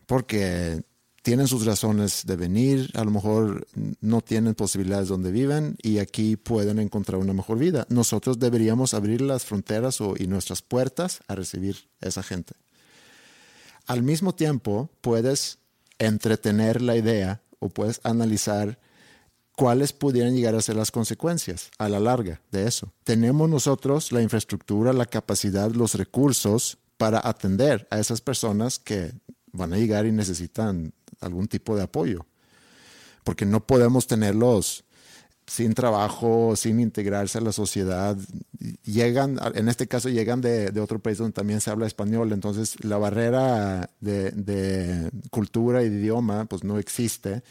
porque 0.06 0.82
tienen 1.22 1.48
sus 1.48 1.64
razones 1.66 2.22
de 2.26 2.36
venir, 2.36 2.90
a 2.94 3.02
lo 3.04 3.10
mejor 3.10 3.66
no 4.00 4.20
tienen 4.20 4.54
posibilidades 4.54 5.08
donde 5.08 5.32
viven 5.32 5.76
y 5.82 5.98
aquí 5.98 6.36
pueden 6.36 6.78
encontrar 6.78 7.18
una 7.20 7.32
mejor 7.32 7.58
vida. 7.58 7.86
Nosotros 7.88 8.38
deberíamos 8.38 8.94
abrir 8.94 9.20
las 9.20 9.44
fronteras 9.44 10.00
o- 10.00 10.14
y 10.16 10.26
nuestras 10.28 10.62
puertas 10.62 11.20
a 11.26 11.34
recibir 11.34 11.88
esa 12.00 12.22
gente. 12.22 12.54
Al 13.86 14.02
mismo 14.02 14.34
tiempo, 14.34 14.90
puedes 15.00 15.58
entretener 15.98 16.80
la 16.82 16.96
idea 16.96 17.40
o 17.58 17.68
puedes 17.68 18.00
analizar 18.04 18.78
cuáles 19.56 19.92
pudieran 19.92 20.34
llegar 20.34 20.54
a 20.54 20.62
ser 20.62 20.76
las 20.76 20.90
consecuencias 20.90 21.70
a 21.78 21.88
la 21.88 22.00
larga 22.00 22.40
de 22.50 22.66
eso. 22.66 22.92
Tenemos 23.04 23.48
nosotros 23.48 24.12
la 24.12 24.22
infraestructura, 24.22 24.92
la 24.92 25.06
capacidad, 25.06 25.70
los 25.70 25.94
recursos 25.94 26.78
para 26.96 27.20
atender 27.26 27.86
a 27.90 27.98
esas 27.98 28.20
personas 28.20 28.78
que 28.78 29.12
van 29.52 29.72
a 29.72 29.76
llegar 29.76 30.06
y 30.06 30.12
necesitan 30.12 30.92
algún 31.20 31.48
tipo 31.48 31.76
de 31.76 31.84
apoyo. 31.84 32.26
Porque 33.22 33.46
no 33.46 33.66
podemos 33.66 34.06
tenerlos 34.06 34.84
sin 35.46 35.74
trabajo, 35.74 36.56
sin 36.56 36.80
integrarse 36.80 37.38
a 37.38 37.40
la 37.42 37.52
sociedad. 37.52 38.16
Llegan, 38.84 39.38
en 39.54 39.68
este 39.68 39.86
caso, 39.86 40.08
llegan 40.08 40.40
de, 40.40 40.72
otro 40.80 40.98
país 40.98 41.18
donde 41.18 41.32
también 41.32 41.60
se 41.60 41.70
habla 41.70 41.86
español, 41.86 42.32
entonces 42.32 42.82
la 42.84 42.98
barrera 42.98 43.90
de, 44.00 44.30
de 44.30 45.10
cultura 45.30 45.82
y 45.82 45.90
de 45.90 45.96
idioma 45.96 46.46
pues 46.46 46.64
no 46.64 46.78
existe 46.78 47.42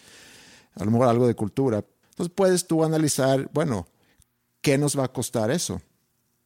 a 0.75 0.85
lo 0.85 0.91
mejor 0.91 1.07
algo 1.07 1.27
de 1.27 1.35
cultura. 1.35 1.83
Entonces 2.13 2.33
puedes 2.35 2.67
tú 2.67 2.83
analizar, 2.83 3.49
bueno, 3.53 3.87
¿qué 4.61 4.77
nos 4.77 4.97
va 4.97 5.05
a 5.05 5.11
costar 5.11 5.49
eso? 5.49 5.81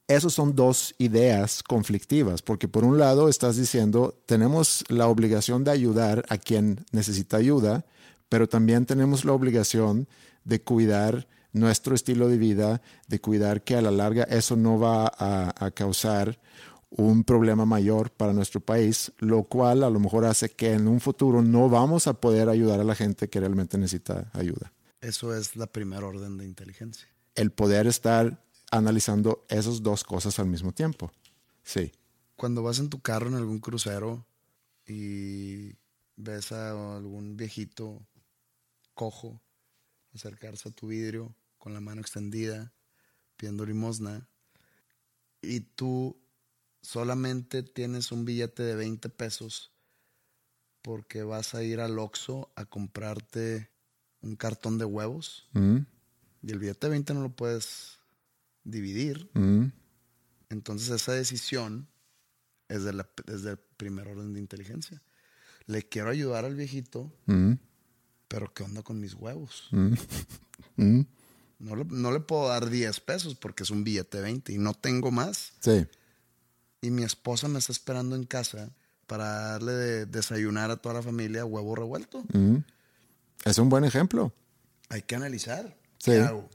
Esas 0.08 0.32
son 0.32 0.56
dos 0.56 0.96
ideas 0.98 1.62
conflictivas, 1.62 2.42
porque 2.42 2.70
por 2.70 2.86
un 2.86 2.98
lado 2.98 3.28
estás 3.28 3.58
diciendo, 3.58 4.18
tenemos 4.26 4.86
la 4.88 5.08
obligación 5.08 5.66
de 5.66 5.72
ayudar 5.72 6.24
a 6.30 6.38
quien 6.38 6.86
necesita 6.94 7.36
ayuda, 7.36 7.86
pero 8.30 8.48
también 8.48 8.86
tenemos 8.86 9.26
la 9.26 9.34
obligación 9.34 10.08
de 10.46 10.62
cuidar 10.62 11.28
nuestro 11.52 11.96
estilo 11.96 12.30
de 12.30 12.38
vida, 12.38 12.82
de 13.08 13.20
cuidar 13.20 13.62
que 13.62 13.76
a 13.76 13.82
la 13.82 13.92
larga 13.92 14.24
eso 14.24 14.56
no 14.56 14.80
va 14.80 15.08
a, 15.08 15.54
a 15.66 15.72
causar 15.72 16.40
un 16.90 17.26
problema 17.26 17.66
mayor 17.66 18.10
para 18.12 18.32
nuestro 18.32 18.62
país, 18.62 19.12
lo 19.18 19.44
cual 19.44 19.84
a 19.84 19.90
lo 19.90 20.00
mejor 20.00 20.24
hace 20.24 20.48
que 20.48 20.72
en 20.72 20.88
un 20.88 21.02
futuro 21.02 21.42
no 21.42 21.68
vamos 21.68 22.08
a 22.08 22.14
poder 22.14 22.48
ayudar 22.48 22.80
a 22.80 22.86
la 22.86 22.96
gente 22.96 23.28
que 23.28 23.42
realmente 23.42 23.78
necesita 23.78 24.30
ayuda. 24.32 24.72
Eso 25.02 25.36
es 25.36 25.56
la 25.56 25.68
primer 25.68 26.04
orden 26.04 26.38
de 26.38 26.46
inteligencia. 26.46 27.08
El 27.36 27.52
poder 27.52 27.88
estar 27.88 28.44
analizando 28.72 29.46
esas 29.50 29.84
dos 29.84 30.04
cosas 30.04 30.40
al 30.40 30.48
mismo 30.48 30.74
tiempo. 30.74 31.12
Sí. 31.64 31.92
Cuando 32.36 32.64
vas 32.64 32.80
en 32.80 32.90
tu 32.90 33.02
carro 33.02 33.28
en 33.28 33.36
algún 33.36 33.60
crucero 33.60 34.26
y 34.86 35.76
ves 36.16 36.52
a 36.52 36.96
algún 36.98 37.38
viejito 37.38 38.06
cojo 38.94 39.42
acercarse 40.14 40.70
a 40.70 40.72
tu 40.72 40.88
vidrio 40.88 41.36
con 41.58 41.74
la 41.74 41.80
mano 41.80 42.02
extendida, 42.02 42.74
pidiendo 43.36 43.66
limosna, 43.66 44.28
y 45.42 45.60
tú 45.62 46.20
solamente 46.82 47.64
tienes 47.64 48.12
un 48.12 48.26
billete 48.26 48.64
de 48.64 48.76
20 48.76 49.10
pesos 49.10 49.72
porque 50.82 51.24
vas 51.24 51.54
a 51.54 51.64
ir 51.64 51.80
al 51.80 52.00
Oxxo 52.00 52.52
a 52.56 52.66
comprarte 52.66 53.70
un 54.22 54.36
cartón 54.36 54.78
de 54.78 54.86
huevos 54.86 55.48
Mm, 55.54 55.78
y 56.44 56.52
el 56.52 56.60
billete 56.60 56.88
de 56.88 56.92
20 56.92 57.14
no 57.14 57.22
lo 57.22 57.30
puedes 57.36 57.98
dividir. 58.64 59.30
mm, 59.34 59.66
Entonces 60.50 60.90
esa 60.90 61.12
decisión 61.14 61.88
es 62.70 62.84
de 62.84 62.94
la, 62.94 63.08
es 63.28 63.44
del 63.44 63.58
primer 63.78 64.08
orden 64.08 64.34
de 64.34 64.40
inteligencia. 64.40 65.02
Le 65.66 65.84
quiero 65.84 66.10
ayudar 66.10 66.46
al 66.46 66.56
viejito, 66.56 67.12
mm, 67.26 67.54
pero 68.28 68.54
¿qué 68.54 68.64
onda 68.64 68.82
con 68.84 69.00
mis 69.00 69.14
huevos? 69.14 69.70
No 71.60 71.76
le, 71.76 71.86
no 71.86 72.12
le 72.12 72.20
puedo 72.20 72.48
dar 72.50 72.70
10 72.70 73.00
pesos 73.00 73.34
porque 73.36 73.64
es 73.64 73.72
un 73.72 73.84
billete 73.84 74.18
de 74.18 74.24
20 74.24 74.54
y 74.54 74.58
no 74.60 74.74
tengo 74.76 75.10
más. 75.12 75.54
Sí. 75.60 75.88
Y 76.82 76.92
mi 76.92 77.04
esposa 77.04 77.48
me 77.48 77.58
está 77.58 77.72
esperando 77.72 78.16
en 78.16 78.26
casa 78.26 78.70
para 79.08 79.26
darle 79.54 79.72
de 79.72 80.06
desayunar 80.06 80.70
a 80.70 80.78
toda 80.78 80.96
la 80.96 81.02
familia 81.02 81.46
huevo 81.46 81.76
revuelto. 81.76 82.24
Es 83.46 83.58
un 83.58 83.70
buen 83.70 83.84
ejemplo. 83.84 84.34
Hay 84.90 85.02
que 85.02 85.16
analizar. 85.16 85.78
Sí. 85.98 86.12
¿Qué 86.12 86.20
hago? 86.20 86.50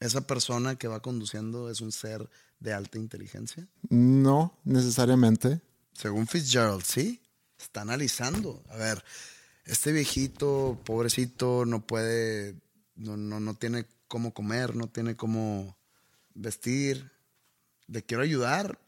Esa 0.00 0.26
persona 0.26 0.76
que 0.76 0.88
va 0.88 1.00
conduciendo 1.00 1.70
es 1.70 1.80
un 1.80 1.92
ser 1.92 2.28
de 2.60 2.72
alta 2.72 2.98
inteligencia. 2.98 3.66
No 3.88 4.58
necesariamente. 4.64 5.60
Según 5.92 6.26
Fitzgerald, 6.26 6.82
sí. 6.82 7.22
Está 7.58 7.82
analizando. 7.82 8.62
A 8.68 8.76
ver, 8.76 9.04
este 9.64 9.92
viejito, 9.92 10.80
pobrecito, 10.84 11.64
no 11.64 11.86
puede, 11.86 12.56
no, 12.96 13.16
no, 13.16 13.40
no 13.40 13.54
tiene 13.54 13.86
cómo 14.08 14.34
comer, 14.34 14.76
no 14.76 14.88
tiene 14.88 15.16
cómo 15.16 15.76
vestir. 16.34 17.10
Le 17.86 18.02
quiero 18.02 18.22
ayudar, 18.22 18.78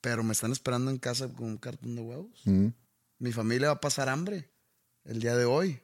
pero 0.00 0.22
me 0.22 0.32
están 0.32 0.52
esperando 0.52 0.90
en 0.90 0.98
casa 0.98 1.28
con 1.28 1.46
un 1.46 1.56
cartón 1.56 1.96
de 1.96 2.02
huevos. 2.02 2.42
Mm, 2.44 2.68
Mi 3.18 3.32
familia 3.32 3.68
va 3.68 3.74
a 3.74 3.80
pasar 3.80 4.08
hambre 4.08 4.50
el 5.04 5.20
día 5.20 5.36
de 5.36 5.44
hoy 5.44 5.80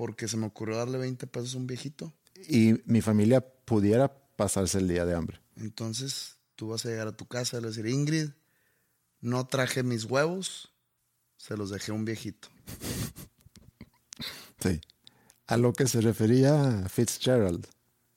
porque 0.00 0.28
se 0.28 0.38
me 0.38 0.46
ocurrió 0.46 0.78
darle 0.78 0.96
20 0.96 1.26
pesos 1.26 1.54
a 1.54 1.58
un 1.58 1.66
viejito. 1.66 2.10
Y 2.48 2.80
mi 2.86 3.02
familia 3.02 3.42
pudiera 3.42 4.10
pasarse 4.34 4.78
el 4.78 4.88
día 4.88 5.04
de 5.04 5.14
hambre. 5.14 5.42
Entonces, 5.56 6.38
tú 6.56 6.68
vas 6.68 6.86
a 6.86 6.88
llegar 6.88 7.06
a 7.06 7.12
tu 7.14 7.26
casa 7.26 7.58
y 7.58 7.60
le 7.60 7.66
vas 7.66 7.76
a 7.76 7.82
decir, 7.82 7.94
Ingrid, 7.94 8.30
no 9.20 9.46
traje 9.46 9.82
mis 9.82 10.06
huevos, 10.06 10.72
se 11.36 11.54
los 11.54 11.68
dejé 11.68 11.92
a 11.92 11.96
un 11.96 12.06
viejito. 12.06 12.48
Sí. 14.62 14.80
A 15.46 15.58
lo 15.58 15.74
que 15.74 15.86
se 15.86 16.00
refería 16.00 16.86
Fitzgerald. 16.88 17.66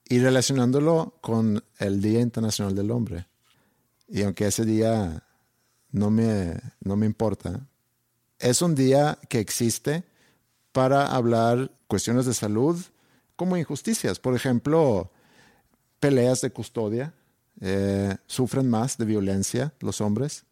Y 0.06 0.20
relacionándolo 0.20 1.18
con 1.20 1.66
el 1.80 2.02
Día 2.02 2.22
Internacional 2.22 2.76
del 2.76 2.92
Hombre. 2.92 3.28
Y 4.08 4.22
aunque 4.22 4.48
ese 4.48 4.64
día 4.64 5.22
no 5.92 6.12
me, 6.12 6.62
no 6.80 6.96
me 6.96 7.06
importa, 7.06 7.68
es 8.40 8.62
un 8.62 8.74
día 8.74 9.20
que 9.28 9.40
existe 9.40 10.06
para 10.74 11.06
hablar 11.06 11.72
cuestiones 11.88 12.26
de 12.26 12.34
salud 12.34 12.78
como 13.38 13.56
injusticias. 13.56 14.20
Por 14.20 14.36
ejemplo, 14.36 15.10
peleas 16.00 16.42
de 16.42 16.52
custodia. 16.52 17.14
eh, 17.62 18.18
sufren 18.26 18.70
más 18.70 18.98
de 18.98 19.06
violencia 19.06 19.74
los 19.80 20.02
hombres. 20.02 20.44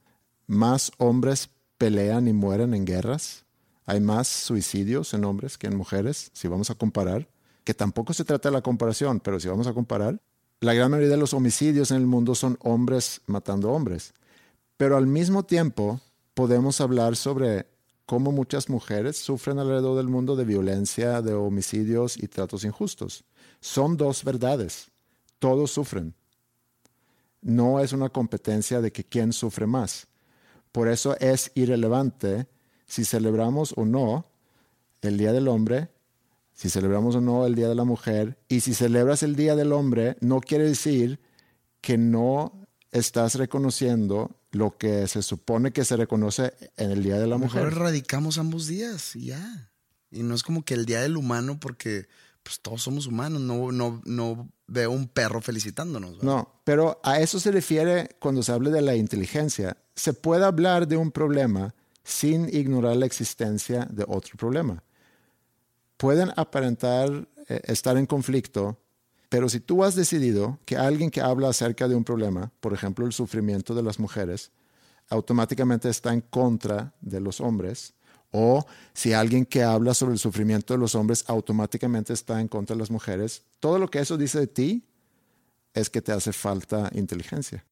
Más 0.48 0.92
hombres 0.98 1.50
pelean 1.78 2.28
y 2.28 2.34
mueren 2.34 2.74
en 2.74 2.86
guerras. 2.86 3.44
Hay 3.86 4.00
más 4.00 4.28
suicidios 4.28 5.14
en 5.14 5.26
hombres 5.26 5.58
que 5.58 5.68
en 5.68 5.76
mujeres, 5.76 6.30
si 6.34 6.48
vamos 6.48 6.70
a 6.70 6.76
comparar. 6.76 7.28
Que 7.64 7.74
tampoco 7.74 8.14
se 8.14 8.24
trata 8.24 8.50
de 8.50 8.54
la 8.54 8.62
comparación, 8.62 9.20
pero 9.20 9.40
si 9.40 9.48
vamos 9.48 9.68
a 9.68 9.74
comparar, 9.74 10.22
la 10.62 10.74
gran 10.76 10.92
mayoría 10.92 11.10
de 11.10 11.18
los 11.18 11.34
homicidios 11.34 11.90
en 11.90 11.98
el 11.98 12.06
mundo 12.06 12.36
son 12.36 12.58
hombres 12.62 13.22
matando 13.26 13.72
hombres. 13.72 14.14
Pero 14.78 14.96
al 14.96 15.08
mismo 15.08 15.44
tiempo 15.44 16.00
podemos 16.36 16.80
hablar 16.82 17.16
sobre 17.16 17.68
cómo 18.06 18.32
muchas 18.32 18.70
mujeres 18.70 19.18
sufren 19.18 19.60
alrededor 19.60 19.98
del 19.98 20.08
mundo 20.08 20.36
de 20.36 20.46
violencia, 20.46 21.22
de 21.22 21.34
homicidios 21.34 22.18
y 22.18 22.28
tratos 22.28 22.64
injustos. 22.64 23.24
Son 23.60 23.98
dos 23.98 24.24
verdades. 24.24 24.92
Todos 25.40 25.72
sufren. 25.72 26.14
No 27.42 27.80
es 27.80 27.94
una 27.94 28.10
competencia 28.10 28.82
de 28.82 28.92
que 28.92 29.04
quién 29.04 29.34
sufre 29.34 29.66
más. 29.66 30.08
Por 30.72 30.88
eso 30.88 31.18
es 31.20 31.52
irrelevante 31.56 32.48
si 32.86 33.06
celebramos 33.06 33.74
o 33.76 33.86
no 33.86 34.26
el 35.02 35.18
Día 35.18 35.34
del 35.34 35.48
Hombre, 35.48 35.90
si 36.54 36.70
celebramos 36.70 37.16
o 37.16 37.22
no 37.22 37.46
el 37.46 37.56
Día 37.56 37.68
de 37.68 37.76
la 37.76 37.84
Mujer, 37.84 38.38
y 38.48 38.60
si 38.60 38.74
celebras 38.74 39.24
el 39.24 39.36
Día 39.36 39.56
del 39.56 39.72
Hombre, 39.72 40.18
no 40.22 40.42
quiere 40.42 40.66
decir 40.66 41.20
que 41.82 41.98
no 41.98 42.68
estás 42.92 43.36
reconociendo 43.36 44.32
lo 44.52 44.78
que 44.78 45.08
se 45.08 45.22
supone 45.24 45.72
que 45.72 45.86
se 45.86 45.96
reconoce 45.96 46.54
en 46.78 46.92
el 46.92 47.04
Día 47.04 47.18
de 47.18 47.28
la 47.28 47.38
Mejor 47.38 47.62
Mujer. 47.62 47.74
erradicamos 47.74 48.38
ambos 48.38 48.68
días 48.68 49.16
y 49.16 49.28
ya. 49.28 49.72
Y 50.12 50.24
no 50.24 50.36
es 50.36 50.44
como 50.44 50.64
que 50.64 50.74
el 50.74 50.86
día 50.86 51.02
del 51.02 51.16
humano, 51.16 51.60
porque 51.60 52.08
pues 52.44 52.60
todos 52.60 52.82
somos 52.82 53.08
humanos. 53.08 53.42
No, 53.42 53.72
no, 53.72 54.02
no 54.06 54.50
veo 54.68 54.92
un 54.92 55.08
perro 55.08 55.42
felicitándonos. 55.42 56.18
¿verdad? 56.18 56.26
No, 56.26 56.62
pero 56.66 57.00
a 57.04 57.20
eso 57.20 57.40
se 57.40 57.52
refiere 57.52 58.10
cuando 58.20 58.44
se 58.44 58.52
habla 58.52 58.70
de 58.70 58.82
la 58.82 58.96
inteligencia. 58.96 59.78
Se 59.96 60.14
puede 60.14 60.46
hablar 60.46 60.88
de 60.88 60.98
un 60.98 61.12
problema 61.12 61.74
sin 62.04 62.54
ignorar 62.54 62.98
la 62.98 63.06
existencia 63.06 63.88
de 63.90 64.04
otro 64.08 64.36
problema. 64.38 64.84
Pueden 65.98 66.32
aparentar 66.36 67.28
eh, 67.48 67.62
estar 67.66 67.96
en 67.98 68.06
conflicto, 68.06 68.78
pero 69.32 69.48
si 69.48 69.62
tú 69.62 69.86
has 69.86 69.96
decidido 69.96 70.60
que 70.66 70.76
alguien 70.76 71.10
que 71.10 71.22
habla 71.22 71.48
acerca 71.48 71.88
de 71.88 71.96
un 71.96 72.04
problema, 72.04 72.52
por 72.60 72.74
ejemplo 72.74 73.06
el 73.06 73.14
sufrimiento 73.14 73.74
de 73.74 73.82
las 73.82 73.98
mujeres, 73.98 74.52
automáticamente 75.08 75.88
está 75.88 76.14
en 76.14 76.20
contra 76.20 76.94
de 77.00 77.22
los 77.22 77.40
hombres, 77.40 77.94
o 78.32 78.66
si 78.94 79.14
alguien 79.14 79.46
que 79.46 79.64
habla 79.64 79.94
sobre 79.94 80.12
el 80.12 80.20
sufrimiento 80.20 80.74
de 80.74 80.80
los 80.80 80.96
hombres 80.96 81.24
automáticamente 81.28 82.12
está 82.12 82.42
en 82.42 82.50
contra 82.50 82.76
de 82.76 82.82
las 82.82 82.92
mujeres, 82.92 83.44
todo 83.62 83.80
lo 83.80 83.88
que 83.90 84.00
eso 84.00 84.18
dice 84.18 84.38
de 84.38 84.48
ti 84.48 84.84
es 85.74 85.90
que 85.90 86.02
te 86.02 86.12
hace 86.12 86.34
falta 86.34 86.90
inteligencia. 86.94 87.64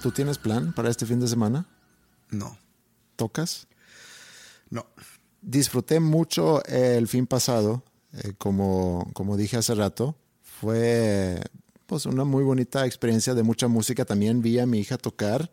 ¿Tú 0.00 0.10
tienes 0.12 0.38
plan 0.38 0.72
para 0.72 0.88
este 0.88 1.04
fin 1.04 1.20
de 1.20 1.28
semana? 1.28 1.66
No, 2.30 2.56
¿Tocas? 3.20 3.66
no. 4.70 4.86
Disfruté 5.42 6.00
mucho 6.00 6.62
el 6.64 7.06
fin 7.06 7.26
pasado, 7.26 7.82
eh, 8.12 8.32
como, 8.38 9.10
como 9.14 9.36
dije 9.36 9.56
hace 9.58 9.74
rato. 9.74 10.16
Fue 10.42 11.40
pues, 11.86 12.06
una 12.06 12.24
muy 12.24 12.44
bonita 12.44 12.86
experiencia 12.86 13.34
de 13.34 13.42
mucha 13.42 13.66
música. 13.68 14.04
También 14.06 14.40
vi 14.42 14.58
a 14.58 14.64
mi 14.66 14.78
hija 14.80 14.96
tocar 14.98 15.50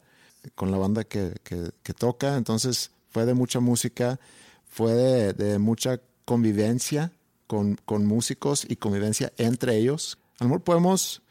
con 0.56 0.72
la 0.72 0.78
banda 0.78 1.04
que, 1.06 1.34
que- 1.44 1.72
que 1.84 1.94
toca. 1.94 2.36
Entonces 2.38 2.92
fue 3.10 3.26
de 3.26 3.34
mucha 3.34 3.60
música, 3.60 4.20
fue 4.68 4.94
de, 4.94 5.34
de 5.34 5.58
mucha 5.60 6.00
convivencia 6.26 7.12
con, 7.48 7.76
con 7.86 8.06
músicos 8.06 8.66
y 8.68 8.76
convivencia 8.78 9.32
entre 9.38 9.78
ellos. 9.78 10.18
A 10.40 10.44
lo 10.44 10.50
mejor 10.50 10.64
podemos, 10.64 11.22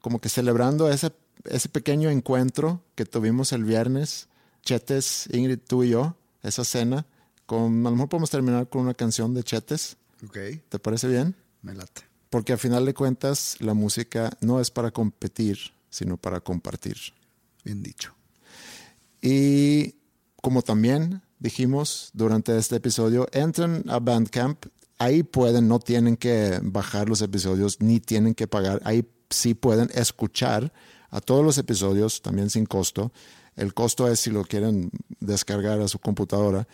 como 0.00 0.20
que 0.20 0.28
celebrando 0.30 0.90
ese, 0.90 1.12
ese 1.44 1.68
pequeño 1.68 2.08
encuentro 2.10 2.82
que 2.94 3.04
tuvimos 3.04 3.52
el 3.52 3.64
viernes, 3.64 4.28
Chetes, 4.66 5.28
Ingrid, 5.32 5.60
tú 5.60 5.84
y 5.84 5.90
yo, 5.90 6.16
esa 6.42 6.64
cena, 6.64 7.06
con, 7.46 7.86
a 7.86 7.90
lo 7.90 7.92
mejor 7.92 8.08
podemos 8.08 8.30
terminar 8.30 8.68
con 8.68 8.82
una 8.82 8.94
canción 8.94 9.32
de 9.32 9.44
Chetes. 9.44 9.96
Ok, 10.24 10.38
¿Te 10.68 10.78
parece 10.80 11.06
bien? 11.06 11.36
me 11.62 11.72
late. 11.72 12.02
Porque 12.30 12.52
al 12.52 12.58
final 12.58 12.84
de 12.84 12.92
cuentas 12.92 13.56
la 13.60 13.74
música 13.74 14.36
no 14.40 14.60
es 14.60 14.72
para 14.72 14.90
competir, 14.90 15.58
sino 15.88 16.16
para 16.16 16.40
compartir. 16.40 16.96
Bien 17.64 17.80
dicho. 17.80 18.12
Y 19.22 19.94
como 20.42 20.62
también 20.62 21.22
dijimos 21.38 22.10
durante 22.12 22.58
este 22.58 22.76
episodio, 22.76 23.28
entren 23.32 23.84
a 23.88 24.00
Bandcamp. 24.00 24.66
Ahí 24.98 25.22
pueden, 25.22 25.68
no 25.68 25.78
tienen 25.78 26.16
que 26.16 26.58
bajar 26.62 27.08
los 27.08 27.22
episodios 27.22 27.80
ni 27.80 28.00
tienen 28.00 28.34
que 28.34 28.48
pagar. 28.48 28.80
Ahí 28.84 29.08
sí 29.30 29.54
pueden 29.54 29.90
escuchar 29.94 30.72
a 31.10 31.20
todos 31.20 31.44
los 31.44 31.56
episodios 31.56 32.20
también 32.20 32.50
sin 32.50 32.66
costo. 32.66 33.12
El 33.56 33.74
costo 33.74 34.08
es 34.08 34.20
si 34.20 34.30
lo 34.30 34.44
quieren 34.44 34.90
descargar 35.20 35.80
a 35.80 35.88
su 35.88 35.98
computadora. 35.98 36.68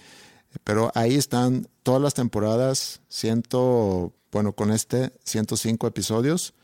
Pero 0.64 0.93
ahí 0.95 1.14
están 1.14 1.68
todas 1.83 2.03
las 2.03 2.14
temporadas, 2.14 3.01
ciento, 3.09 4.12
bueno, 4.30 4.53
con 4.53 4.70
este 4.70 5.12
105 5.24 5.87
episodios. 5.87 6.55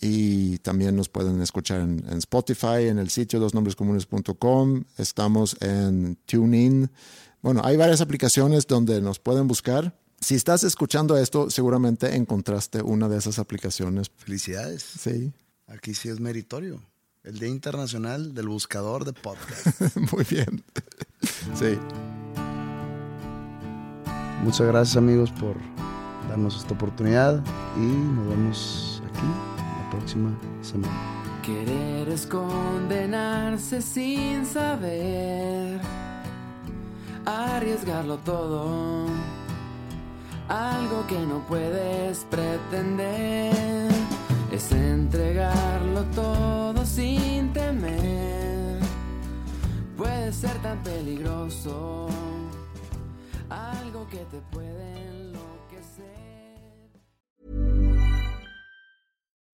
Y 0.00 0.58
también 0.58 0.96
nos 0.96 1.08
pueden 1.08 1.42
escuchar 1.42 1.80
en, 1.80 2.04
en 2.08 2.18
Spotify, 2.18 2.86
en 2.88 2.98
el 2.98 3.10
sitio 3.10 3.40
dosnombrescomunes.com. 3.40 4.84
Estamos 4.96 5.56
en 5.60 6.16
TuneIn. 6.24 6.90
Bueno, 7.42 7.60
hay 7.64 7.76
varias 7.76 8.00
aplicaciones 8.00 8.66
donde 8.66 9.00
nos 9.00 9.18
pueden 9.18 9.46
buscar. 9.46 9.98
Si 10.20 10.34
estás 10.34 10.64
escuchando 10.64 11.16
esto, 11.16 11.50
seguramente 11.50 12.14
encontraste 12.14 12.82
una 12.82 13.08
de 13.08 13.18
esas 13.18 13.38
aplicaciones. 13.38 14.10
Felicidades. 14.16 14.82
Sí, 14.82 15.32
Aquí 15.70 15.94
sí 15.94 16.08
es 16.08 16.18
meritorio. 16.18 16.82
El 17.22 17.38
Día 17.38 17.50
Internacional 17.50 18.32
del 18.32 18.48
Buscador 18.48 19.04
de 19.04 19.12
Podcast. 19.12 19.94
muy 20.12 20.24
bien. 20.24 20.64
Sí. 21.54 21.78
Muchas 24.42 24.66
gracias 24.66 24.96
amigos 24.96 25.30
por 25.32 25.54
darnos 26.30 26.56
esta 26.56 26.72
oportunidad 26.72 27.42
y 27.76 27.80
nos 27.80 28.26
vemos 28.26 29.02
aquí 29.06 29.26
la 29.82 29.90
próxima 29.90 30.30
semana. 30.62 30.94
Querer 31.42 32.08
es 32.08 32.24
condenarse 32.24 33.82
sin 33.82 34.46
saber, 34.46 35.78
arriesgarlo 37.26 38.16
todo, 38.18 39.04
algo 40.48 41.06
que 41.06 41.18
no 41.18 41.46
puedes 41.46 42.24
pretender, 42.30 43.90
es 44.50 44.72
entregarlo 44.72 46.02
todo 46.14 46.79
sin 46.94 47.52
temer, 47.52 48.80
puede 49.96 50.32
ser 50.32 50.60
tan 50.62 50.82
peligroso, 50.82 52.08
algo 53.48 54.06
que 54.08 54.24
te 54.30 54.40
puede 54.50 55.19